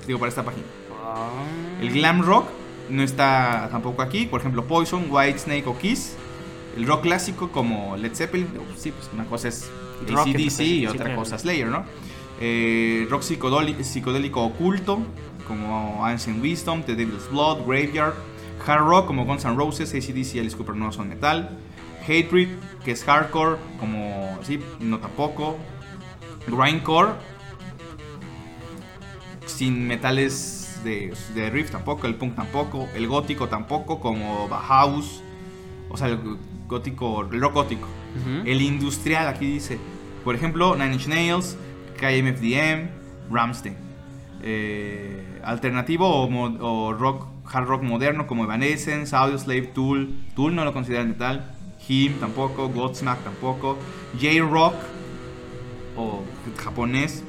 Digo, 0.06 0.18
para 0.18 0.28
esta 0.30 0.42
página. 0.42 0.64
Ah. 1.04 1.28
El 1.80 1.90
glam 1.92 2.22
rock 2.22 2.48
no 2.88 3.02
está 3.02 3.68
tampoco 3.70 4.02
aquí. 4.02 4.26
Por 4.26 4.40
ejemplo, 4.40 4.64
Poison, 4.64 5.06
White 5.10 5.38
Snake 5.38 5.64
o 5.66 5.76
Kiss. 5.78 6.16
El 6.76 6.86
rock 6.86 7.02
clásico 7.02 7.50
como 7.50 7.96
Led 7.96 8.14
Zeppelin. 8.14 8.48
oh, 8.58 8.74
Sí, 8.76 8.90
pues 8.92 9.10
una 9.12 9.24
cosa 9.26 9.48
es 9.48 9.70
ACDC 10.02 10.60
y 10.60 10.86
otra 10.86 11.14
cosa 11.16 11.38
Slayer, 11.38 11.68
¿no? 11.68 11.84
Eh, 12.40 13.06
rock 13.10 13.22
psicodoli- 13.22 13.82
psicodélico 13.82 14.42
oculto 14.42 14.98
como 15.46 16.04
Ancient 16.04 16.42
Wisdom, 16.42 16.82
The 16.82 16.94
Devil's 16.94 17.30
Blood, 17.30 17.64
Graveyard. 17.66 18.14
Hard 18.66 18.86
rock 18.86 19.06
como 19.06 19.24
Guns 19.26 19.44
N' 19.44 19.56
Roses, 19.56 19.92
ACDC 19.94 20.36
y 20.36 20.38
Alice 20.40 20.56
Cooper 20.56 20.74
no 20.74 20.90
son 20.90 21.08
metal. 21.08 21.50
Hatred, 22.02 22.48
que 22.84 22.90
es 22.92 23.04
hardcore, 23.04 23.56
como. 23.78 24.38
Sí, 24.42 24.58
no 24.80 24.98
tampoco. 24.98 25.56
Grindcore, 26.46 27.12
sin 29.46 29.86
metales 29.86 30.80
de, 30.84 31.14
de 31.34 31.50
riff 31.50 31.70
tampoco, 31.70 32.06
el 32.06 32.14
punk 32.16 32.34
tampoco, 32.36 32.88
el 32.94 33.06
gótico 33.06 33.48
tampoco, 33.48 34.00
como 34.00 34.48
Bauhaus, 34.48 35.22
o 35.88 35.96
sea, 35.96 36.08
el 36.08 36.18
gótico, 36.74 37.28
el 37.30 37.40
rock 37.40 37.54
gótico. 37.54 37.88
El 38.44 38.62
industrial, 38.62 39.26
aquí 39.26 39.46
dice, 39.46 39.78
por 40.22 40.34
ejemplo, 40.34 40.76
Nine 40.76 40.94
Inch 40.94 41.08
Nails, 41.08 41.56
KMFDM, 41.98 42.88
Ramstein. 43.30 43.76
Eh, 44.42 45.40
alternativo 45.42 46.06
o, 46.08 46.92
rock, 46.92 47.26
hard 47.50 47.66
rock 47.66 47.82
moderno 47.82 48.26
como 48.26 48.44
Evanescence, 48.44 49.14
Audioslave, 49.14 49.62
Tool. 49.62 50.14
Tool 50.34 50.54
no 50.54 50.64
lo 50.64 50.72
consideran 50.72 51.08
metal. 51.08 51.50
Him 51.88 52.14
tampoco, 52.20 52.68
Godsmack 52.68 53.22
tampoco. 53.24 53.78
J-Rock 54.20 54.74
o 55.96 56.22
japonés. 56.56 57.24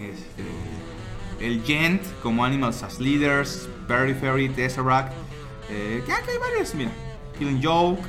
Este, 0.00 1.44
el 1.44 1.62
Gent 1.64 2.02
como 2.22 2.44
Animals 2.44 2.82
as 2.82 3.00
Leaders, 3.00 3.68
Periphery, 3.86 4.48
Tesseract. 4.48 5.12
Eh, 5.70 6.02
que 6.04 6.12
hay 6.12 6.38
varios, 6.38 6.74
mira. 6.74 6.90
Killing 7.38 7.60
Joke. 7.62 8.00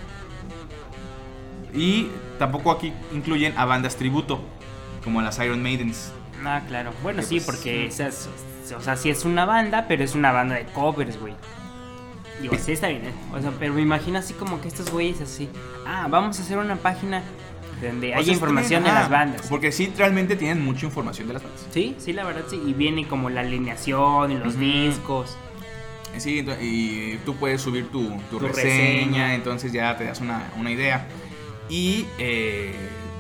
Y 1.74 2.08
tampoco 2.38 2.72
aquí 2.72 2.94
incluyen 3.14 3.58
a 3.58 3.66
bandas 3.66 3.96
tributo, 3.96 4.42
como 5.04 5.22
las 5.22 5.38
Iron 5.40 5.62
Maidens. 5.62 6.12
Ah, 6.44 6.62
claro. 6.68 6.92
Bueno, 7.04 7.22
sí, 7.22 7.36
pues, 7.36 7.46
porque 7.46 7.90
sí. 7.92 8.02
esas, 8.04 8.30
o 8.76 8.82
sea, 8.82 8.96
sí 8.96 9.10
es 9.10 9.26
una 9.26 9.46
banda, 9.46 9.86
pero 9.88 10.04
es 10.04 10.16
una 10.16 10.32
banda 10.32 10.56
de 10.56 10.66
covers, 10.66 11.20
güey. 11.20 11.34
Digo, 12.42 12.56
sí 12.58 12.72
está 12.72 12.88
bien, 12.88 13.04
¿eh? 13.06 13.14
O 13.34 13.42
sea, 13.42 13.52
pero 13.60 13.74
me 13.74 13.82
imagino 13.82 14.18
así 14.18 14.34
como 14.34 14.62
que 14.62 14.70
estos 14.70 14.90
güeyes 14.92 15.20
así, 15.20 15.50
ah, 15.86 16.08
vamos 16.10 16.40
a 16.40 16.42
hacer 16.44 16.58
una 16.58 16.78
página 16.78 17.22
donde 17.82 18.12
O 18.12 18.16
haya 18.16 18.24
sea, 18.26 18.34
información 18.34 18.84
de 18.84 18.90
las 18.92 19.10
bandas. 19.10 19.48
Porque 19.50 19.72
sí, 19.74 19.92
realmente 19.98 20.36
tienen 20.38 20.64
mucha 20.64 20.86
información 20.86 21.28
de 21.28 21.34
las 21.34 21.44
bandas. 21.44 21.68
Sí, 21.72 21.96
sí, 21.98 22.14
la 22.14 22.24
verdad 22.24 22.44
sí. 22.50 22.62
Y 22.66 22.74
viene 22.74 23.08
como 23.08 23.30
la 23.30 23.42
alineación 23.42 24.32
y 24.32 24.38
los 24.38 24.58
discos. 24.58 25.36
Sí, 26.18 26.46
y 26.62 27.18
tú 27.26 27.36
puedes 27.36 27.62
subir 27.62 27.90
tu, 27.90 28.10
tu 28.30 28.40
Tu 28.40 28.48
reseña, 28.48 28.74
reseña. 28.74 29.36
entonces 29.36 29.72
ya 29.72 29.96
te 29.98 30.06
das 30.06 30.22
una, 30.22 30.50
una 30.58 30.72
idea. 30.72 31.08
Y 31.70 32.08
eh, 32.18 32.74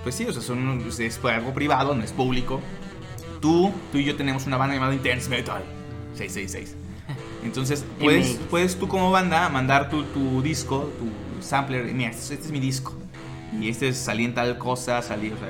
pues 0.03 0.15
sí, 0.15 0.25
o 0.25 0.33
sea, 0.33 0.41
son, 0.41 0.83
es 0.87 1.19
algo 1.23 1.53
privado, 1.53 1.95
no 1.95 2.03
es 2.03 2.11
público. 2.11 2.61
Tú, 3.41 3.71
tú 3.91 3.99
y 3.99 4.05
yo 4.05 4.15
tenemos 4.15 4.45
una 4.47 4.57
banda 4.57 4.75
llamada 4.75 4.93
Intense 4.93 5.29
Metal 5.29 5.63
666. 6.15 6.75
Entonces, 7.43 7.85
puedes, 7.99 8.37
puedes 8.49 8.77
tú 8.77 8.87
como 8.87 9.11
banda 9.11 9.47
mandar 9.49 9.89
tu, 9.89 10.03
tu 10.03 10.41
disco, 10.41 10.91
tu 10.99 11.43
sampler, 11.43 11.85
mira, 11.93 12.09
este, 12.09 12.33
este 12.33 12.47
es 12.47 12.51
mi 12.51 12.59
disco. 12.59 12.93
Y 13.59 13.69
este 13.69 13.93
salí 13.93 14.25
en 14.25 14.33
tal 14.33 14.57
cosa, 14.57 15.01
salí, 15.01 15.31
o 15.31 15.37
sea, 15.37 15.49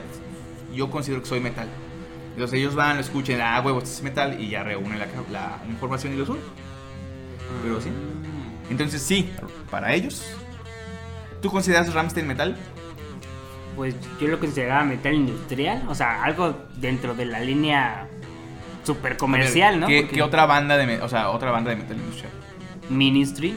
yo 0.74 0.90
considero 0.90 1.22
que 1.22 1.28
soy 1.28 1.40
metal. 1.40 1.68
Entonces 2.34 2.60
ellos 2.60 2.76
van, 2.76 2.96
lo 2.96 3.02
escuchan, 3.02 3.42
ah, 3.42 3.62
huevo, 3.64 3.80
este 3.80 3.90
es 3.90 4.04
metal, 4.04 4.40
y 4.40 4.50
ya 4.50 4.64
reúnen 4.64 5.00
la, 5.00 5.08
la 5.32 5.60
información 5.70 6.14
y 6.14 6.18
lo 6.18 6.26
suben. 6.26 6.42
Pero 7.64 7.82
sí. 7.82 7.90
Entonces 8.70 9.02
sí, 9.02 9.30
para 9.70 9.94
ellos. 9.94 10.24
¿Tú 11.42 11.50
consideras 11.50 11.94
Ramstein 11.94 12.28
metal? 12.28 12.58
Pues 13.80 13.96
yo 14.20 14.28
lo 14.28 14.40
consideraba 14.42 14.84
metal 14.84 15.14
industrial, 15.14 15.84
o 15.88 15.96
sea, 15.96 16.22
algo 16.22 16.54
dentro 16.76 17.16
de 17.16 17.26
la 17.26 17.40
línea 17.40 18.10
super 18.84 19.16
comercial, 19.16 19.80
¿no? 19.80 19.88
¿Qué, 19.88 20.02
Porque 20.02 20.16
qué 20.18 20.22
otra 20.22 20.46
banda 20.46 20.76
de, 20.76 21.02
o 21.02 21.08
sea, 21.08 21.30
otra 21.30 21.52
banda 21.52 21.70
de 21.70 21.78
metal 21.78 21.96
industrial? 21.96 22.32
Ministry, 22.90 23.56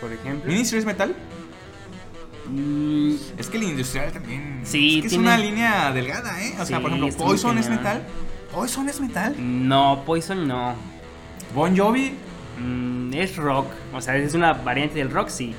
por 0.00 0.12
ejemplo. 0.12 0.48
¿Ministry 0.48 0.78
es 0.78 0.84
metal? 0.86 1.16
Mm, 2.48 3.14
Es 3.36 3.48
que 3.48 3.56
el 3.56 3.64
industrial 3.64 4.12
también. 4.12 4.60
Sí, 4.62 4.98
es 4.98 5.02
que 5.02 5.08
tiene- 5.08 5.24
es 5.24 5.28
una 5.28 5.38
línea 5.38 5.90
delgada, 5.90 6.40
¿eh? 6.40 6.54
O 6.60 6.64
sea, 6.64 6.78
por 6.78 6.92
ejemplo, 6.92 7.12
Poison 7.16 7.58
es 7.58 7.68
metal. 7.68 8.00
Poison 8.52 8.88
es 8.88 9.00
metal. 9.00 9.34
no, 9.38 10.04
Poison 10.06 10.46
no. 10.46 10.74
Bon 11.52 11.76
Jovi. 11.76 12.12
Mm, 12.60 13.12
es 13.14 13.34
rock, 13.34 13.66
o 13.92 14.00
sea, 14.00 14.16
es 14.16 14.34
una 14.34 14.52
variante 14.52 15.00
del 15.00 15.10
rock, 15.10 15.30
sí. 15.30 15.52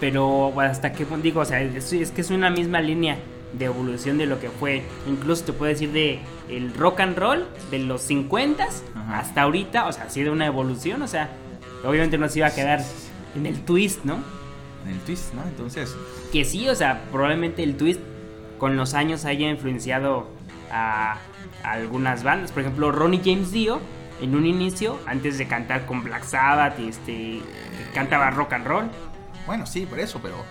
Pero 0.00 0.58
hasta 0.60 0.92
qué 0.92 1.04
punto 1.04 1.22
digo, 1.22 1.40
o 1.40 1.44
sea, 1.44 1.60
es, 1.60 1.92
es 1.92 2.10
que 2.10 2.22
es 2.22 2.30
una 2.30 2.50
misma 2.50 2.80
línea 2.80 3.18
de 3.52 3.66
evolución 3.66 4.18
de 4.18 4.26
lo 4.26 4.40
que 4.40 4.48
fue. 4.48 4.82
Incluso 5.06 5.44
te 5.44 5.52
puedo 5.52 5.70
decir 5.70 5.92
de 5.92 6.20
el 6.48 6.72
rock 6.74 7.00
and 7.00 7.18
roll 7.18 7.46
de 7.70 7.80
los 7.80 8.08
50s 8.08 8.82
Ajá. 8.94 9.18
hasta 9.18 9.42
ahorita, 9.42 9.86
o 9.86 9.92
sea, 9.92 10.04
ha 10.04 10.10
sido 10.10 10.32
una 10.32 10.46
evolución, 10.46 11.02
o 11.02 11.08
sea, 11.08 11.30
obviamente 11.84 12.18
no 12.18 12.28
se 12.28 12.38
iba 12.38 12.48
a 12.48 12.54
quedar 12.54 12.80
en 13.34 13.46
el 13.46 13.60
twist, 13.60 14.04
¿no? 14.04 14.18
En 14.84 14.92
el 14.92 15.00
twist, 15.00 15.34
¿no? 15.34 15.42
Entonces. 15.42 15.94
Que 16.32 16.44
sí, 16.44 16.68
o 16.68 16.74
sea, 16.74 17.02
probablemente 17.10 17.62
el 17.62 17.76
twist 17.76 18.00
con 18.58 18.76
los 18.76 18.94
años 18.94 19.24
haya 19.24 19.48
influenciado 19.50 20.28
a, 20.70 21.18
a 21.62 21.72
algunas 21.72 22.22
bandas. 22.22 22.52
Por 22.52 22.62
ejemplo, 22.62 22.92
Ronnie 22.92 23.20
James 23.24 23.52
Dio, 23.52 23.80
en 24.20 24.34
un 24.34 24.46
inicio, 24.46 24.98
antes 25.06 25.38
de 25.38 25.46
cantar 25.46 25.86
con 25.86 26.02
Black 26.02 26.24
Sabbath, 26.24 26.78
este, 26.78 27.40
cantaba 27.94 28.30
rock 28.30 28.52
and 28.52 28.66
roll. 28.66 28.90
Bueno, 29.46 29.66
sí, 29.66 29.86
por 29.86 29.98
eso, 29.98 30.20
pero. 30.22 30.44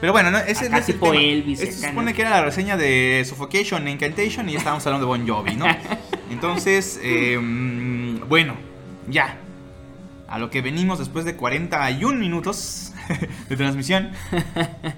Pero 0.00 0.12
bueno, 0.12 0.30
no, 0.32 0.38
ese 0.38 0.66
Acá 0.66 0.68
no 0.70 0.76
es 0.78 0.88
el 0.88 0.94
tipo 0.94 1.10
tema. 1.12 1.22
Elvis, 1.22 1.58
se 1.60 1.72
supone 1.72 2.10
¿no? 2.10 2.16
que 2.16 2.22
era 2.22 2.30
la 2.30 2.42
reseña 2.42 2.76
de 2.76 3.24
Suffocation 3.24 3.86
e 3.86 3.92
Incantation 3.92 4.48
y 4.48 4.56
estábamos 4.56 4.84
hablando 4.86 5.06
de 5.06 5.18
Bon 5.18 5.28
Jovi, 5.28 5.54
¿no? 5.54 5.66
Entonces, 6.30 6.98
eh, 7.02 7.38
mm, 7.38 8.28
bueno, 8.28 8.56
ya. 9.08 9.36
A 10.26 10.38
lo 10.38 10.50
que 10.50 10.62
venimos 10.62 10.98
después 10.98 11.24
de 11.24 11.36
41 11.36 12.18
minutos 12.18 12.92
de 13.48 13.56
transmisión. 13.56 14.10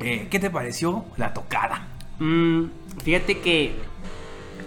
Eh, 0.00 0.28
¿Qué 0.30 0.38
te 0.38 0.48
pareció 0.48 1.04
la 1.18 1.34
tocada? 1.34 1.86
Mm, 2.18 2.68
fíjate 3.04 3.40
que 3.40 3.74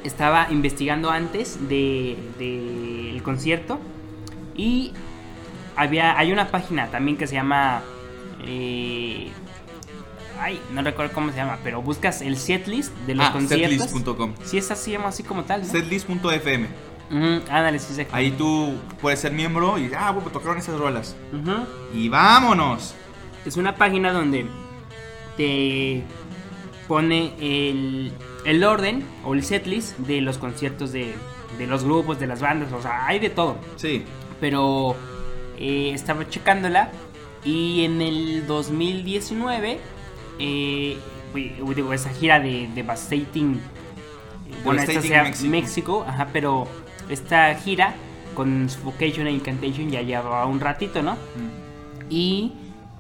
estaba 0.04 0.48
investigando 0.52 1.10
antes 1.10 1.68
de, 1.68 2.16
de 2.38 3.10
el 3.10 3.24
concierto 3.24 3.80
y 4.56 4.94
había 5.80 6.18
hay 6.18 6.32
una 6.32 6.50
página 6.50 6.88
también 6.88 7.18
que 7.18 7.26
se 7.28 7.36
llama 7.36 7.82
eh, 8.46 9.30
ay 10.40 10.60
no 10.74 10.82
recuerdo 10.82 11.14
cómo 11.14 11.32
se 11.32 11.38
llama 11.38 11.58
pero 11.64 11.82
buscas 11.82 12.22
el 12.22 12.38
setlist 12.38 12.96
de 13.08 13.16
los 13.16 13.26
Ah, 13.26 13.32
conciertos 13.34 13.90
setlist.com. 13.90 14.34
sí 14.44 14.58
es 14.58 14.70
así 14.72 14.92
llama 14.92 15.08
así 15.10 15.24
como 15.24 15.44
tal 15.44 15.62
¿no? 15.62 15.68
Setlist.fm. 15.68 16.68
Ándale 17.50 17.80
sí. 17.80 18.06
Ahí 18.12 18.30
tú 18.32 18.76
puedes 19.02 19.20
ser 19.20 19.32
miembro 19.32 19.80
y, 19.80 19.90
ah, 19.98 20.12
bueno, 20.12 20.30
tocaron 20.30 20.60
esas 20.60 20.78
rolas. 20.78 21.16
Y 21.92 22.08
vámonos. 22.08 22.94
es 23.48 23.58
una 23.58 23.74
página 23.76 24.14
donde 24.14 24.46
te 25.36 26.04
pone 26.88 27.34
el, 27.40 28.12
el 28.46 28.64
orden 28.64 29.04
o 29.26 29.34
el 29.34 29.44
setlist 29.44 29.98
de 29.98 30.22
los 30.22 30.38
conciertos 30.38 30.92
de, 30.92 31.16
de 31.58 31.66
los 31.66 31.84
grupos, 31.84 32.20
de 32.20 32.28
las 32.28 32.42
bandas, 32.42 32.72
o 32.74 32.82
sea, 32.82 33.08
hay 33.08 33.18
de 33.18 33.32
todo. 33.32 33.58
Sí. 33.76 34.04
Pero 34.40 34.96
eh, 35.60 35.92
estaba 35.94 36.28
checándola 36.30 36.90
y 37.44 37.84
en 37.84 38.02
el 38.02 38.48
2019, 38.48 39.78
eh, 40.40 40.98
digo, 41.76 41.94
esa 41.94 42.10
gira 42.10 42.40
de 42.40 42.70
Devastating, 42.74 43.56
eh, 43.56 43.60
bueno, 44.64 44.82
esta 44.82 45.02
sea 45.02 45.24
Mexico. 45.24 45.50
México, 45.50 46.06
ajá, 46.08 46.28
pero 46.34 46.68
esta 47.10 47.54
gira 47.56 47.94
con 48.36 48.70
Suffocation 48.70 49.28
e 49.28 49.32
Incantation 49.32 49.90
ya 49.90 50.02
llevaba 50.02 50.46
un 50.46 50.60
ratito, 50.60 51.02
¿no? 51.02 51.18
Y 52.10 52.54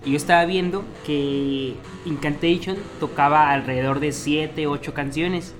yo 0.05 0.15
estaba 0.17 0.45
viendo 0.45 0.83
que 1.05 1.75
Incantation 2.05 2.77
tocaba 2.99 3.51
alrededor 3.51 3.99
de 3.99 4.11
7, 4.11 4.67
8 4.67 4.93
canciones. 4.93 5.55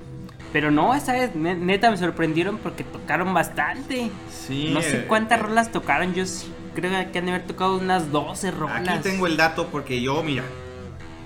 Pero 0.52 0.72
no, 0.72 0.96
esta 0.96 1.14
vez 1.14 1.36
ne- 1.36 1.56
neta 1.56 1.92
me 1.92 1.98
sorprendieron 1.98 2.58
porque 2.58 2.84
tocaron 2.84 3.34
bastante. 3.34 4.10
Sí. 4.32 4.72
No 4.74 4.82
sé 4.82 5.02
eh, 5.02 5.06
cuántas 5.08 5.40
eh, 5.40 5.44
rolas 5.44 5.72
tocaron, 5.72 6.14
yo 6.16 6.26
sí 6.26 6.48
creo 6.82 7.12
que 7.12 7.20
han 7.20 7.26
de 7.26 7.32
haber 7.32 7.48
tocado 7.48 7.78
unas 7.78 8.12
12 8.12 8.52
rolas. 8.52 8.88
Aquí 8.88 9.00
tengo 9.04 9.28
el 9.28 9.38
dato 9.38 9.68
porque 9.68 10.02
yo, 10.02 10.22
mira, 10.24 10.44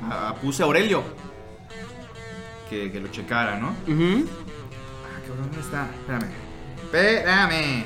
ah, 0.03 0.35
puse 0.41 0.63
a 0.63 0.65
Aurelio 0.65 1.03
que, 2.69 2.91
que 2.91 2.99
lo 2.99 3.07
checara, 3.09 3.57
¿no? 3.57 3.69
Ujú. 3.87 4.25
Ah, 4.25 5.19
cabrón, 5.27 5.51
¿dónde 5.51 5.59
está? 5.59 5.89
Espérame. 5.99 6.31
Espérame. 6.83 7.85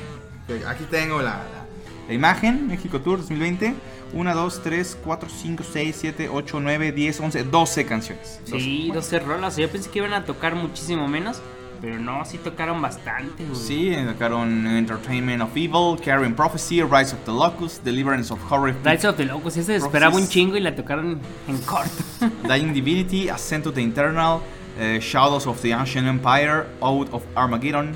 Aquí 0.68 0.86
tengo 0.90 1.18
la, 1.22 1.32
la, 1.32 1.66
la 2.08 2.14
imagen, 2.14 2.68
México 2.68 3.02
Tour 3.02 3.20
2020. 3.20 3.74
1, 4.14 4.36
2, 4.36 4.64
3, 4.64 4.98
4, 5.04 5.30
5, 5.30 5.64
6, 5.70 5.96
7, 6.00 6.30
8, 6.30 6.60
9, 6.62 6.92
10, 6.94 7.20
11, 7.20 7.44
12 7.44 7.86
canciones. 7.86 8.40
Sí, 8.46 8.90
12. 8.94 9.18
12 9.18 9.20
rolas. 9.20 9.58
Yo 9.58 9.70
pensé 9.70 9.90
que 9.90 10.00
iban 10.00 10.14
a 10.14 10.24
tocar 10.24 10.56
muchísimo 10.56 11.10
menos. 11.10 11.42
Pero 11.80 12.00
no, 12.00 12.26
sí 12.26 12.38
tocaron 12.40 12.82
bastante, 12.82 13.46
güey. 13.46 13.56
Sí, 13.56 13.96
tocaron 14.08 14.66
Entertainment 14.66 15.42
of 15.42 15.56
Evil, 15.56 16.00
Carrying 16.04 16.34
Prophecy, 16.34 16.82
Rise 16.82 17.14
of 17.14 17.24
the 17.26 17.32
Locust, 17.32 17.84
Deliverance 17.84 18.32
of 18.34 18.40
Horror, 18.52 18.76
Rise 18.84 19.08
of 19.08 19.16
the 19.18 19.26
Locust, 19.26 19.58
ese 19.58 19.76
esperaba 19.76 20.16
un 20.16 20.28
chingo 20.28 20.58
y 20.58 20.60
la 20.60 20.76
tocaron 20.76 21.20
en 21.48 21.58
corto. 21.60 22.04
Dying 22.48 22.74
Divinity, 22.74 23.30
Ascent 23.30 23.64
to 23.64 23.72
the 23.72 23.84
Eternal, 23.84 24.42
eh, 24.80 25.00
Shadows 25.02 25.46
of 25.46 25.62
the 25.62 25.72
Ancient 25.72 26.08
Empire, 26.08 26.66
Out 26.82 27.10
of 27.12 27.24
Armageddon, 27.36 27.94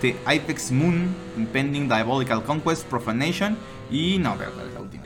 The 0.00 0.16
Apex 0.26 0.70
Moon, 0.70 1.14
Impending 1.36 1.88
Diabolical 1.88 2.42
Conquest, 2.44 2.86
Profanation 2.86 3.56
y 3.90 4.18
no, 4.18 4.36
pero 4.36 4.52
¿cuál 4.52 4.68
es 4.68 4.74
la 4.74 4.80
última? 4.80 5.04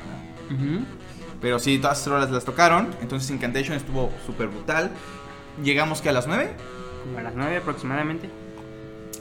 no? 0.50 0.98
Pero 1.40 1.58
sí, 1.58 1.78
todas 1.78 2.04
rolas 2.06 2.30
las 2.30 2.44
tocaron, 2.44 2.88
entonces 3.00 3.30
Incantation 3.30 3.76
estuvo 3.76 4.10
súper 4.26 4.48
brutal. 4.48 4.90
Llegamos 5.62 6.00
que 6.00 6.08
a 6.08 6.12
las 6.12 6.26
9, 6.26 6.50
Como 7.08 7.18
a 7.18 7.22
las 7.22 7.34
9 7.34 7.56
aproximadamente. 7.58 8.28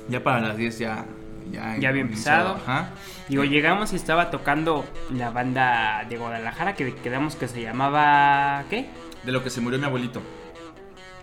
ya 0.09 0.23
para 0.23 0.39
las 0.41 0.57
10 0.57 0.79
ya... 0.79 1.05
Ya, 1.51 1.77
Ya 1.77 1.89
había 1.89 2.01
empezado. 2.01 2.55
Ajá. 2.55 2.89
Digo, 3.29 3.45
llegamos 3.45 3.93
y 3.93 3.95
estaba 3.95 4.31
tocando 4.31 4.85
la 5.09 5.29
banda 5.29 6.05
de 6.09 6.17
Guadalajara 6.17 6.75
que 6.75 6.93
quedamos 6.95 7.38
que 7.38 7.47
se 7.47 7.61
llamaba. 7.61 8.65
¿Qué? 8.69 8.89
De 9.23 9.31
lo 9.31 9.41
que 9.43 9.49
se 9.49 9.61
murió 9.61 9.79
mi 9.79 9.85
abuelito. 9.85 10.21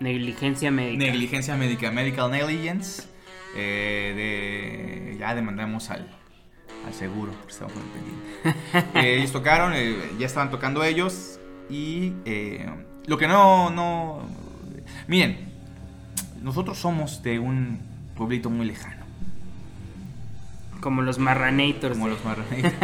Negligencia 0.01 0.71
médica. 0.71 1.05
Negligencia 1.05 1.57
médica, 1.57 1.91
medical 1.91 2.31
negligence. 2.31 3.03
eh, 3.55 5.11
de, 5.13 5.19
ya 5.19 5.35
demandamos 5.35 5.91
al, 5.91 6.09
al 6.87 6.95
seguro, 6.95 7.33
porque 7.43 7.53
el 7.67 8.53
pendiente. 8.55 8.99
Eh, 9.07 9.17
ellos 9.19 9.31
tocaron, 9.33 9.73
eh, 9.75 9.95
ya 10.19 10.25
estaban 10.27 10.51
tocando 10.51 10.83
ellos. 10.85 11.39
Y 11.69 12.15
eh, 12.25 12.67
lo 13.07 13.19
que 13.19 13.29
no, 13.29 13.69
no. 13.71 14.27
Miren, 15.07 15.53
nosotros 16.45 16.79
somos 16.79 17.23
de 17.23 17.39
un 17.41 17.81
pueblito 18.17 18.51
muy 18.51 18.67
lejano, 18.67 19.05
Como 20.81 21.03
los 21.03 21.19
Marranators. 21.19 21.95
como 21.95 22.09
los 22.09 22.25
marranitos. 22.25 22.73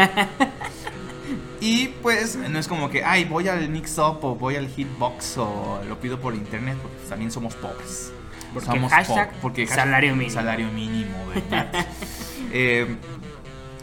Y 1.63 1.89
pues 2.03 2.37
no 2.37 2.59
es 2.59 2.67
como 2.67 2.89
que, 2.89 3.05
ay, 3.05 3.27
voy 3.27 3.47
al 3.49 3.69
Mix 3.69 3.99
Up 3.99 4.19
o 4.25 4.35
voy 4.35 4.57
al 4.57 4.67
Hitbox 4.67 5.37
o 5.37 5.83
lo 5.87 6.01
pido 6.01 6.19
por 6.19 6.35
internet, 6.35 6.79
porque 6.81 6.97
también 7.07 7.31
somos 7.31 7.55
pobres. 7.55 8.11
Porque 8.55 8.67
Somos 8.71 8.91
hashtag 8.91 9.31
po- 9.33 9.37
porque 9.43 9.67
salario 9.67 10.17
mínimo. 10.17 10.33
Salario 10.35 10.69
mínimo, 10.73 11.15
¿verdad? 11.29 11.71
Eh, 12.53 12.97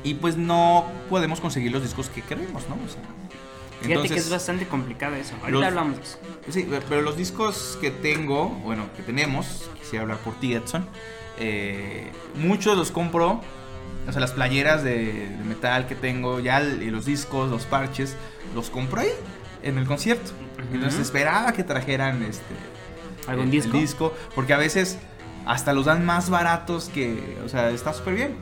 y 0.04 0.16
pues 0.16 0.36
no 0.38 0.86
podemos 1.10 1.40
conseguir 1.40 1.72
los 1.72 1.84
discos 1.84 2.10
que 2.10 2.22
queremos, 2.24 2.68
¿no? 2.68 2.76
O 2.76 2.90
sea, 2.90 3.02
Fíjate 3.82 4.10
que 4.10 4.16
es 4.16 4.30
bastante 4.30 4.68
complicado 4.68 5.16
eso. 5.16 5.34
Ahorita 5.36 5.52
Los- 5.52 5.64
hablamos 5.66 5.98
de 5.98 6.04
eso. 6.04 6.18
Sí, 6.50 6.68
pero 6.90 7.02
los 7.02 7.16
discos 7.18 7.78
que 7.80 7.92
tengo, 7.92 8.50
bueno, 8.50 8.86
que 8.96 9.04
tenemos, 9.04 9.70
quisiera 9.80 10.04
hablar 10.04 10.18
por 10.20 10.34
ti, 10.40 10.54
Edson. 10.54 10.88
eh, 11.40 12.12
muchos 12.36 12.76
los 12.78 12.90
compro, 12.92 13.42
o 14.08 14.12
sea, 14.12 14.20
las 14.20 14.32
playeras 14.32 14.84
de, 14.84 15.30
de 15.30 15.44
metal 15.44 15.86
que 15.88 15.94
tengo, 15.96 16.40
ya 16.40 16.62
y 16.64 16.90
los 16.90 17.06
discos, 17.06 17.52
los 17.52 17.66
parches, 17.66 18.16
los 18.56 18.70
compro 18.72 19.02
ahí, 19.02 19.12
en 19.62 19.78
el 19.78 19.86
concierto. 19.86 20.32
Ujú. 20.66 20.76
Entonces 20.76 21.00
esperaba 21.02 21.54
que 21.54 21.64
trajeran 21.64 22.24
este 22.24 22.56
¿Algún 23.28 23.46
el- 23.46 23.52
disco? 23.52 23.76
el 23.76 23.82
disco, 23.82 24.14
porque 24.34 24.54
a 24.54 24.58
veces 24.58 24.98
hasta 25.46 25.74
los 25.74 25.86
dan 25.86 26.04
más 26.06 26.30
baratos 26.32 26.90
que, 26.90 27.38
o 27.46 27.50
sea, 27.50 27.70
está 27.70 27.94
súper 27.94 28.16
bien. 28.16 28.36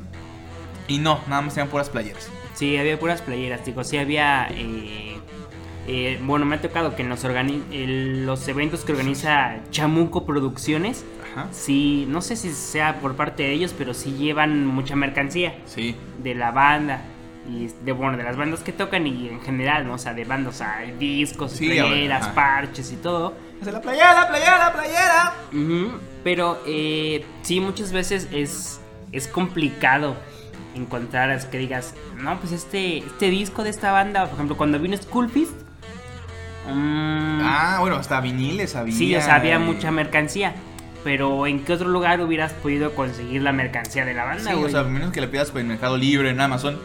Y 0.88 1.00
no, 1.00 1.20
nada 1.28 1.42
más 1.42 1.54
tenían 1.56 1.70
puras 1.70 1.90
playeras. 1.90 2.30
Sí, 2.54 2.78
había 2.78 2.98
puras 3.00 3.22
playeras, 3.22 3.66
digo, 3.66 3.84
sí 3.84 3.98
había... 3.98 4.48
eh, 4.52 5.15
eh, 5.88 6.20
bueno, 6.24 6.46
me 6.46 6.56
ha 6.56 6.62
tocado 6.62 6.96
que 6.96 7.04
en 7.04 7.10
los, 7.10 7.24
organi- 7.26 7.64
el- 7.72 8.26
los 8.26 8.48
eventos 8.48 8.84
que 8.86 8.92
organiza 8.94 9.58
Chamuco 9.72 10.26
Producciones, 10.26 11.06
Ajá. 11.34 11.48
sí, 11.52 12.06
no 12.10 12.22
sé 12.22 12.36
si 12.36 12.52
sea 12.54 13.00
por 13.00 13.16
parte 13.16 13.44
de 13.44 13.52
ellos, 13.52 13.74
pero 13.78 13.94
sí 13.94 14.14
llevan 14.14 14.66
mucha 14.66 14.96
mercancía 14.96 15.56
Sí. 15.66 15.96
de 16.24 16.36
la 16.36 16.52
banda. 16.52 17.02
y 17.48 17.68
de 17.86 17.92
bueno, 17.92 18.18
de 18.18 18.24
las 18.24 18.38
bandas 18.38 18.62
que 18.62 18.72
tocan 18.72 19.06
y 19.06 19.30
en 19.30 19.40
general, 19.40 19.86
¿no? 19.86 19.94
O 19.94 19.98
sea, 20.00 20.16
de 20.16 20.24
bandas, 20.26 20.56
o 20.56 20.58
sea, 20.58 20.78
hay 20.78 20.94
discos, 20.94 21.52
Sí, 21.52 21.68
playeras, 21.68 22.30
parches 22.30 22.92
y 22.92 22.96
todo. 22.96 23.36
Hace 23.62 23.72
la 23.72 23.82
playera, 23.82 24.16
la 24.16 24.28
playera, 24.28 24.58
la 24.58 24.74
playera. 24.74 25.34
Pero 26.24 26.58
eh, 26.66 27.24
sí, 27.44 27.60
muchas 27.60 27.92
veces 27.92 28.28
es, 28.32 28.82
es 29.12 29.28
complicado 29.28 30.16
encontrar 30.74 31.30
es 31.30 31.46
que 31.46 31.60
digas, 31.60 31.94
no, 32.18 32.40
pues 32.40 32.52
este, 32.52 32.98
este 32.98 33.30
disco 33.30 33.64
de 33.64 33.70
esta 33.70 33.92
banda, 33.92 34.26
por 34.26 34.34
ejemplo, 34.34 34.58
cuando 34.58 34.80
vino 34.80 34.98
School 34.98 35.30
mm, 36.74 37.40
Ah, 37.44 37.78
bueno, 37.82 37.96
hasta 37.98 38.20
viniles 38.22 38.76
había. 38.76 38.96
sí, 38.96 39.16
o 39.16 39.22
sea, 39.22 39.36
había 39.36 39.60
mucha 39.60 39.92
mercancía. 39.92 40.54
Pero 41.04 41.46
¿en 41.46 41.64
qué 41.64 41.74
otro 41.74 41.88
lugar 41.90 42.20
hubieras 42.22 42.54
podido 42.54 42.96
conseguir 42.96 43.44
la 43.44 43.52
mercancía 43.52 44.06
de 44.06 44.16
la 44.16 44.26
banda, 44.26 44.50
Sí, 44.50 44.54
güey? 44.56 44.66
o 44.66 44.70
sea, 44.70 44.84
menos 44.84 45.12
que 45.12 45.22
la 45.22 45.30
pidas 45.30 45.52
por 45.52 45.62
el 45.62 45.68
Mercado 45.68 45.98
Libre, 45.98 46.32
en 46.32 46.42
Amazon. 46.42 46.80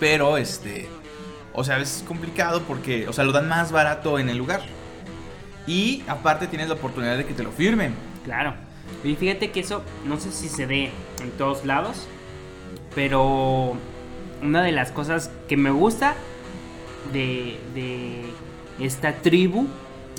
Pero, 0.00 0.38
este. 0.38 0.88
O 1.52 1.62
sea, 1.64 1.78
es 1.78 2.02
complicado 2.08 2.62
porque, 2.62 3.06
o 3.08 3.12
sea, 3.12 3.24
lo 3.24 3.32
dan 3.32 3.48
más 3.48 3.72
barato 3.72 4.18
en 4.18 4.28
el 4.30 4.38
lugar. 4.38 4.62
Y 5.66 6.02
aparte 6.08 6.46
tienes 6.46 6.68
la 6.68 6.74
oportunidad 6.74 7.16
de 7.18 7.26
que 7.26 7.34
te 7.34 7.42
lo 7.42 7.50
firmen. 7.50 7.94
Claro. 8.24 8.54
Y 9.04 9.14
fíjate 9.16 9.50
que 9.50 9.60
eso 9.60 9.82
no 10.06 10.18
sé 10.18 10.32
si 10.32 10.48
se 10.48 10.66
dé 10.66 10.90
en 11.22 11.30
todos 11.36 11.64
lados, 11.64 12.06
pero 12.94 13.76
una 14.42 14.62
de 14.62 14.72
las 14.72 14.92
cosas 14.92 15.30
que 15.48 15.56
me 15.56 15.70
gusta 15.70 16.14
de, 17.12 17.58
de 17.74 18.22
esta 18.80 19.14
tribu, 19.16 19.66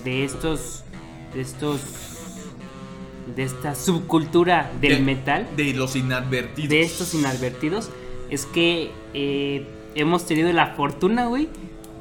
de 0.04 0.24
estos, 0.24 0.84
de 1.34 1.42
estos, 1.42 1.82
de 3.36 3.44
esta 3.44 3.76
subcultura 3.76 4.72
del 4.82 4.98
De- 4.98 5.02
metal, 5.04 5.48
De 5.56 5.74
los 5.74 5.96
inadvertidos. 5.96 6.70
de 6.70 6.82
estos 6.82 7.14
inadvertidos, 7.14 7.90
es 8.30 8.46
que 8.46 8.92
eh, 9.14 9.68
hemos 9.96 10.26
tenido 10.26 10.52
la 10.54 10.68
fortuna, 10.76 11.26
güey, 11.28 11.50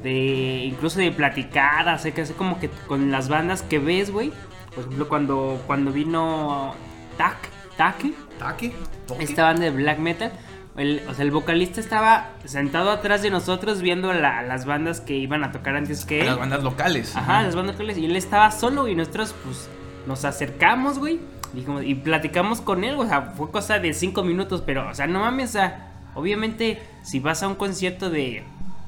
de 0.03 0.63
incluso 0.65 0.99
de 0.99 1.11
platicar 1.11 1.89
acerca, 1.89 2.21
así 2.21 2.33
como 2.33 2.59
que 2.59 2.69
con 2.87 3.11
las 3.11 3.29
bandas 3.29 3.61
que 3.61 3.79
ves, 3.79 4.11
güey. 4.11 4.31
Por 4.75 4.83
ejemplo, 4.85 5.07
cuando, 5.09 5.61
cuando 5.65 5.91
vino 5.91 6.75
Tak, 7.17 7.37
Take. 7.77 8.13
¿Toque? 8.39 8.73
esta 9.19 9.43
banda 9.43 9.63
de 9.63 9.71
black 9.71 9.97
metal, 9.99 10.31
el, 10.77 11.01
o 11.09 11.13
sea, 11.13 11.25
el 11.25 11.31
vocalista 11.31 11.79
estaba 11.81 12.29
sentado 12.45 12.91
atrás 12.91 13.21
de 13.23 13.29
nosotros 13.29 13.81
viendo 13.81 14.13
la- 14.13 14.43
las 14.43 14.65
bandas 14.65 15.01
que 15.01 15.15
iban 15.15 15.43
a 15.43 15.51
tocar 15.51 15.75
antes 15.75 16.05
que 16.05 16.21
él. 16.21 16.27
Las 16.27 16.37
bandas 16.39 16.63
locales. 16.63 17.15
Ajá, 17.15 17.41
las 17.43 17.55
bandas 17.55 17.75
locales. 17.75 17.97
Y 17.97 18.05
él 18.05 18.15
estaba 18.15 18.51
solo 18.51 18.87
y 18.87 18.95
nosotros, 18.95 19.35
pues, 19.43 19.69
nos 20.05 20.23
acercamos, 20.23 20.99
güey. 20.99 21.19
Dijimos, 21.53 21.83
y 21.83 21.95
platicamos 21.95 22.61
con 22.61 22.83
él, 22.83 22.95
o 22.97 23.05
sea, 23.07 23.33
fue 23.35 23.49
cosa 23.51 23.79
de 23.79 23.93
cinco 23.93 24.23
minutos, 24.23 24.61
pero, 24.65 24.87
o 24.89 24.93
sea, 24.93 25.07
no 25.07 25.19
mames, 25.21 25.49
o 25.49 25.53
sea, 25.53 25.91
obviamente, 26.13 26.79
si 27.03 27.19
vas 27.19 27.41
a 27.41 27.47
un 27.47 27.55
concierto 27.55 28.09
de, 28.09 28.43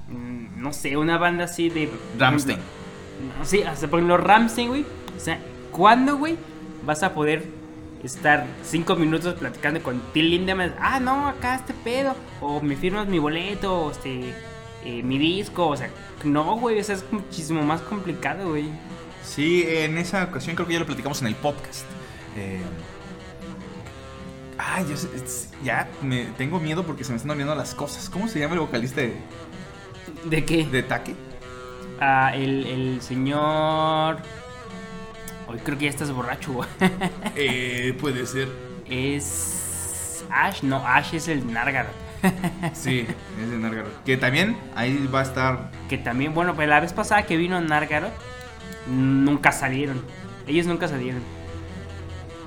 mm, 0.09 0.61
no 0.61 0.73
sé, 0.73 0.97
una 0.97 1.17
banda 1.17 1.45
así 1.45 1.69
de... 1.69 1.89
ejemplo, 2.53 2.65
no, 3.39 3.45
sí, 3.45 3.63
hasta 3.63 3.87
por 3.87 3.99
ejemplo, 3.99 4.17
Ramstein, 4.17 4.67
güey. 4.69 4.85
O 5.15 5.19
sea, 5.19 5.39
¿cuándo, 5.71 6.17
güey, 6.17 6.37
vas 6.85 7.01
a 7.03 7.13
poder 7.13 7.45
estar 8.04 8.45
cinco 8.64 8.95
minutos 8.95 9.36
platicando 9.36 9.82
con 9.82 10.02
Till 10.14 10.30
Lindemann? 10.30 10.76
Ah, 10.80 11.00
no, 11.00 11.28
acá 11.28 11.56
este 11.56 11.74
pedo. 11.74 12.16
O 12.41 12.62
me 12.62 12.76
firmas 12.76 13.08
mi 13.08 13.20
boleto, 13.20 13.86
o 13.86 13.91
este, 13.91 14.34
eh, 14.86 15.04
mi 15.04 15.18
disco. 15.18 15.68
O 15.68 15.78
sea, 15.78 15.89
no, 16.24 16.56
güey, 16.58 16.80
o 16.80 16.84
sea, 16.84 16.95
es 16.95 17.06
muchísimo 17.12 17.62
más 17.64 17.82
complicado, 17.82 18.50
güey. 18.50 18.70
Sí, 19.24 19.64
en 19.68 19.97
esa 19.97 20.24
ocasión 20.24 20.56
creo 20.56 20.68
que 20.68 20.74
ya 20.74 20.80
lo 20.80 20.86
platicamos 20.86 21.22
en 21.22 21.28
el 21.28 21.36
podcast. 21.36 21.86
Eh, 22.36 22.62
Ay, 24.58 24.86
ya, 24.89 24.95
ya 25.64 25.89
me 26.02 26.26
tengo 26.38 26.60
miedo 26.60 26.86
porque 26.86 27.06
se 27.06 27.12
me 27.12 27.16
están 27.16 27.32
olvidando 27.32 27.56
las 27.56 27.74
cosas. 27.74 28.10
¿Cómo 28.10 28.28
se 28.28 28.39
llama 28.39 28.56
el 28.56 28.60
vocalista 28.60 29.00
de, 29.02 29.16
¿De 30.26 30.43
qué? 30.45 30.66
de 30.66 30.84
Taque? 30.84 31.16
Ah, 32.00 32.32
el, 32.36 32.66
el 32.66 33.02
señor... 33.02 34.18
Hoy 35.50 35.58
creo 35.64 35.78
que 35.80 35.86
ya 35.86 35.89
estás 35.89 36.12
borracho, 36.12 36.54
güey. 36.54 36.70
Eh, 37.36 37.97
puede 38.00 38.26
ser. 38.28 38.47
Es... 38.88 40.24
Ash, 40.30 40.62
no, 40.62 40.86
Ash 40.86 41.16
es 41.16 41.28
el 41.28 41.52
Nargar. 41.52 41.88
Sí, 42.74 43.08
es 43.41 43.50
de 43.50 43.58
Nargarot. 43.58 44.04
Que 44.04 44.16
también 44.18 44.58
ahí 44.76 45.10
va 45.14 45.22
a 45.22 45.24
estar. 45.24 45.72
Que 45.89 45.97
también, 45.97 46.34
bueno, 46.36 46.54
pues 46.56 46.68
la 46.70 46.80
vez 46.80 46.93
pasada 46.93 47.24
que 47.24 47.36
vino 47.38 47.60
Nargarot, 47.62 48.12
nunca 48.88 49.52
salieron. 49.52 50.02
Ellos 50.45 50.68
nunca 50.68 50.88
salieron. 50.88 51.22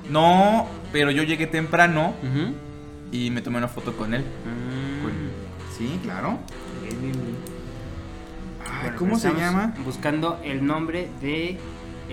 No, 0.09 0.67
pero 0.93 1.11
yo 1.11 1.23
llegué 1.23 1.47
temprano 1.47 2.13
y 3.11 3.31
me 3.31 3.41
tomé 3.41 3.57
una 3.57 3.67
foto 3.67 3.97
con 3.97 4.13
él. 4.13 4.21
Mm. 4.21 5.03
Con- 5.03 5.33
Sí, 5.77 5.99
claro. 6.03 6.37
Bien, 6.83 7.01
bien, 7.01 7.11
bien. 7.13 7.35
Ay, 8.65 8.81
Bueno, 8.83 8.97
¿Cómo 8.97 9.11
pues 9.11 9.23
se 9.23 9.33
llama? 9.33 9.73
Buscando 9.83 10.39
el 10.43 10.63
nombre 10.65 11.09
de 11.19 11.57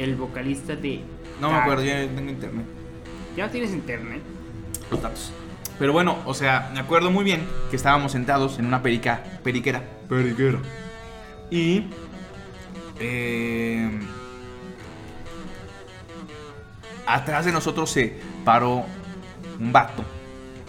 el 0.03 0.17
vocalista 0.17 0.75
de. 0.77 1.03
No 1.41 1.51
me 1.51 1.57
acuerdo, 1.59 1.85
ya 1.85 2.07
tengo 2.09 2.31
internet. 2.31 2.67
Ya 3.37 3.47
no 3.47 3.53
tienes 3.53 3.73
internet. 3.73 4.23
Los 4.91 5.01
datos. 5.03 5.33
Pero 5.79 5.93
bueno, 5.93 6.19
o 6.27 6.35
sea, 6.35 6.71
me 6.75 6.81
acuerdo 6.81 7.11
muy 7.11 7.25
bien 7.25 7.43
que 7.71 7.77
estábamos 7.77 8.13
sentados 8.13 8.59
en 8.59 8.67
una 8.67 8.83
perica, 8.83 9.23
periquera. 9.43 9.83
Periquera. 10.09 10.59
Y. 11.51 11.85
eh, 12.99 14.01
atrás 17.07 17.45
de 17.45 17.53
nosotros 17.53 17.91
se 17.91 18.19
paró 18.45 18.85
un 19.59 19.73
vato, 19.73 20.03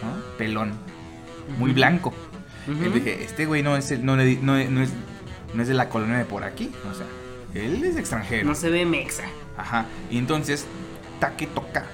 ¿no? 0.03 0.37
pelón, 0.37 0.73
muy 1.57 1.71
blanco. 1.73 2.13
Ujú. 2.67 2.85
Y 2.85 2.89
dije, 2.99 3.23
este 3.23 3.45
güey 3.45 3.63
no 3.63 3.75
es, 3.75 3.91
el- 3.91 4.05
no, 4.05 4.15
le- 4.15 4.37
no, 4.37 4.53
no 4.69 4.81
es, 4.81 4.91
no 5.53 5.61
es 5.61 5.67
de 5.67 5.73
la 5.73 5.89
colonia 5.89 6.17
de 6.17 6.25
por 6.25 6.43
aquí. 6.43 6.71
O 6.91 6.95
sea, 6.95 7.05
él 7.53 7.83
es 7.83 7.97
extranjero. 7.97 8.47
No 8.47 8.55
se 8.55 8.69
ve 8.69 8.85
mexa. 8.85 9.23
Ajá. 9.57 9.85
Y 10.09 10.17
entonces, 10.17 10.65
Taque 11.19 11.47
toca. 11.47 11.85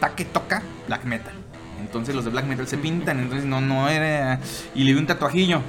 Taque 0.00 0.24
toca 0.24 0.62
black 0.86 1.04
metal. 1.04 1.32
Entonces 1.80 2.14
los 2.14 2.24
de 2.24 2.30
black 2.30 2.46
metal 2.46 2.66
se 2.66 2.78
pintan. 2.78 3.20
Entonces 3.20 3.46
no, 3.46 3.60
no 3.60 3.88
era. 3.88 4.40
Y 4.74 4.84
le 4.84 4.92
vi 4.92 4.98
un 4.98 5.06
tatuajillo. 5.06 5.60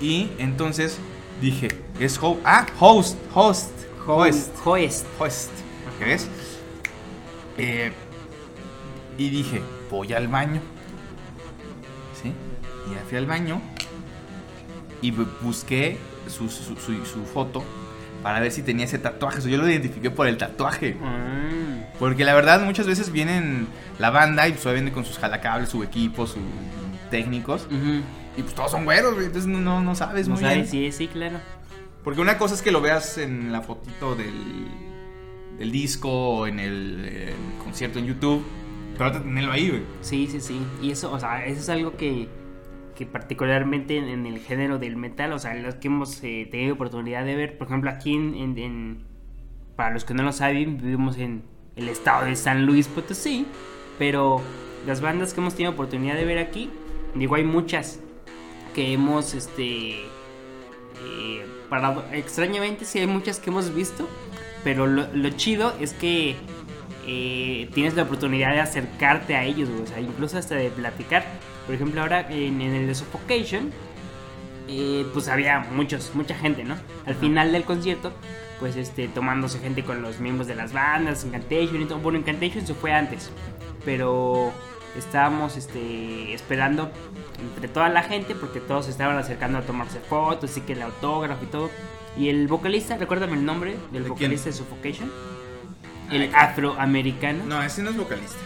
Y 0.00 0.30
entonces 0.38 0.98
dije, 1.40 1.68
es 1.98 2.18
host. 2.20 2.40
Ah, 2.44 2.66
host, 2.78 3.18
host. 3.34 3.70
Host. 4.06 4.50
Host. 5.18 5.50
¿Qué 5.98 6.04
ves? 6.04 6.28
Eh, 7.58 7.92
y 9.18 9.30
dije, 9.30 9.62
voy 9.90 10.12
al 10.12 10.28
baño. 10.28 10.60
¿Sí? 12.22 12.32
Y 12.90 12.94
ya 12.94 13.02
fui 13.08 13.18
al 13.18 13.26
baño. 13.26 13.60
Y 15.02 15.12
bu- 15.12 15.28
busqué 15.42 15.98
su, 16.28 16.48
su- 16.48 16.76
su- 16.76 17.04
su 17.04 17.24
foto 17.26 17.62
para 18.24 18.40
ver 18.40 18.50
si 18.50 18.62
tenía 18.62 18.86
ese 18.86 18.98
tatuaje. 18.98 19.38
O 19.38 19.42
sea, 19.42 19.50
yo 19.52 19.58
lo 19.58 19.68
identifiqué 19.68 20.10
por 20.10 20.26
el 20.26 20.38
tatuaje. 20.38 20.96
Ah. 21.02 21.50
Porque 21.98 22.24
la 22.24 22.34
verdad, 22.34 22.58
muchas 22.64 22.86
veces 22.86 23.12
vienen 23.12 23.68
la 23.98 24.08
banda 24.08 24.48
y 24.48 24.52
pues 24.52 24.64
viene 24.72 24.92
con 24.92 25.04
sus 25.04 25.18
jalacables, 25.18 25.68
su 25.68 25.82
equipo, 25.82 26.26
sus 26.26 26.40
técnicos. 27.10 27.68
Y 28.36 28.42
pues 28.42 28.54
todos 28.54 28.70
son 28.70 28.86
güeros, 28.86 29.12
güey, 29.12 29.26
Entonces 29.26 29.48
no, 29.48 29.82
no, 29.82 29.94
sabes 29.94 30.26
No 30.26 30.36
muy 30.36 30.42
sabes 30.42 30.72
bien. 30.72 30.84
es, 30.86 30.96
sí, 30.96 31.06
claro. 31.06 31.36
Porque 32.02 32.22
una 32.22 32.38
cosa 32.38 32.54
es 32.54 32.62
que 32.62 32.70
lo 32.72 32.80
veas 32.80 33.18
en 33.18 33.52
la 33.52 33.60
fotito 33.60 34.16
del, 34.16 34.68
del 35.58 35.70
disco 35.70 36.08
o 36.10 36.46
en 36.46 36.60
el, 36.60 37.30
concierto 37.62 37.98
en 37.98 38.06
YouTube. 38.06 38.42
Pero 38.96 39.12
tenerlo 39.12 39.52
ahí, 39.52 39.68
güey. 39.68 39.82
Sí, 40.00 40.28
sí, 40.32 40.40
sí. 40.40 40.62
Y 40.80 40.92
eso, 40.92 41.12
o 41.12 41.20
sea, 41.20 41.44
eso 41.44 41.60
es 41.60 41.68
algo 41.68 41.94
que, 41.98 42.26
que 42.94 43.06
particularmente 43.06 43.96
en, 43.96 44.26
el 44.26 44.38
género 44.40 44.78
del 44.78 44.96
metal, 44.96 45.32
o 45.32 45.38
sea, 45.38 45.54
los 45.54 45.76
que 45.76 45.88
hemos 45.88 46.22
eh, 46.22 46.48
tenido 46.50 46.74
oportunidad 46.74 47.24
de 47.24 47.36
ver, 47.36 47.58
por 47.58 47.66
ejemplo, 47.66 47.90
aquí 47.90 48.14
en, 48.14 49.04
para 49.76 49.90
los 49.90 50.04
que 50.04 50.14
no 50.14 50.22
lo 50.22 50.32
saben, 50.32 50.78
vivimos 50.78 51.18
en 51.18 51.42
el 51.76 51.88
estado 51.88 52.26
de 52.26 52.36
San 52.36 52.66
Luis 52.66 52.86
Potosí, 52.86 53.46
pero 53.98 54.40
las 54.86 55.00
bandas 55.00 55.34
que 55.34 55.40
hemos 55.40 55.54
tenido 55.54 55.72
oportunidad 55.72 56.14
de 56.14 56.24
ver 56.24 56.38
aquí, 56.38 56.70
digo, 57.14 57.34
hay 57.34 57.44
muchas 57.44 58.00
que 58.74 58.92
hemos, 58.92 59.34
este, 59.34 60.00
eh, 60.00 61.46
parado, 61.68 62.04
extrañamente 62.12 62.84
sí 62.84 62.98
hay 62.98 63.06
muchas 63.06 63.40
que 63.40 63.50
hemos 63.50 63.74
visto, 63.74 64.08
pero 64.62 64.86
lo, 64.86 65.30
chido 65.30 65.74
es 65.80 65.92
que 65.92 66.36
eh, 67.06 67.68
tienes 67.74 67.94
la 67.94 68.04
oportunidad 68.04 68.52
de 68.52 68.60
acercarte 68.60 69.36
a 69.36 69.44
ellos, 69.44 69.68
o 69.68 69.86
sea, 69.86 70.00
incluso 70.00 70.38
hasta 70.38 70.54
de 70.54 70.70
platicar. 70.70 71.24
Por 71.66 71.74
ejemplo, 71.74 72.00
ahora 72.02 72.26
en, 72.30 72.60
en 72.60 72.74
el 72.74 72.86
de 72.86 72.94
Suffocation, 72.94 73.72
eh, 74.68 75.06
pues 75.12 75.28
había 75.28 75.60
muchos, 75.60 76.12
mucha 76.14 76.34
gente, 76.34 76.64
¿no? 76.64 76.76
Al 77.06 77.14
final 77.14 77.52
del 77.52 77.64
concierto, 77.64 78.12
pues 78.60 78.76
este, 78.76 79.08
tomándose 79.08 79.58
gente 79.58 79.84
con 79.84 80.02
los 80.02 80.20
miembros 80.20 80.46
de 80.46 80.54
las 80.54 80.72
bandas, 80.72 81.24
Incantation 81.24 81.82
y 81.82 81.84
todo. 81.86 81.98
Bueno, 81.98 82.18
Incantation 82.18 82.66
se 82.66 82.74
fue 82.74 82.92
antes, 82.92 83.30
pero 83.84 84.52
estábamos 84.96 85.56
este, 85.56 86.32
esperando 86.34 86.90
entre 87.40 87.68
toda 87.68 87.88
la 87.88 88.02
gente 88.02 88.34
porque 88.34 88.60
todos 88.60 88.86
se 88.86 88.90
estaban 88.92 89.16
acercando 89.16 89.58
a 89.58 89.62
tomarse 89.62 90.00
fotos, 90.00 90.50
así 90.50 90.60
que 90.62 90.74
el 90.74 90.82
autógrafo 90.82 91.44
y 91.44 91.48
todo. 91.48 91.70
Y 92.16 92.28
el 92.28 92.46
vocalista, 92.46 92.96
recuérdame 92.96 93.34
el 93.34 93.44
nombre 93.44 93.76
del 93.90 94.04
¿De 94.04 94.08
vocalista 94.08 94.48
de 94.48 94.52
Suffocation. 94.54 95.10
Ay, 96.08 96.22
El 96.22 96.34
afroamericano. 96.34 97.44
No, 97.44 97.62
ese 97.62 97.82
no 97.82 97.90
es 97.90 97.96
vocalista. 97.96 98.38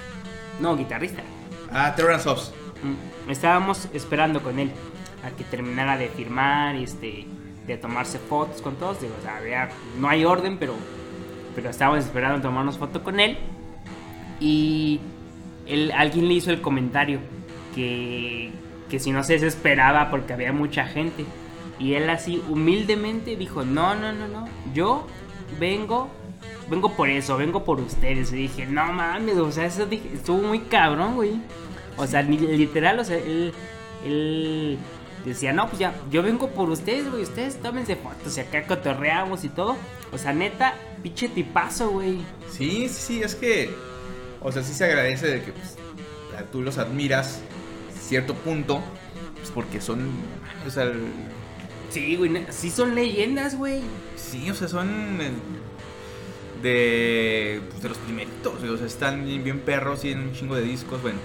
No, 0.58 0.76
guitarrista. 0.76 1.22
Ah, 1.70 1.94
Terrence 1.94 2.28
Hobbs. 2.28 2.52
Mm, 2.82 3.30
Estábamos 3.30 3.88
esperando 3.92 4.42
con 4.42 4.58
él. 4.58 4.70
a 5.24 5.30
que 5.30 5.42
terminara 5.42 5.96
de 5.98 6.08
firmar 6.10 6.76
este 6.76 7.26
de 7.66 7.76
tomarse 7.76 8.18
fotos 8.20 8.62
con 8.62 8.76
todos. 8.76 9.00
Digo, 9.00 9.14
o 9.18 9.22
sea, 9.22 9.38
había- 9.38 9.68
no 9.98 10.08
hay 10.08 10.24
orden, 10.24 10.58
pero, 10.58 10.74
pero 11.56 11.70
estábamos 11.70 12.04
esperando 12.04 12.40
tomarnos 12.40 12.78
foto 12.78 13.02
con 13.02 13.18
él. 13.18 13.36
Y 14.40 15.00
él- 15.66 15.92
alguien 15.94 16.28
le 16.28 16.34
hizo 16.34 16.50
el 16.52 16.60
comentario 16.60 17.18
que, 17.74 18.50
que 18.88 18.98
si 19.00 19.10
no 19.10 19.22
se 19.24 19.34
desesperaba 19.34 20.10
porque 20.10 20.32
había 20.32 20.52
mucha 20.52 20.84
gente. 20.86 21.24
Y 21.78 21.94
él 21.94 22.08
así 22.10 22.42
humildemente 22.48 23.36
dijo, 23.36 23.64
no, 23.64 23.94
no, 23.94 24.12
no, 24.12 24.28
no, 24.28 24.44
yo 24.72 25.06
vengo, 25.60 26.08
vengo 26.70 26.92
por 26.94 27.08
eso, 27.08 27.36
vengo 27.36 27.64
por 27.64 27.80
ustedes. 27.80 28.32
Y 28.32 28.36
dije, 28.36 28.66
no 28.66 28.92
mames, 28.92 29.36
o 29.36 29.50
sea, 29.52 29.66
eso 29.66 29.84
dije, 29.86 30.10
estuvo 30.14 30.38
muy 30.42 30.60
cabrón, 30.60 31.16
güey. 31.16 31.40
O 31.98 32.06
sea, 32.06 32.22
ni- 32.22 32.38
literal, 32.38 32.98
o 33.00 33.04
sea, 33.04 33.16
él, 33.18 33.52
él 34.04 34.78
decía, 35.24 35.52
no, 35.52 35.66
pues 35.68 35.78
ya, 35.80 35.94
yo 36.10 36.22
vengo 36.22 36.48
por 36.50 36.70
ustedes, 36.70 37.10
güey, 37.10 37.22
ustedes 37.24 37.60
tómense 37.60 37.96
fotos 37.96 38.36
y 38.36 38.40
acá 38.40 38.66
cotorreamos 38.66 39.44
y 39.44 39.48
todo. 39.48 39.76
O 40.12 40.16
sea, 40.18 40.32
neta, 40.32 40.74
pinche 41.02 41.28
tipazo, 41.28 41.90
güey. 41.90 42.18
Sí, 42.50 42.88
sí, 42.88 43.00
sí, 43.18 43.22
es 43.22 43.34
que, 43.34 43.74
o 44.40 44.50
sea, 44.52 44.62
sí 44.62 44.72
se 44.72 44.84
agradece 44.84 45.26
de 45.26 45.42
que 45.42 45.52
pues, 45.52 45.76
tú 46.52 46.62
los 46.62 46.78
admiras 46.78 47.40
cierto 48.00 48.32
punto, 48.34 48.80
pues 49.36 49.50
porque 49.50 49.80
son, 49.80 50.08
o 50.66 50.70
sea, 50.70 50.84
el- 50.84 51.02
Sí, 51.90 52.16
güey, 52.16 52.46
sí 52.50 52.70
son 52.70 52.94
leyendas, 52.94 53.56
güey. 53.56 53.80
sí, 54.16 54.50
o 54.50 54.54
sea, 54.54 54.68
son 54.68 54.88
eh, 55.20 55.30
de, 56.62 57.60
pues, 57.70 57.82
de 57.82 57.88
los 57.88 57.98
primeritos, 57.98 58.62
o 58.62 58.76
sea, 58.76 58.86
están 58.86 59.24
bien, 59.24 59.44
bien 59.44 59.60
perros, 59.60 60.00
tienen 60.00 60.28
un 60.28 60.32
chingo 60.34 60.54
de 60.56 60.62
discos, 60.62 61.00
bueno, 61.02 61.18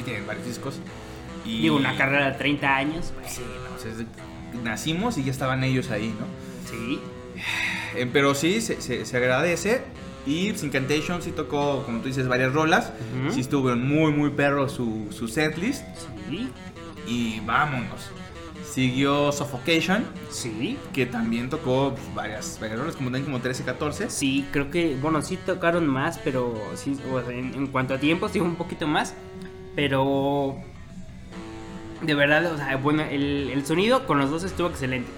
sí 0.00 0.04
tienen 0.04 0.26
varios 0.26 0.46
discos. 0.46 0.76
Y, 1.44 1.62
Digo, 1.62 1.76
una 1.76 1.96
carrera 1.96 2.26
de 2.30 2.38
30 2.38 2.76
años, 2.76 3.12
güey. 3.14 3.28
Sí, 3.28 3.42
no, 3.68 3.76
o 3.76 3.78
sea, 3.78 4.06
nacimos 4.62 5.16
y 5.18 5.24
ya 5.24 5.30
estaban 5.30 5.64
ellos 5.64 5.90
ahí, 5.90 6.14
¿no? 6.18 6.26
Sí. 6.70 7.00
Eh, 7.96 8.08
pero 8.12 8.34
sí, 8.34 8.60
se, 8.60 8.80
se- 8.80 9.04
se 9.04 9.16
agradece. 9.16 9.82
Y 10.26 10.52
Syncantation 10.54 11.22
sí 11.22 11.32
tocó, 11.32 11.82
como 11.84 12.00
tú 12.00 12.08
dices, 12.08 12.28
varias 12.28 12.52
rolas. 12.52 12.92
Ujú. 13.24 13.32
Sí 13.32 13.40
estuvo 13.40 13.74
muy, 13.74 14.12
muy 14.12 14.30
perro 14.30 14.68
su, 14.68 15.06
su 15.10 15.28
setlist. 15.28 15.82
Sí. 16.28 16.50
Y 17.06 17.40
vámonos. 17.40 18.10
Siguió 18.70 19.32
Suffocation, 19.32 20.04
Sí. 20.30 20.78
que 20.92 21.06
también 21.06 21.48
tocó 21.50 21.94
pues, 21.94 22.14
varias, 22.14 22.58
varias 22.60 22.78
rolas, 22.78 22.94
como 22.96 23.08
también 23.08 23.24
como 23.24 23.40
13, 23.40 23.64
14. 23.64 24.10
Sí, 24.10 24.46
creo 24.52 24.70
que, 24.70 24.94
bueno, 25.00 25.22
sí 25.22 25.36
tocaron 25.38 25.86
más, 25.88 26.18
pero 26.22 26.54
sí, 26.76 26.96
o 27.10 27.20
sea, 27.20 27.34
en, 27.36 27.54
en 27.54 27.66
cuanto 27.68 27.94
a 27.94 27.98
tiempo, 27.98 28.28
sí, 28.28 28.38
un 28.38 28.54
poquito 28.56 28.86
más. 28.86 29.14
Pero, 29.80 30.58
de 32.02 32.14
verdad, 32.14 32.52
o 32.52 32.56
sea, 32.58 32.76
bueno, 32.76 33.02
el, 33.02 33.64
sonido 33.64 34.06
con 34.06 34.18
los 34.18 34.30
dos 34.30 34.44
estuvo 34.44 34.68
excelente. 34.68 35.08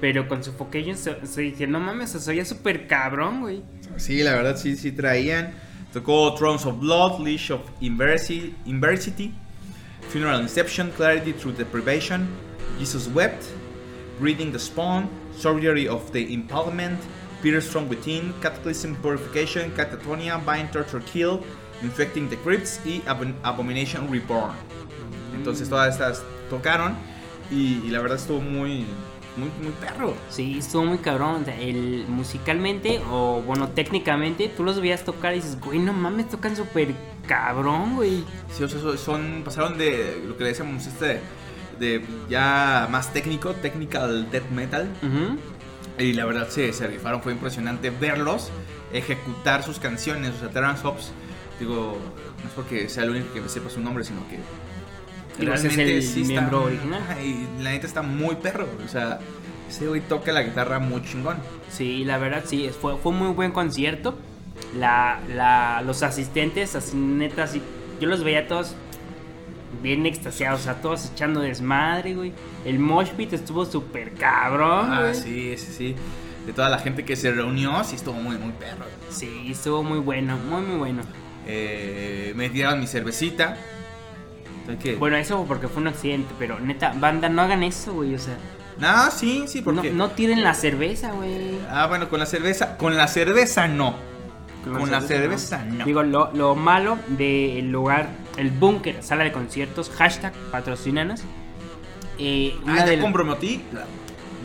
Pero 0.00 0.26
con 0.26 0.42
Suffocation 0.42 0.96
se, 0.96 1.26
se 1.26 1.42
dije, 1.42 1.66
no 1.66 1.80
mames, 1.80 2.12
se 2.12 2.30
oía 2.30 2.46
súper 2.46 2.86
cabrón, 2.86 3.42
güey. 3.42 3.62
Sí, 3.98 4.22
la 4.22 4.32
verdad 4.32 4.56
sí, 4.56 4.74
sí 4.76 4.90
traían. 4.90 5.52
Tocó 5.92 6.34
Thrones 6.34 6.64
of 6.64 6.80
Blood, 6.80 7.20
Leash 7.20 7.50
of 7.52 7.60
Inversi- 7.82 8.54
Inversity, 8.64 9.34
Funeral 10.08 10.40
Inception, 10.40 10.90
Clarity 10.96 11.34
Through 11.34 11.58
Deprivation, 11.58 12.26
Jesus 12.78 13.06
Wept, 13.14 13.44
Breathing 14.18 14.50
the 14.50 14.58
Spawn, 14.58 15.10
Surgery 15.36 15.86
of 15.86 16.10
the 16.12 16.32
Impalement, 16.32 16.98
Peter 17.42 17.60
From 17.60 17.86
Within, 17.86 18.32
Cataclysm 18.40 18.96
Purification, 19.02 19.70
Catatonia, 19.72 20.42
Bind 20.42 20.72
Torture 20.72 21.00
Kill, 21.00 21.44
Infecting 21.82 22.28
the 22.28 22.36
Crypts 22.36 22.80
y 22.84 23.00
Abom- 23.02 23.34
Abomination 23.42 24.10
Reborn. 24.12 24.52
Entonces 25.34 25.68
todas 25.68 25.92
estas 25.94 26.22
tocaron 26.50 26.94
y, 27.50 27.80
y 27.84 27.88
la 27.90 28.00
verdad 28.00 28.18
estuvo 28.18 28.40
muy, 28.40 28.84
muy, 29.36 29.48
muy 29.62 29.72
perro. 29.80 30.14
Sí, 30.28 30.58
estuvo 30.58 30.84
muy 30.84 30.98
cabrón. 30.98 31.44
el, 31.60 32.04
musicalmente, 32.08 33.00
o 33.10 33.42
bueno, 33.46 33.68
técnicamente, 33.68 34.48
tú 34.54 34.64
los 34.64 34.80
veías 34.80 35.04
tocar 35.04 35.32
y 35.32 35.36
dices, 35.36 35.58
güey, 35.60 35.78
no 35.78 35.92
mames, 35.92 36.28
tocan 36.28 36.54
súper 36.56 36.94
cabrón, 37.26 37.96
güey. 37.96 38.24
Sí, 38.56 38.64
o 38.64 38.68
sea, 38.68 38.80
son- 38.80 38.98
son, 38.98 39.42
pasaron 39.44 39.78
de 39.78 40.22
lo 40.26 40.36
que 40.36 40.44
le 40.44 40.50
decíamos, 40.50 40.86
este, 40.86 41.20
de 41.78 42.04
ya 42.28 42.88
más 42.90 43.12
técnico, 43.12 43.52
technical 43.54 44.30
death 44.30 44.50
metal. 44.50 44.88
Y 45.98 46.12
la 46.14 46.24
verdad 46.24 46.48
se, 46.48 46.72
se 46.72 46.86
rifaron, 46.86 47.22
fue 47.22 47.32
impresionante 47.32 47.90
verlos 47.90 48.50
ejecutar 48.92 49.62
sus 49.62 49.78
canciones. 49.78 50.34
O 50.34 50.38
sea, 50.40 50.48
Terrence 50.50 50.82
Hobbs, 50.86 51.12
digo, 51.60 51.96
no 52.42 52.48
es 52.48 52.54
porque 52.56 52.88
sea 52.88 53.04
el 53.04 53.10
único 53.10 53.32
que 53.32 53.40
me 53.40 53.48
sepa 53.48 53.70
su 53.70 53.80
nombre, 53.80 54.04
sino 54.04 54.20
que 54.28 54.38
Digo, 55.38 55.54
es 55.54 55.64
el 55.64 56.26
miembro 56.26 56.64
original. 56.64 57.02
Y 57.24 57.62
la 57.62 57.70
neta 57.70 57.86
está 57.86 58.02
muy 58.02 58.34
perro. 58.36 58.66
O 58.84 58.88
sea, 58.88 59.20
ese 59.68 59.86
güey 59.86 60.00
toca 60.02 60.32
la 60.32 60.42
guitarra 60.42 60.78
muy 60.80 61.02
chingón. 61.02 61.36
Sí, 61.70 62.04
la 62.04 62.18
verdad 62.18 62.42
sí, 62.44 62.70
fue, 62.78 62.96
fue 62.98 63.12
un 63.12 63.18
muy 63.18 63.28
buen 63.32 63.52
concierto. 63.52 64.18
La, 64.76 65.20
la, 65.34 65.82
los 65.86 66.02
asistentes, 66.02 66.74
así 66.76 66.96
neta, 66.96 67.44
así, 67.44 67.62
yo 68.00 68.08
los 68.08 68.22
veía 68.22 68.46
todos 68.46 68.74
bien 69.82 70.04
extasiados, 70.04 70.60
o 70.60 70.64
sea, 70.64 70.74
todos 70.82 71.10
echando 71.12 71.40
desmadre, 71.40 72.14
güey. 72.14 72.32
El 72.66 72.78
mosh 72.78 73.08
pit 73.10 73.32
estuvo 73.32 73.64
súper 73.64 74.12
cabrón, 74.14 74.92
Ah, 74.92 75.00
güey. 75.02 75.14
sí, 75.14 75.54
sí, 75.56 75.72
sí. 75.72 75.96
De 76.46 76.52
toda 76.52 76.68
la 76.68 76.78
gente 76.78 77.04
que 77.04 77.16
se 77.16 77.30
reunió, 77.32 77.82
sí 77.84 77.96
estuvo 77.96 78.14
muy, 78.14 78.36
muy 78.36 78.52
perro. 78.52 78.84
Sí, 79.08 79.46
estuvo 79.50 79.82
muy 79.82 79.98
bueno, 80.00 80.36
muy, 80.36 80.60
muy 80.62 80.76
bueno. 80.76 81.02
Eh, 81.46 82.32
me 82.36 82.48
dieron 82.48 82.80
mi 82.80 82.86
cervecita. 82.86 83.56
¿Sabes 84.66 84.80
qué? 84.82 84.96
Bueno, 84.96 85.16
eso 85.16 85.44
porque 85.48 85.68
fue 85.68 85.82
un 85.82 85.88
accidente, 85.88 86.32
pero 86.38 86.60
neta, 86.60 86.92
banda, 86.98 87.28
no 87.28 87.42
hagan 87.42 87.62
eso, 87.62 87.94
güey, 87.94 88.14
o 88.14 88.18
sea, 88.18 88.36
No, 88.78 89.10
sí, 89.10 89.44
sí, 89.46 89.58
no, 89.60 89.64
porque. 89.64 89.90
no 89.90 90.10
tiren 90.10 90.42
la 90.42 90.54
cerveza, 90.54 91.12
güey. 91.12 91.58
Ah, 91.70 91.86
bueno, 91.86 92.08
con 92.08 92.18
la 92.20 92.26
cerveza. 92.26 92.76
Con 92.76 92.96
la 92.96 93.08
cerveza 93.08 93.68
no. 93.68 93.94
Con, 94.64 94.90
la 94.90 95.00
cerveza 95.00 95.64
no. 95.64 95.86
Digo, 95.86 96.02
lo, 96.02 96.30
lo 96.34 96.54
malo 96.54 96.98
del 97.08 97.70
lugar, 97.72 98.10
el 98.36 98.50
búnker, 98.50 99.02
sala 99.02 99.24
de 99.24 99.32
conciertos, 99.32 99.90
hashtag 99.90 100.34
patrocinanos. 100.50 101.22
Eh, 102.18 102.54
Ah, 102.66 102.84
ya 102.86 103.00
comprometí. 103.00 103.62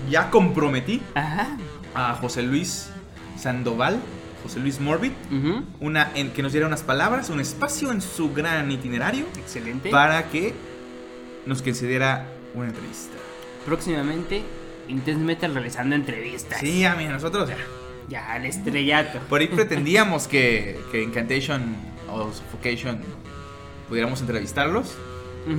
Ya 0.10 0.30
comprometí 0.32 1.02
Ajá. 1.16 1.58
a 1.94 2.14
José 2.16 2.44
Luis 2.44 2.90
Sandoval, 3.38 4.00
José 4.46 4.60
Luis 4.60 4.80
Morbid, 4.80 5.12
una, 5.80 6.12
en, 6.14 6.30
que 6.30 6.44
nos 6.44 6.52
diera 6.52 6.68
unas 6.68 6.84
palabras, 6.84 7.32
un 7.32 7.40
espacio 7.40 7.92
en 7.92 8.00
su 8.00 8.32
gran 8.32 8.70
itinerario 8.70 9.26
Excelente. 9.40 9.90
para 9.90 10.30
que 10.30 10.54
nos 11.48 11.64
concediera 11.64 12.28
una 12.54 12.68
entrevista. 12.68 13.16
Próximamente, 13.66 14.44
Intense 14.88 15.24
Metal 15.24 15.52
realizando 15.52 15.96
entrevistas. 15.96 16.60
Sí, 16.60 16.82
ya, 16.82 16.94
mira, 16.94 17.14
nosotros 17.14 17.50
ya. 17.50 17.58
Ya, 18.08 18.38
el 18.38 18.46
estrellato. 18.46 19.18
Por 19.28 19.42
ahí 19.42 19.48
pretendíamos 19.48 20.28
que, 20.28 20.80
que 20.92 21.02
Incantation 21.02 21.76
o 22.08 22.32
Suffocation 22.32 23.00
pudiéramos 23.90 24.22
entrevistarlos. 24.22 24.96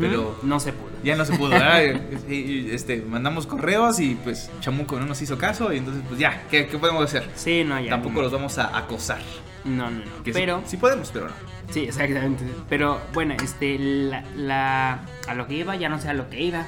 Pero- 0.01 0.39
No 0.43 0.59
se 0.61 0.73
pudo. 0.73 0.91
Ya 1.05 1.15
no 1.17 1.25
se 1.25 1.37
pudo, 1.37 1.53
este, 2.29 3.03
mandamos 3.03 3.47
correos 3.47 4.01
y 4.01 4.15
pues 4.17 4.51
Chamuco 4.61 4.99
no 4.99 5.07
nos 5.07 5.21
hizo 5.23 5.39
caso 5.39 5.73
y 5.73 5.79
entonces 5.79 6.03
pues 6.09 6.19
ya, 6.19 6.43
¿qué, 6.51 6.67
qué 6.67 6.79
podemos 6.79 7.05
hacer? 7.05 7.29
Sí, 7.35 7.63
no, 7.65 7.81
ya. 7.81 7.91
Tampoco 7.91 8.17
no. 8.17 8.23
los 8.23 8.33
vamos 8.33 8.59
a 8.59 8.77
acosar. 8.77 9.21
No, 9.65 9.91
no, 9.91 9.99
no. 10.05 10.23
Que 10.25 10.33
sí- 10.33 10.39
pero, 10.41 10.63
sí, 10.67 10.77
podemos, 10.77 11.11
pero 11.13 11.27
no. 11.27 11.33
sí, 11.71 11.81
exactamente. 11.85 12.45
Pero 12.69 13.01
bueno, 13.15 13.35
este, 13.43 13.79
la, 13.79 14.23
la- 14.37 15.01
A 15.29 15.35
lo 15.35 15.47
que 15.47 15.55
iba, 15.55 15.77
ya 15.77 15.89
no 15.89 16.01
sé 16.01 16.09
a 16.09 16.15
lo 16.15 16.29
que 16.31 16.41
iba. 16.43 16.67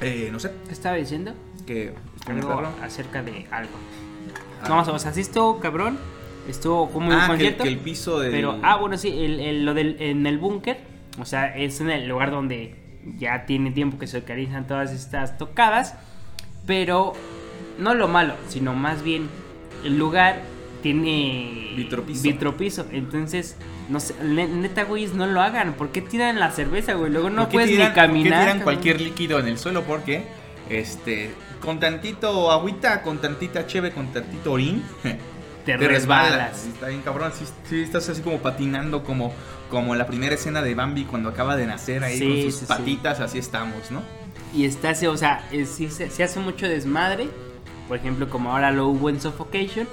Eh, 0.00 0.28
no 0.32 0.38
sé, 0.40 0.52
¿Qué 0.66 0.72
estaba 0.72 0.96
diciendo? 0.96 1.32
que 1.66 1.92
Algo 2.28 2.62
acerca 2.82 3.22
de 3.22 3.46
algo. 3.50 3.72
Ah. 4.62 4.68
No, 4.68 4.80
o 4.92 4.98
sea, 4.98 5.12
sí 5.12 5.20
estuvo 5.20 5.58
cabrón. 5.60 5.98
Estuvo 6.48 6.88
como 6.90 7.08
un 7.08 7.12
Ah, 7.14 7.22
que, 7.22 7.26
concierto. 7.28 7.64
que 7.64 7.68
el 7.70 7.78
piso 7.78 8.20
del... 8.20 8.30
Pero, 8.30 8.56
ah, 8.62 8.76
bueno, 8.76 8.96
sí, 8.96 9.08
el, 9.08 9.40
el- 9.40 9.64
lo 9.64 9.74
del, 9.74 9.96
en 9.98 10.24
el 10.28 10.38
búnker, 10.38 10.78
o 11.18 11.24
sea, 11.24 11.56
es 11.56 11.80
en 11.80 11.90
el 11.90 12.08
lugar 12.08 12.30
donde 12.30 12.74
ya 13.18 13.46
tiene 13.46 13.70
tiempo 13.70 13.98
que 13.98 14.06
se 14.06 14.18
organizan 14.18 14.66
todas 14.66 14.92
estas 14.92 15.38
tocadas, 15.38 15.94
pero 16.66 17.12
no 17.78 17.94
lo 17.94 18.08
malo, 18.08 18.34
sino 18.48 18.74
más 18.74 19.02
bien 19.02 19.28
el 19.84 19.98
lugar 19.98 20.40
tiene 20.82 21.72
Vitropiso. 21.76 22.22
vitropiso, 22.22 22.86
entonces, 22.92 23.56
no 23.88 24.00
sé, 24.00 24.14
ne- 24.22 24.48
neta, 24.48 24.84
güeyes, 24.84 25.14
no 25.14 25.26
lo 25.26 25.40
hagan, 25.40 25.74
¿por 25.74 25.90
qué 25.90 26.00
tiran 26.02 26.38
la 26.38 26.50
cerveza, 26.50 26.94
güey? 26.94 27.10
Luego 27.12 27.30
no 27.30 27.42
¿Por 27.42 27.48
qué 27.48 27.52
puedes 27.54 27.70
tiran- 27.70 27.88
ni 27.88 27.94
caminar. 27.94 28.30
¿por 28.32 28.38
qué 28.38 28.44
tiran 28.52 28.60
cualquier 28.62 29.00
líquido 29.00 29.38
en 29.38 29.48
el 29.48 29.58
suelo? 29.58 29.82
Porque, 29.84 30.24
este, 30.70 31.30
con 31.60 31.80
tantito 31.80 32.50
agüita, 32.52 33.02
con 33.02 33.18
tantita 33.20 33.66
cheve, 33.66 33.90
con 33.92 34.12
tantito 34.12 34.52
orín, 34.52 34.82
Te 35.66 35.76
resbalas. 35.88 36.58
Sí, 36.60 36.70
Está 36.72 36.88
bien 36.88 37.02
cabrón, 37.02 37.32
sí, 37.38 37.44
sí, 37.68 37.82
estás 37.82 38.08
así 38.08 38.22
como 38.22 38.38
patinando 38.38 39.02
como, 39.04 39.32
como 39.70 39.94
la 39.94 40.06
primera 40.06 40.34
escena 40.34 40.62
de 40.62 40.74
Bambi 40.74 41.04
cuando 41.04 41.28
acaba 41.28 41.56
de 41.56 41.66
nacer 41.66 42.04
ahí 42.04 42.18
Sí, 42.18 42.24
con 42.28 42.52
sus 42.52 42.54
sí, 42.60 42.66
patitas, 42.66 43.20
así 43.20 43.38
estamos, 43.38 43.90
¿no? 43.90 44.02
Y 44.54 44.64
está, 44.64 44.90
así, 44.90 45.06
o 45.06 45.16
sea, 45.16 45.46
es- 45.52 45.68
sí 45.70 45.88
se, 45.90 46.08
se 46.10 46.22
hace 46.22 46.40
mucho 46.40 46.68
desmadre. 46.68 47.28
Por 47.88 47.98
ejemplo, 47.98 48.28
como 48.30 48.52
ahora 48.52 48.70
lo 48.72 48.86
hubo 48.88 49.10
en 49.10 49.20
Suffocation. 49.20 49.88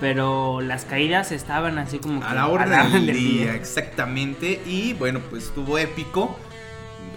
Pero 0.00 0.60
las 0.60 0.84
caídas 0.84 1.30
estaban 1.32 1.78
así 1.78 1.98
como 1.98 2.20
que 2.20 2.26
A 2.26 2.34
la 2.34 2.48
orden 2.48 2.92
del 2.92 3.16
día, 3.16 3.54
exactamente. 3.54 4.60
Y 4.66 4.92
bueno, 4.94 5.20
pues 5.30 5.44
estuvo 5.44 5.78
épico 5.78 6.36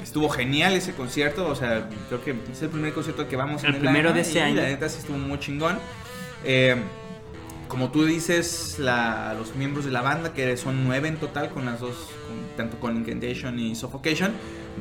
estuvo 0.03 0.29
genial 0.29 0.73
ese 0.73 0.93
concierto, 0.93 1.47
o 1.49 1.55
sea, 1.55 1.89
creo 2.07 2.23
que 2.23 2.33
es 2.51 2.61
el 2.61 2.69
primer 2.69 2.93
concierto 2.93 3.27
que 3.27 3.35
vamos 3.35 3.63
El 3.65 3.75
en 3.75 3.81
primero 3.81 4.13
de 4.13 4.19
y 4.19 4.21
este 4.21 4.41
año. 4.41 4.55
La 4.55 4.67
neta 4.69 4.87
sí 4.87 4.99
estuvo 4.99 5.17
muy 5.17 5.37
chingón. 5.39 5.79
Eh, 6.45 6.77
como 7.67 7.91
tú 7.91 8.05
dices, 8.05 8.77
la- 8.79 9.33
los 9.37 9.55
miembros 9.55 9.85
de 9.85 9.91
la 9.91 10.01
banda, 10.01 10.33
que 10.33 10.55
son 10.57 10.83
nueve 10.85 11.07
en 11.07 11.17
total, 11.17 11.49
con 11.49 11.65
las 11.65 11.79
dos, 11.79 11.95
con- 12.27 12.57
tanto 12.57 12.79
con 12.79 12.95
Incantation 12.97 13.59
y 13.59 13.75
Suffocation, 13.75 14.31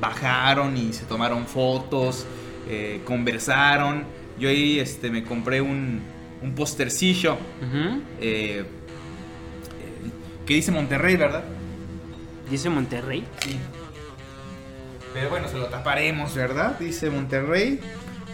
bajaron 0.01 0.77
y 0.77 0.93
se 0.93 1.05
tomaron 1.05 1.47
fotos, 1.47 2.27
eh, 2.69 3.01
conversaron. 3.05 4.05
Yo 4.39 4.49
ahí 4.49 4.79
este, 4.79 5.11
me 5.11 5.25
compré 5.25 5.61
un, 5.61 6.01
un 6.43 6.55
postercillo 6.55 7.39
eh, 8.21 8.61
eh, 8.61 8.65
que 10.47 10.55
dice 10.55 10.71
Monterrey, 10.73 11.17
¿verdad? 11.17 11.45
Dice 12.51 12.69
Monterrey. 12.71 13.25
Sí. 13.43 13.57
Pero 15.15 15.31
bueno, 15.31 15.49
se 15.49 15.57
lo 15.59 15.67
taparemos, 15.67 16.35
¿verdad? 16.35 16.79
Dice 16.79 17.09
Monterrey. 17.11 17.81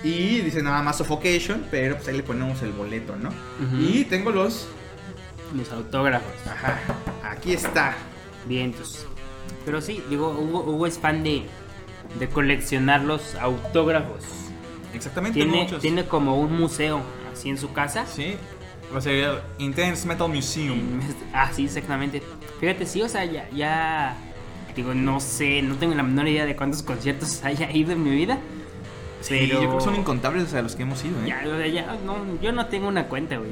Y 0.04 0.40
dice 0.40 0.62
nada 0.62 0.82
más 0.82 0.98
Suffocation, 0.98 1.64
pero 1.70 1.96
pues 1.96 2.08
ahí 2.08 2.16
le 2.16 2.22
ponemos 2.22 2.60
el 2.62 2.72
boleto, 2.72 3.16
¿no? 3.16 3.30
Y 3.78 4.04
tengo 4.04 4.30
los... 4.30 4.66
Los 5.54 5.70
autógrafos. 5.70 6.32
Ajá, 6.50 6.78
aquí 7.24 7.52
está. 7.52 7.94
Vientos. 8.48 9.06
Pero 9.64 9.80
sí, 9.80 10.02
digo, 10.08 10.30
Hugo, 10.30 10.60
Hugo 10.64 10.86
es 10.86 10.98
fan 10.98 11.22
de, 11.22 11.42
de 12.18 12.28
coleccionar 12.28 13.02
los 13.02 13.34
autógrafos. 13.36 14.24
Exactamente, 14.94 15.38
Tiene, 15.40 15.62
muchos. 15.64 15.80
tiene 15.82 16.04
como 16.06 16.40
un 16.40 16.58
museo 16.58 17.00
así 17.32 17.48
en 17.50 17.58
su 17.58 17.72
casa. 17.72 18.06
Sí, 18.06 18.34
va 18.92 18.98
a 18.98 19.00
ser 19.02 19.14
el 19.14 19.38
Intense 19.58 20.06
Metal 20.08 20.28
Museum. 20.28 21.00
Ah, 21.32 21.50
sí, 21.52 21.66
exactamente. 21.66 22.22
Fíjate, 22.60 22.86
sí, 22.86 23.02
o 23.02 23.08
sea, 23.08 23.24
ya, 23.24 23.48
ya. 23.50 24.16
Digo, 24.74 24.94
no 24.94 25.20
sé, 25.20 25.60
no 25.62 25.76
tengo 25.76 25.94
la 25.94 26.02
menor 26.02 26.26
idea 26.28 26.46
de 26.46 26.56
cuántos 26.56 26.82
conciertos 26.82 27.40
haya 27.44 27.70
ido 27.70 27.92
en 27.92 28.02
mi 28.02 28.10
vida. 28.10 28.38
Sí, 29.22 29.36
pero. 29.40 29.54
yo 29.54 29.58
creo 29.68 29.78
que 29.78 29.84
son 29.84 29.94
incontables 29.96 30.52
a 30.54 30.62
los 30.62 30.76
que 30.76 30.82
hemos 30.82 31.02
ido, 31.04 31.18
¿eh? 31.22 31.28
Ya, 31.28 31.42
o 31.46 31.56
sea, 31.56 31.66
ya, 31.66 31.96
no, 32.04 32.16
yo 32.40 32.52
no 32.52 32.66
tengo 32.66 32.88
una 32.88 33.04
cuenta, 33.08 33.36
güey. 33.38 33.50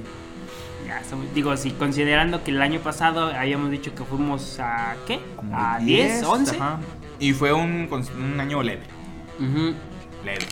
Ya, 0.86 1.02
digo, 1.34 1.56
si 1.56 1.70
considerando 1.72 2.42
que 2.42 2.50
el 2.50 2.60
año 2.60 2.80
pasado 2.80 3.26
habíamos 3.26 3.70
dicho 3.70 3.94
que 3.94 4.02
fuimos 4.04 4.58
a. 4.60 4.96
¿Qué? 5.06 5.20
Como 5.36 5.56
a 5.56 5.78
10, 5.78 6.22
11. 6.24 6.56
ajá. 6.56 6.80
Y 7.18 7.32
fue 7.32 7.52
un, 7.52 7.88
un 8.18 8.40
año 8.40 8.62
leve. 8.62 8.82
Ujú. 9.38 9.74
leve. 10.24 10.46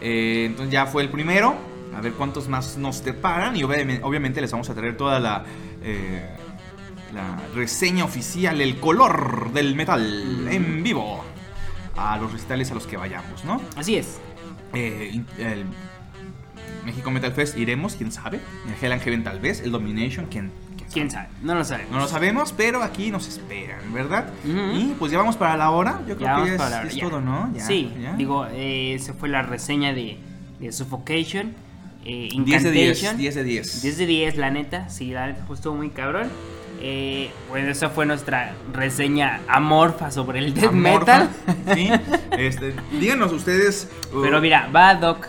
Eh, 0.00 0.44
entonces 0.46 0.72
ya 0.72 0.86
fue 0.86 1.02
el 1.02 1.08
primero. 1.08 1.54
A 1.96 2.00
ver 2.00 2.12
cuántos 2.12 2.46
más 2.46 2.76
nos 2.76 3.02
deparan. 3.04 3.56
Y 3.56 3.64
obviamente, 3.64 4.04
obviamente 4.04 4.40
les 4.40 4.52
vamos 4.52 4.70
a 4.70 4.74
traer 4.74 4.96
toda 4.96 5.18
la, 5.18 5.44
eh, 5.82 6.36
la 7.12 7.36
reseña 7.54 8.04
oficial, 8.04 8.60
el 8.60 8.78
color 8.78 9.52
del 9.52 9.74
metal 9.74 10.46
en 10.48 10.82
vivo. 10.84 11.24
A 11.96 12.16
los 12.16 12.32
recitales 12.32 12.70
a 12.70 12.74
los 12.74 12.86
que 12.86 12.96
vayamos, 12.96 13.44
¿no? 13.44 13.60
Así 13.76 13.96
es. 13.96 14.20
Eh, 14.74 15.22
el 15.38 15.64
México 16.84 17.10
Metal 17.10 17.32
Fest 17.32 17.56
iremos, 17.58 17.96
quién 17.96 18.12
sabe. 18.12 18.40
El 18.68 18.84
Hell 18.84 18.92
and 18.92 19.02
Heaven 19.02 19.24
tal 19.24 19.40
vez. 19.40 19.60
El 19.60 19.70
Domination, 19.72 20.26
quién, 20.30 20.50
quién 20.76 20.78
sabe. 20.80 20.92
¿Quién 20.92 21.10
sabe? 21.10 21.28
No 21.42 21.54
lo 21.54 21.64
sabemos. 21.64 21.92
No 21.92 21.98
lo 21.98 22.08
sabemos, 22.08 22.52
pero 22.56 22.82
aquí 22.82 23.10
nos 23.10 23.28
esperan, 23.28 23.92
¿verdad? 23.92 24.28
Ujú. 24.44 24.78
Y 24.78 24.94
pues 24.98 25.12
ya 25.12 25.18
vamos 25.18 25.36
para 25.36 25.56
la 25.56 25.70
hora. 25.70 26.00
Yo 26.08 26.16
creo 26.16 26.28
Ya 26.28 26.42
que 26.44 26.56
ya 26.58 26.82
es, 26.84 26.94
es 26.94 27.00
todo, 27.00 27.20
¿no? 27.20 27.52
Ya, 27.54 27.66
sí, 27.66 27.92
digo, 28.16 28.46
eh, 28.50 28.96
se 29.00 29.12
fue 29.12 29.28
la 29.28 29.42
reseña 29.42 29.92
de, 29.92 30.18
de 30.58 30.72
Suffocation. 30.72 31.54
Eh, 32.04 32.30
10 32.32 32.62
de 32.62 32.70
10, 32.70 32.88
Incantation. 33.02 33.18
10 33.18 33.34
de 33.34 33.44
10. 33.44 33.82
10 33.82 33.98
de 33.98 34.06
10, 34.06 34.36
la 34.38 34.50
neta. 34.50 34.88
Sí, 34.88 35.10
la 35.10 35.26
neta, 35.26 35.44
pues, 35.46 35.58
estuvo 35.60 35.74
muy 35.74 35.90
cabrón. 35.90 36.28
Eh, 36.82 37.30
bueno, 37.48 37.70
esa 37.70 37.90
fue 37.90 38.06
nuestra 38.06 38.54
reseña 38.72 39.40
amorfa 39.48 40.10
sobre 40.10 40.38
el 40.38 40.54
death 40.54 40.70
Amorfa, 40.70 41.28
metal. 41.46 41.74
Sí. 41.74 41.90
Este, 42.32 42.74
díganos 42.98 43.32
ustedes. 43.32 43.88
uh, 44.12 44.22
Pero 44.22 44.40
mira, 44.40 44.68
va 44.74 44.90
ad 44.90 45.02
hoc. 45.02 45.26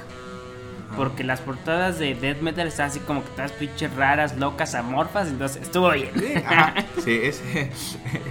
Porque 0.96 1.24
las 1.24 1.40
portadas 1.40 2.00
de 2.00 2.16
death 2.16 2.42
metal 2.42 2.68
están 2.68 2.88
así 2.88 3.00
como 3.00 3.24
que 3.24 3.30
todas 3.32 3.52
pinches 3.54 3.94
raras, 3.96 4.36
locas, 4.38 4.76
amorfas. 4.76 5.28
Entonces 5.30 5.62
estuvo 5.62 5.90
bien. 5.92 6.12
sí, 6.18 6.34
ajá, 6.46 6.74
sí, 7.04 7.20
es 7.24 7.42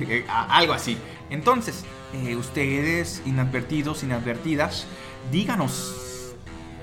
eh, 0.01 0.25
algo 0.29 0.75
así. 0.75 0.99
Entonces, 1.31 1.85
eh, 2.13 2.37
ustedes, 2.37 3.23
inadvertidos, 3.25 4.03
inadvertidas, 4.03 4.87
díganos, 5.33 6.35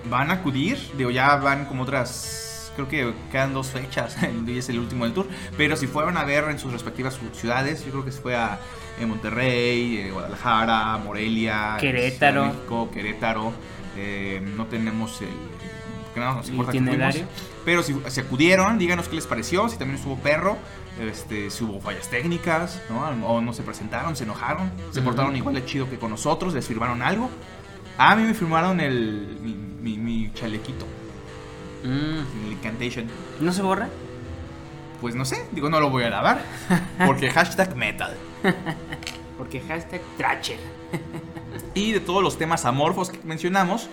¿van 0.09 0.31
a 0.31 0.35
acudir? 0.35 0.79
Digo, 0.97 1.11
ya 1.11 1.35
van 1.35 1.65
como 1.65 1.83
otras, 1.83 2.46
creo 2.86 2.88
que 2.88 3.13
quedan 3.32 3.53
dos 3.53 3.67
fechas, 3.67 4.15
y 4.47 4.57
es 4.57 4.69
el 4.69 4.80
último 4.80 5.03
del 5.03 5.13
tour, 5.13 5.28
pero 5.57 5.75
si 5.75 5.88
fueron 5.88 6.15
a 6.17 6.23
ver 6.23 6.45
en 6.45 6.59
sus 6.59 6.71
respectivas 6.71 7.19
ciudades, 7.34 7.84
yo 7.86 7.91
creo 7.91 8.05
que 8.05 8.11
se 8.13 8.21
fue 8.21 8.36
a 8.36 8.59
eh, 8.99 9.05
Monterrey, 9.05 9.97
eh, 9.97 10.11
Guadalajara, 10.11 10.97
Morelia, 10.97 11.78
Querétaro. 11.80 12.45
México, 12.45 12.89
Querétaro, 12.93 13.51
eh, 13.97 14.41
no 14.55 14.65
tenemos 14.67 15.21
el... 15.21 15.28
no 16.15 16.36
nos 16.36 16.49
importa 16.49 16.71
que. 16.71 17.25
Pero 17.65 17.84
si, 17.84 17.95
si 18.07 18.19
acudieron, 18.21 18.78
díganos 18.80 19.07
qué 19.09 19.15
les 19.15 19.28
pareció, 19.28 19.67
si 19.69 19.78
también 19.78 19.97
estuvo 19.97 20.15
perro, 20.17 20.57
este, 21.01 21.49
si 21.51 21.63
hubo 21.63 21.80
fallas 21.82 22.09
técnicas, 22.09 22.82
¿no? 22.89 23.01
O 23.28 23.41
no 23.41 23.53
se 23.53 23.61
presentaron, 23.61 24.15
se 24.15 24.23
enojaron, 24.23 24.71
se 24.91 25.01
portaron 25.01 25.36
igual 25.36 25.53
de 25.55 25.65
chido 25.65 25.89
que 25.89 25.97
con 25.97 26.09
nosotros, 26.11 26.53
les 26.53 26.65
firmaron 26.65 27.01
algo. 27.01 27.30
A 27.99 28.15
mí 28.15 28.23
me 28.23 28.34
firmaron 28.34 28.80
el, 28.80 29.38
mi, 29.41 29.53
mi- 29.53 29.97
mi 29.97 30.32
chalequito, 30.34 30.86
Mm, 31.88 32.45
el 32.45 32.51
Incantation. 32.51 33.07
¿No 33.39 33.53
se 33.53 33.61
borra? 33.61 33.88
Pues 34.99 35.15
no 35.15 35.25
sé, 35.25 35.47
digo, 35.51 35.69
no 35.69 35.79
lo 35.79 35.89
voy 35.89 36.03
a 36.03 36.09
lavar, 36.09 36.41
porque 37.05 37.29
hashtag 37.29 37.75
metal. 37.75 38.15
Porque 39.38 39.61
hashtag 39.61 40.01
Tracher. 40.17 40.57
Y 41.75 41.91
de 41.91 41.99
todos 41.99 42.23
los 42.23 42.39
temas 42.39 42.65
amorfos 42.65 43.11
que 43.11 43.19
mencionamos, 43.23 43.88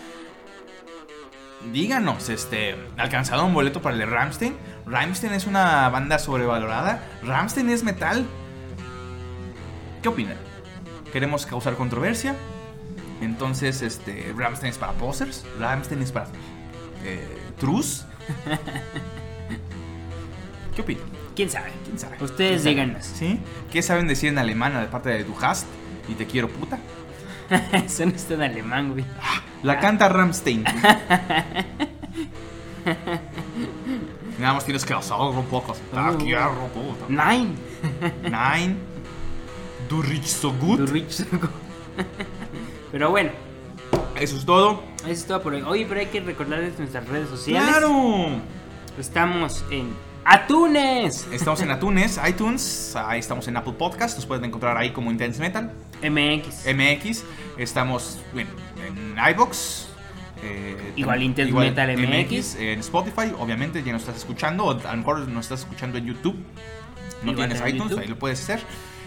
díganos, 1.70 2.30
este, 2.30 2.76
¿alcanzaron 2.97 3.47
un 3.47 3.55
boleto 3.55 3.82
para 3.82 3.92
el 3.92 4.01
de 4.01 4.07
Ramstein? 4.07 4.57
Ramstein 4.86 5.34
es 5.34 5.47
una 5.47 5.90
banda 5.90 6.18
sobrevalorada. 6.18 7.07
Ramstein 7.22 7.68
es 7.68 7.84
metal. 7.84 8.24
¿Qué 10.03 10.09
opinan? 10.09 10.38
¿Queremos 11.12 11.45
causar 11.45 11.76
controversia? 11.76 12.34
Entonces, 13.20 13.82
este, 13.82 14.32
Ramstein 14.34 14.72
es 14.72 14.78
para 14.78 14.95
posers, 14.95 15.45
Ramstein 15.61 16.01
es 16.01 16.11
para 16.11 16.28
eh, 17.05 17.43
trus. 17.64 18.04
¿Qué 20.74 20.82
opinan? 20.82 21.04
¿Quién 21.34 21.50
sabe? 21.50 21.72
¿Quién 21.84 21.98
sabe? 21.98 22.16
Ustedes 22.20 22.60
¿Quién 22.60 22.60
sabe? 22.60 22.70
díganos. 22.70 23.04
¿Sí? 23.06 23.40
¿Qué 23.72 23.82
saben 23.82 24.06
decir 24.06 24.28
en 24.28 24.38
alemán 24.38 24.78
de 24.78 24.86
parte 24.86 25.08
de 25.08 25.24
Du 25.24 25.34
hast 25.40 25.66
y 26.08 26.14
te 26.14 26.26
quiero 26.26 26.48
puta? 26.48 26.78
Eso 27.72 28.04
no 28.04 28.12
está 28.12 28.34
en 28.34 28.42
alemán, 28.42 28.92
güey. 28.92 29.04
La 29.62 29.80
canta 29.80 30.08
Ramstein. 30.10 30.64
Nada 34.38 34.54
más 34.54 34.64
tienes 34.64 34.84
que 34.84 34.92
hacerlo 34.92 35.30
un 35.30 35.46
poco. 35.46 35.72
Te 35.72 36.24
quiero 36.24 36.68
puta. 36.74 37.06
Nine. 37.08 37.54
Nine. 38.24 38.76
Du 39.88 40.02
riechst 40.02 40.42
so 40.42 40.52
gut. 40.52 40.80
Du 40.80 40.86
rich 40.86 41.10
so 41.10 41.24
good. 41.30 41.48
Pero 42.92 43.10
bueno, 43.10 43.30
Eso 44.20 44.36
es 44.36 44.44
todo. 44.44 44.82
eso 45.02 45.10
es 45.10 45.26
todo 45.26 45.42
por 45.42 45.54
hoy. 45.54 45.62
Oye, 45.62 45.86
pero 45.88 46.00
hay 46.00 46.06
que 46.06 46.20
recordarles 46.20 46.78
nuestras 46.78 47.06
redes 47.08 47.28
sociales. 47.28 47.68
¡Claro! 47.68 48.28
Estamos 48.98 49.64
en 49.70 49.92
Atunes 50.24 51.26
Estamos 51.32 51.60
en 51.60 51.70
iTunes, 51.70 52.18
iTunes, 52.26 52.96
ahí 52.96 53.18
estamos 53.20 53.46
en 53.48 53.56
Apple 53.56 53.74
Podcast, 53.74 54.16
nos 54.16 54.24
pueden 54.24 54.44
encontrar 54.44 54.76
ahí 54.78 54.90
como 54.90 55.10
Intense 55.10 55.38
Metal, 55.40 55.70
MX. 56.02 56.64
MX, 56.74 57.24
estamos 57.58 58.20
bueno, 58.32 58.48
en 58.86 59.16
iBox. 59.32 59.88
eh, 60.42 60.92
Igual 60.96 61.22
Intense 61.24 61.52
Metal 61.52 61.96
MX. 61.98 62.54
En 62.54 62.78
Spotify, 62.80 63.32
obviamente, 63.38 63.82
ya 63.82 63.92
nos 63.92 64.02
estás 64.02 64.16
escuchando, 64.16 64.64
o 64.64 64.70
a 64.70 64.92
lo 64.92 64.96
mejor 64.96 65.28
nos 65.28 65.44
estás 65.44 65.60
escuchando 65.60 65.98
en 65.98 66.06
YouTube. 66.06 66.36
No 67.22 67.32
Igual 67.32 67.48
tienes 67.48 67.60
en 67.60 67.74
iTunes, 67.74 67.90
YouTube. 67.90 68.02
ahí 68.02 68.08
lo 68.08 68.18
puedes 68.18 68.40
hacer. 68.42 68.60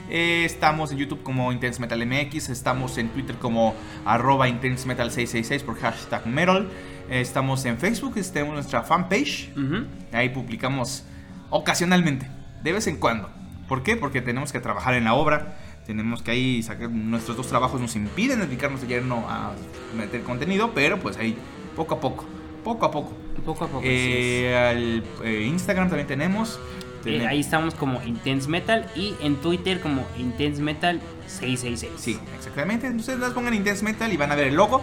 Eh, 0.09 0.45
estamos 0.45 0.91
en 0.91 0.97
YouTube 0.97 1.21
como 1.23 1.51
Intense 1.51 1.81
Metal 1.81 2.05
MX, 2.05 2.49
estamos 2.49 2.97
en 2.97 3.09
Twitter 3.09 3.35
como 3.37 3.75
arroba 4.05 4.47
Intense 4.47 4.87
Metal 4.87 5.11
666 5.11 5.63
por 5.63 5.79
hashtag 5.79 6.25
metal. 6.27 6.69
Eh, 7.09 7.21
estamos 7.21 7.65
en 7.65 7.77
Facebook, 7.77 8.15
tenemos 8.31 8.53
nuestra 8.53 8.83
fanpage. 8.83 9.51
Ujú. 9.55 9.85
Ahí 10.13 10.29
publicamos 10.29 11.03
ocasionalmente, 11.49 12.27
de 12.63 12.71
vez 12.71 12.87
en 12.87 12.97
cuando. 12.97 13.29
¿Por 13.67 13.83
qué? 13.83 13.97
Porque 13.97 14.21
tenemos 14.21 14.51
que 14.51 14.59
trabajar 14.59 14.93
en 14.93 15.03
la 15.03 15.13
obra. 15.13 15.57
Tenemos 15.85 16.21
que 16.21 16.31
ahí 16.31 16.63
sacar 16.63 16.89
nuestros 16.89 17.37
dos 17.37 17.47
trabajos 17.47 17.79
nos 17.79 17.95
impiden 17.95 18.39
dedicarnos 18.39 18.81
de 18.81 18.87
lleno 18.87 19.25
a 19.29 19.53
meter 19.95 20.21
contenido, 20.23 20.71
pero 20.73 20.99
pues 20.99 21.17
ahí 21.17 21.37
poco 21.75 21.95
a 21.95 21.99
poco, 21.99 22.25
poco 22.63 22.85
a 22.85 22.91
poco. 22.91 23.13
Poco 23.45 23.63
a 23.63 23.67
poco. 23.67 23.81
Eh, 23.85 24.53
al 24.57 25.03
eh, 25.23 25.43
Instagram 25.43 25.87
también 25.87 26.07
tenemos. 26.07 26.59
Eh, 27.05 27.25
ahí 27.27 27.39
estamos 27.39 27.73
como 27.75 28.01
Intense 28.03 28.49
Metal 28.49 28.85
y 28.95 29.15
en 29.21 29.35
Twitter 29.37 29.79
como 29.79 30.05
Intense 30.17 30.61
Metal 30.61 30.99
666. 31.27 31.91
Sí, 31.97 32.19
exactamente. 32.35 32.89
Ustedes 32.89 33.19
las 33.19 33.31
pongan 33.31 33.53
Intense 33.53 33.83
Metal 33.83 34.11
y 34.11 34.17
van 34.17 34.31
a 34.31 34.35
ver 34.35 34.47
el 34.47 34.55
logo 34.55 34.81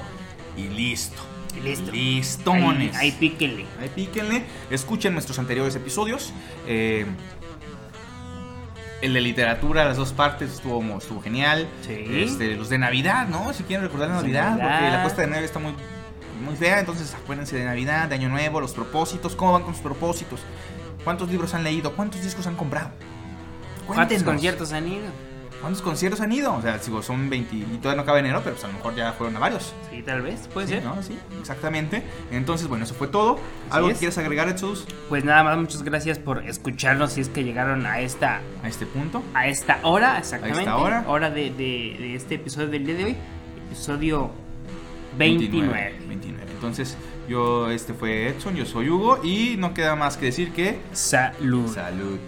y 0.56 0.68
listo. 0.68 1.20
Y 1.56 1.60
listo. 1.60 1.92
Listones. 1.92 2.96
Ahí, 2.96 3.10
ahí 3.10 3.12
píquenle. 3.12 3.64
Ahí 3.80 3.90
píquenle, 3.94 4.44
escuchen 4.70 5.12
nuestros 5.12 5.38
anteriores 5.38 5.74
episodios. 5.76 6.32
eh, 6.66 7.06
El 9.02 9.12
de 9.12 9.20
literatura, 9.20 9.84
las 9.84 9.96
dos 9.98 10.12
partes, 10.12 10.50
estuvo, 10.50 10.82
estuvo 10.96 11.20
genial. 11.20 11.68
Sí. 11.86 11.92
Este, 12.10 12.56
los 12.56 12.70
de 12.70 12.78
Navidad, 12.78 13.28
¿no? 13.28 13.52
Si 13.52 13.62
quieren 13.64 13.84
recordar 13.84 14.08
la 14.08 14.14
Navidad, 14.16 14.52
porque 14.52 14.90
la 14.90 15.02
cuesta 15.02 15.20
de 15.22 15.28
nieve 15.28 15.44
está 15.44 15.58
muy, 15.58 15.74
muy 16.44 16.56
fea. 16.56 16.80
Entonces 16.80 17.12
acuérdense 17.14 17.54
de 17.56 17.64
Navidad, 17.66 18.08
de 18.08 18.14
Año 18.14 18.30
Nuevo, 18.30 18.60
los 18.60 18.72
propósitos. 18.72 19.36
¿Cómo 19.36 19.52
van 19.52 19.62
con 19.62 19.74
sus 19.74 19.82
propósitos? 19.82 20.40
¿Cuántos 21.04 21.28
libros 21.30 21.54
han 21.54 21.62
leído? 21.64 21.92
¿Cuántos 21.94 22.22
discos 22.22 22.46
han 22.46 22.56
comprado? 22.56 22.90
¿Cuántos 23.86 24.22
conciertos 24.22 24.72
han 24.72 24.88
ido? 24.88 25.04
¿Cuántos 25.60 25.82
conciertos 25.82 26.20
han 26.20 26.30
ido? 26.32 26.54
O 26.54 26.60
sea, 26.62 26.76
digo, 26.78 27.02
son 27.02 27.30
20 27.30 27.54
y 27.56 27.62
todavía 27.80 27.96
no 27.96 28.02
acaba 28.02 28.18
enero, 28.18 28.40
pero 28.44 28.54
pues 28.54 28.64
a 28.64 28.68
lo 28.68 28.74
mejor 28.74 28.94
ya 28.94 29.12
fueron 29.12 29.34
a 29.36 29.38
varios. 29.38 29.72
Sí, 29.90 30.02
tal 30.02 30.20
vez, 30.20 30.46
puede 30.52 30.66
Sí, 30.66 30.74
ser. 30.74 30.84
¿no? 30.84 31.02
Sí, 31.02 31.18
exactamente. 31.40 32.02
Entonces, 32.30 32.66
bueno, 32.68 32.84
eso 32.84 32.92
fue 32.94 33.08
todo. 33.08 33.38
¿Algo 33.70 33.88
es. 33.88 33.94
que 33.94 33.98
quieras 34.00 34.18
agregar, 34.18 34.50
Jesús, 34.50 34.84
Pues 35.08 35.24
nada 35.24 35.42
más, 35.42 35.56
muchas 35.56 35.82
gracias 35.82 36.18
por 36.18 36.46
escucharnos 36.46 37.12
si 37.12 37.22
es 37.22 37.28
que 37.30 37.44
llegaron 37.44 37.86
a 37.86 38.00
esta 38.00 38.40
a 38.62 38.68
este 38.68 38.84
punto? 38.84 39.22
a 39.32 39.46
esta 39.48 39.78
hora, 39.84 40.18
exactamente. 40.18 40.68
hora. 40.70 41.30
de, 41.30 41.44
de- 41.50 41.96
de 41.98 42.14
este 42.14 42.34
episodio 42.34 42.68
del 42.68 42.84
día 42.84 42.94
de 42.96 43.04
hoy. 43.04 43.16
Episodio 43.70 44.30
29. 45.16 45.94
29. 46.08 46.44
Entonces, 46.52 46.96
yo, 47.28 47.70
este 47.70 47.94
fue 47.94 48.28
Edson, 48.28 48.54
yo 48.54 48.66
soy 48.66 48.88
Hugo 48.88 49.20
y 49.22 49.56
no 49.58 49.74
queda 49.74 49.96
más 49.96 50.16
que 50.16 50.26
decir 50.26 50.52
que... 50.52 50.78
Salud. 50.92 51.72
Salud. 51.72 52.18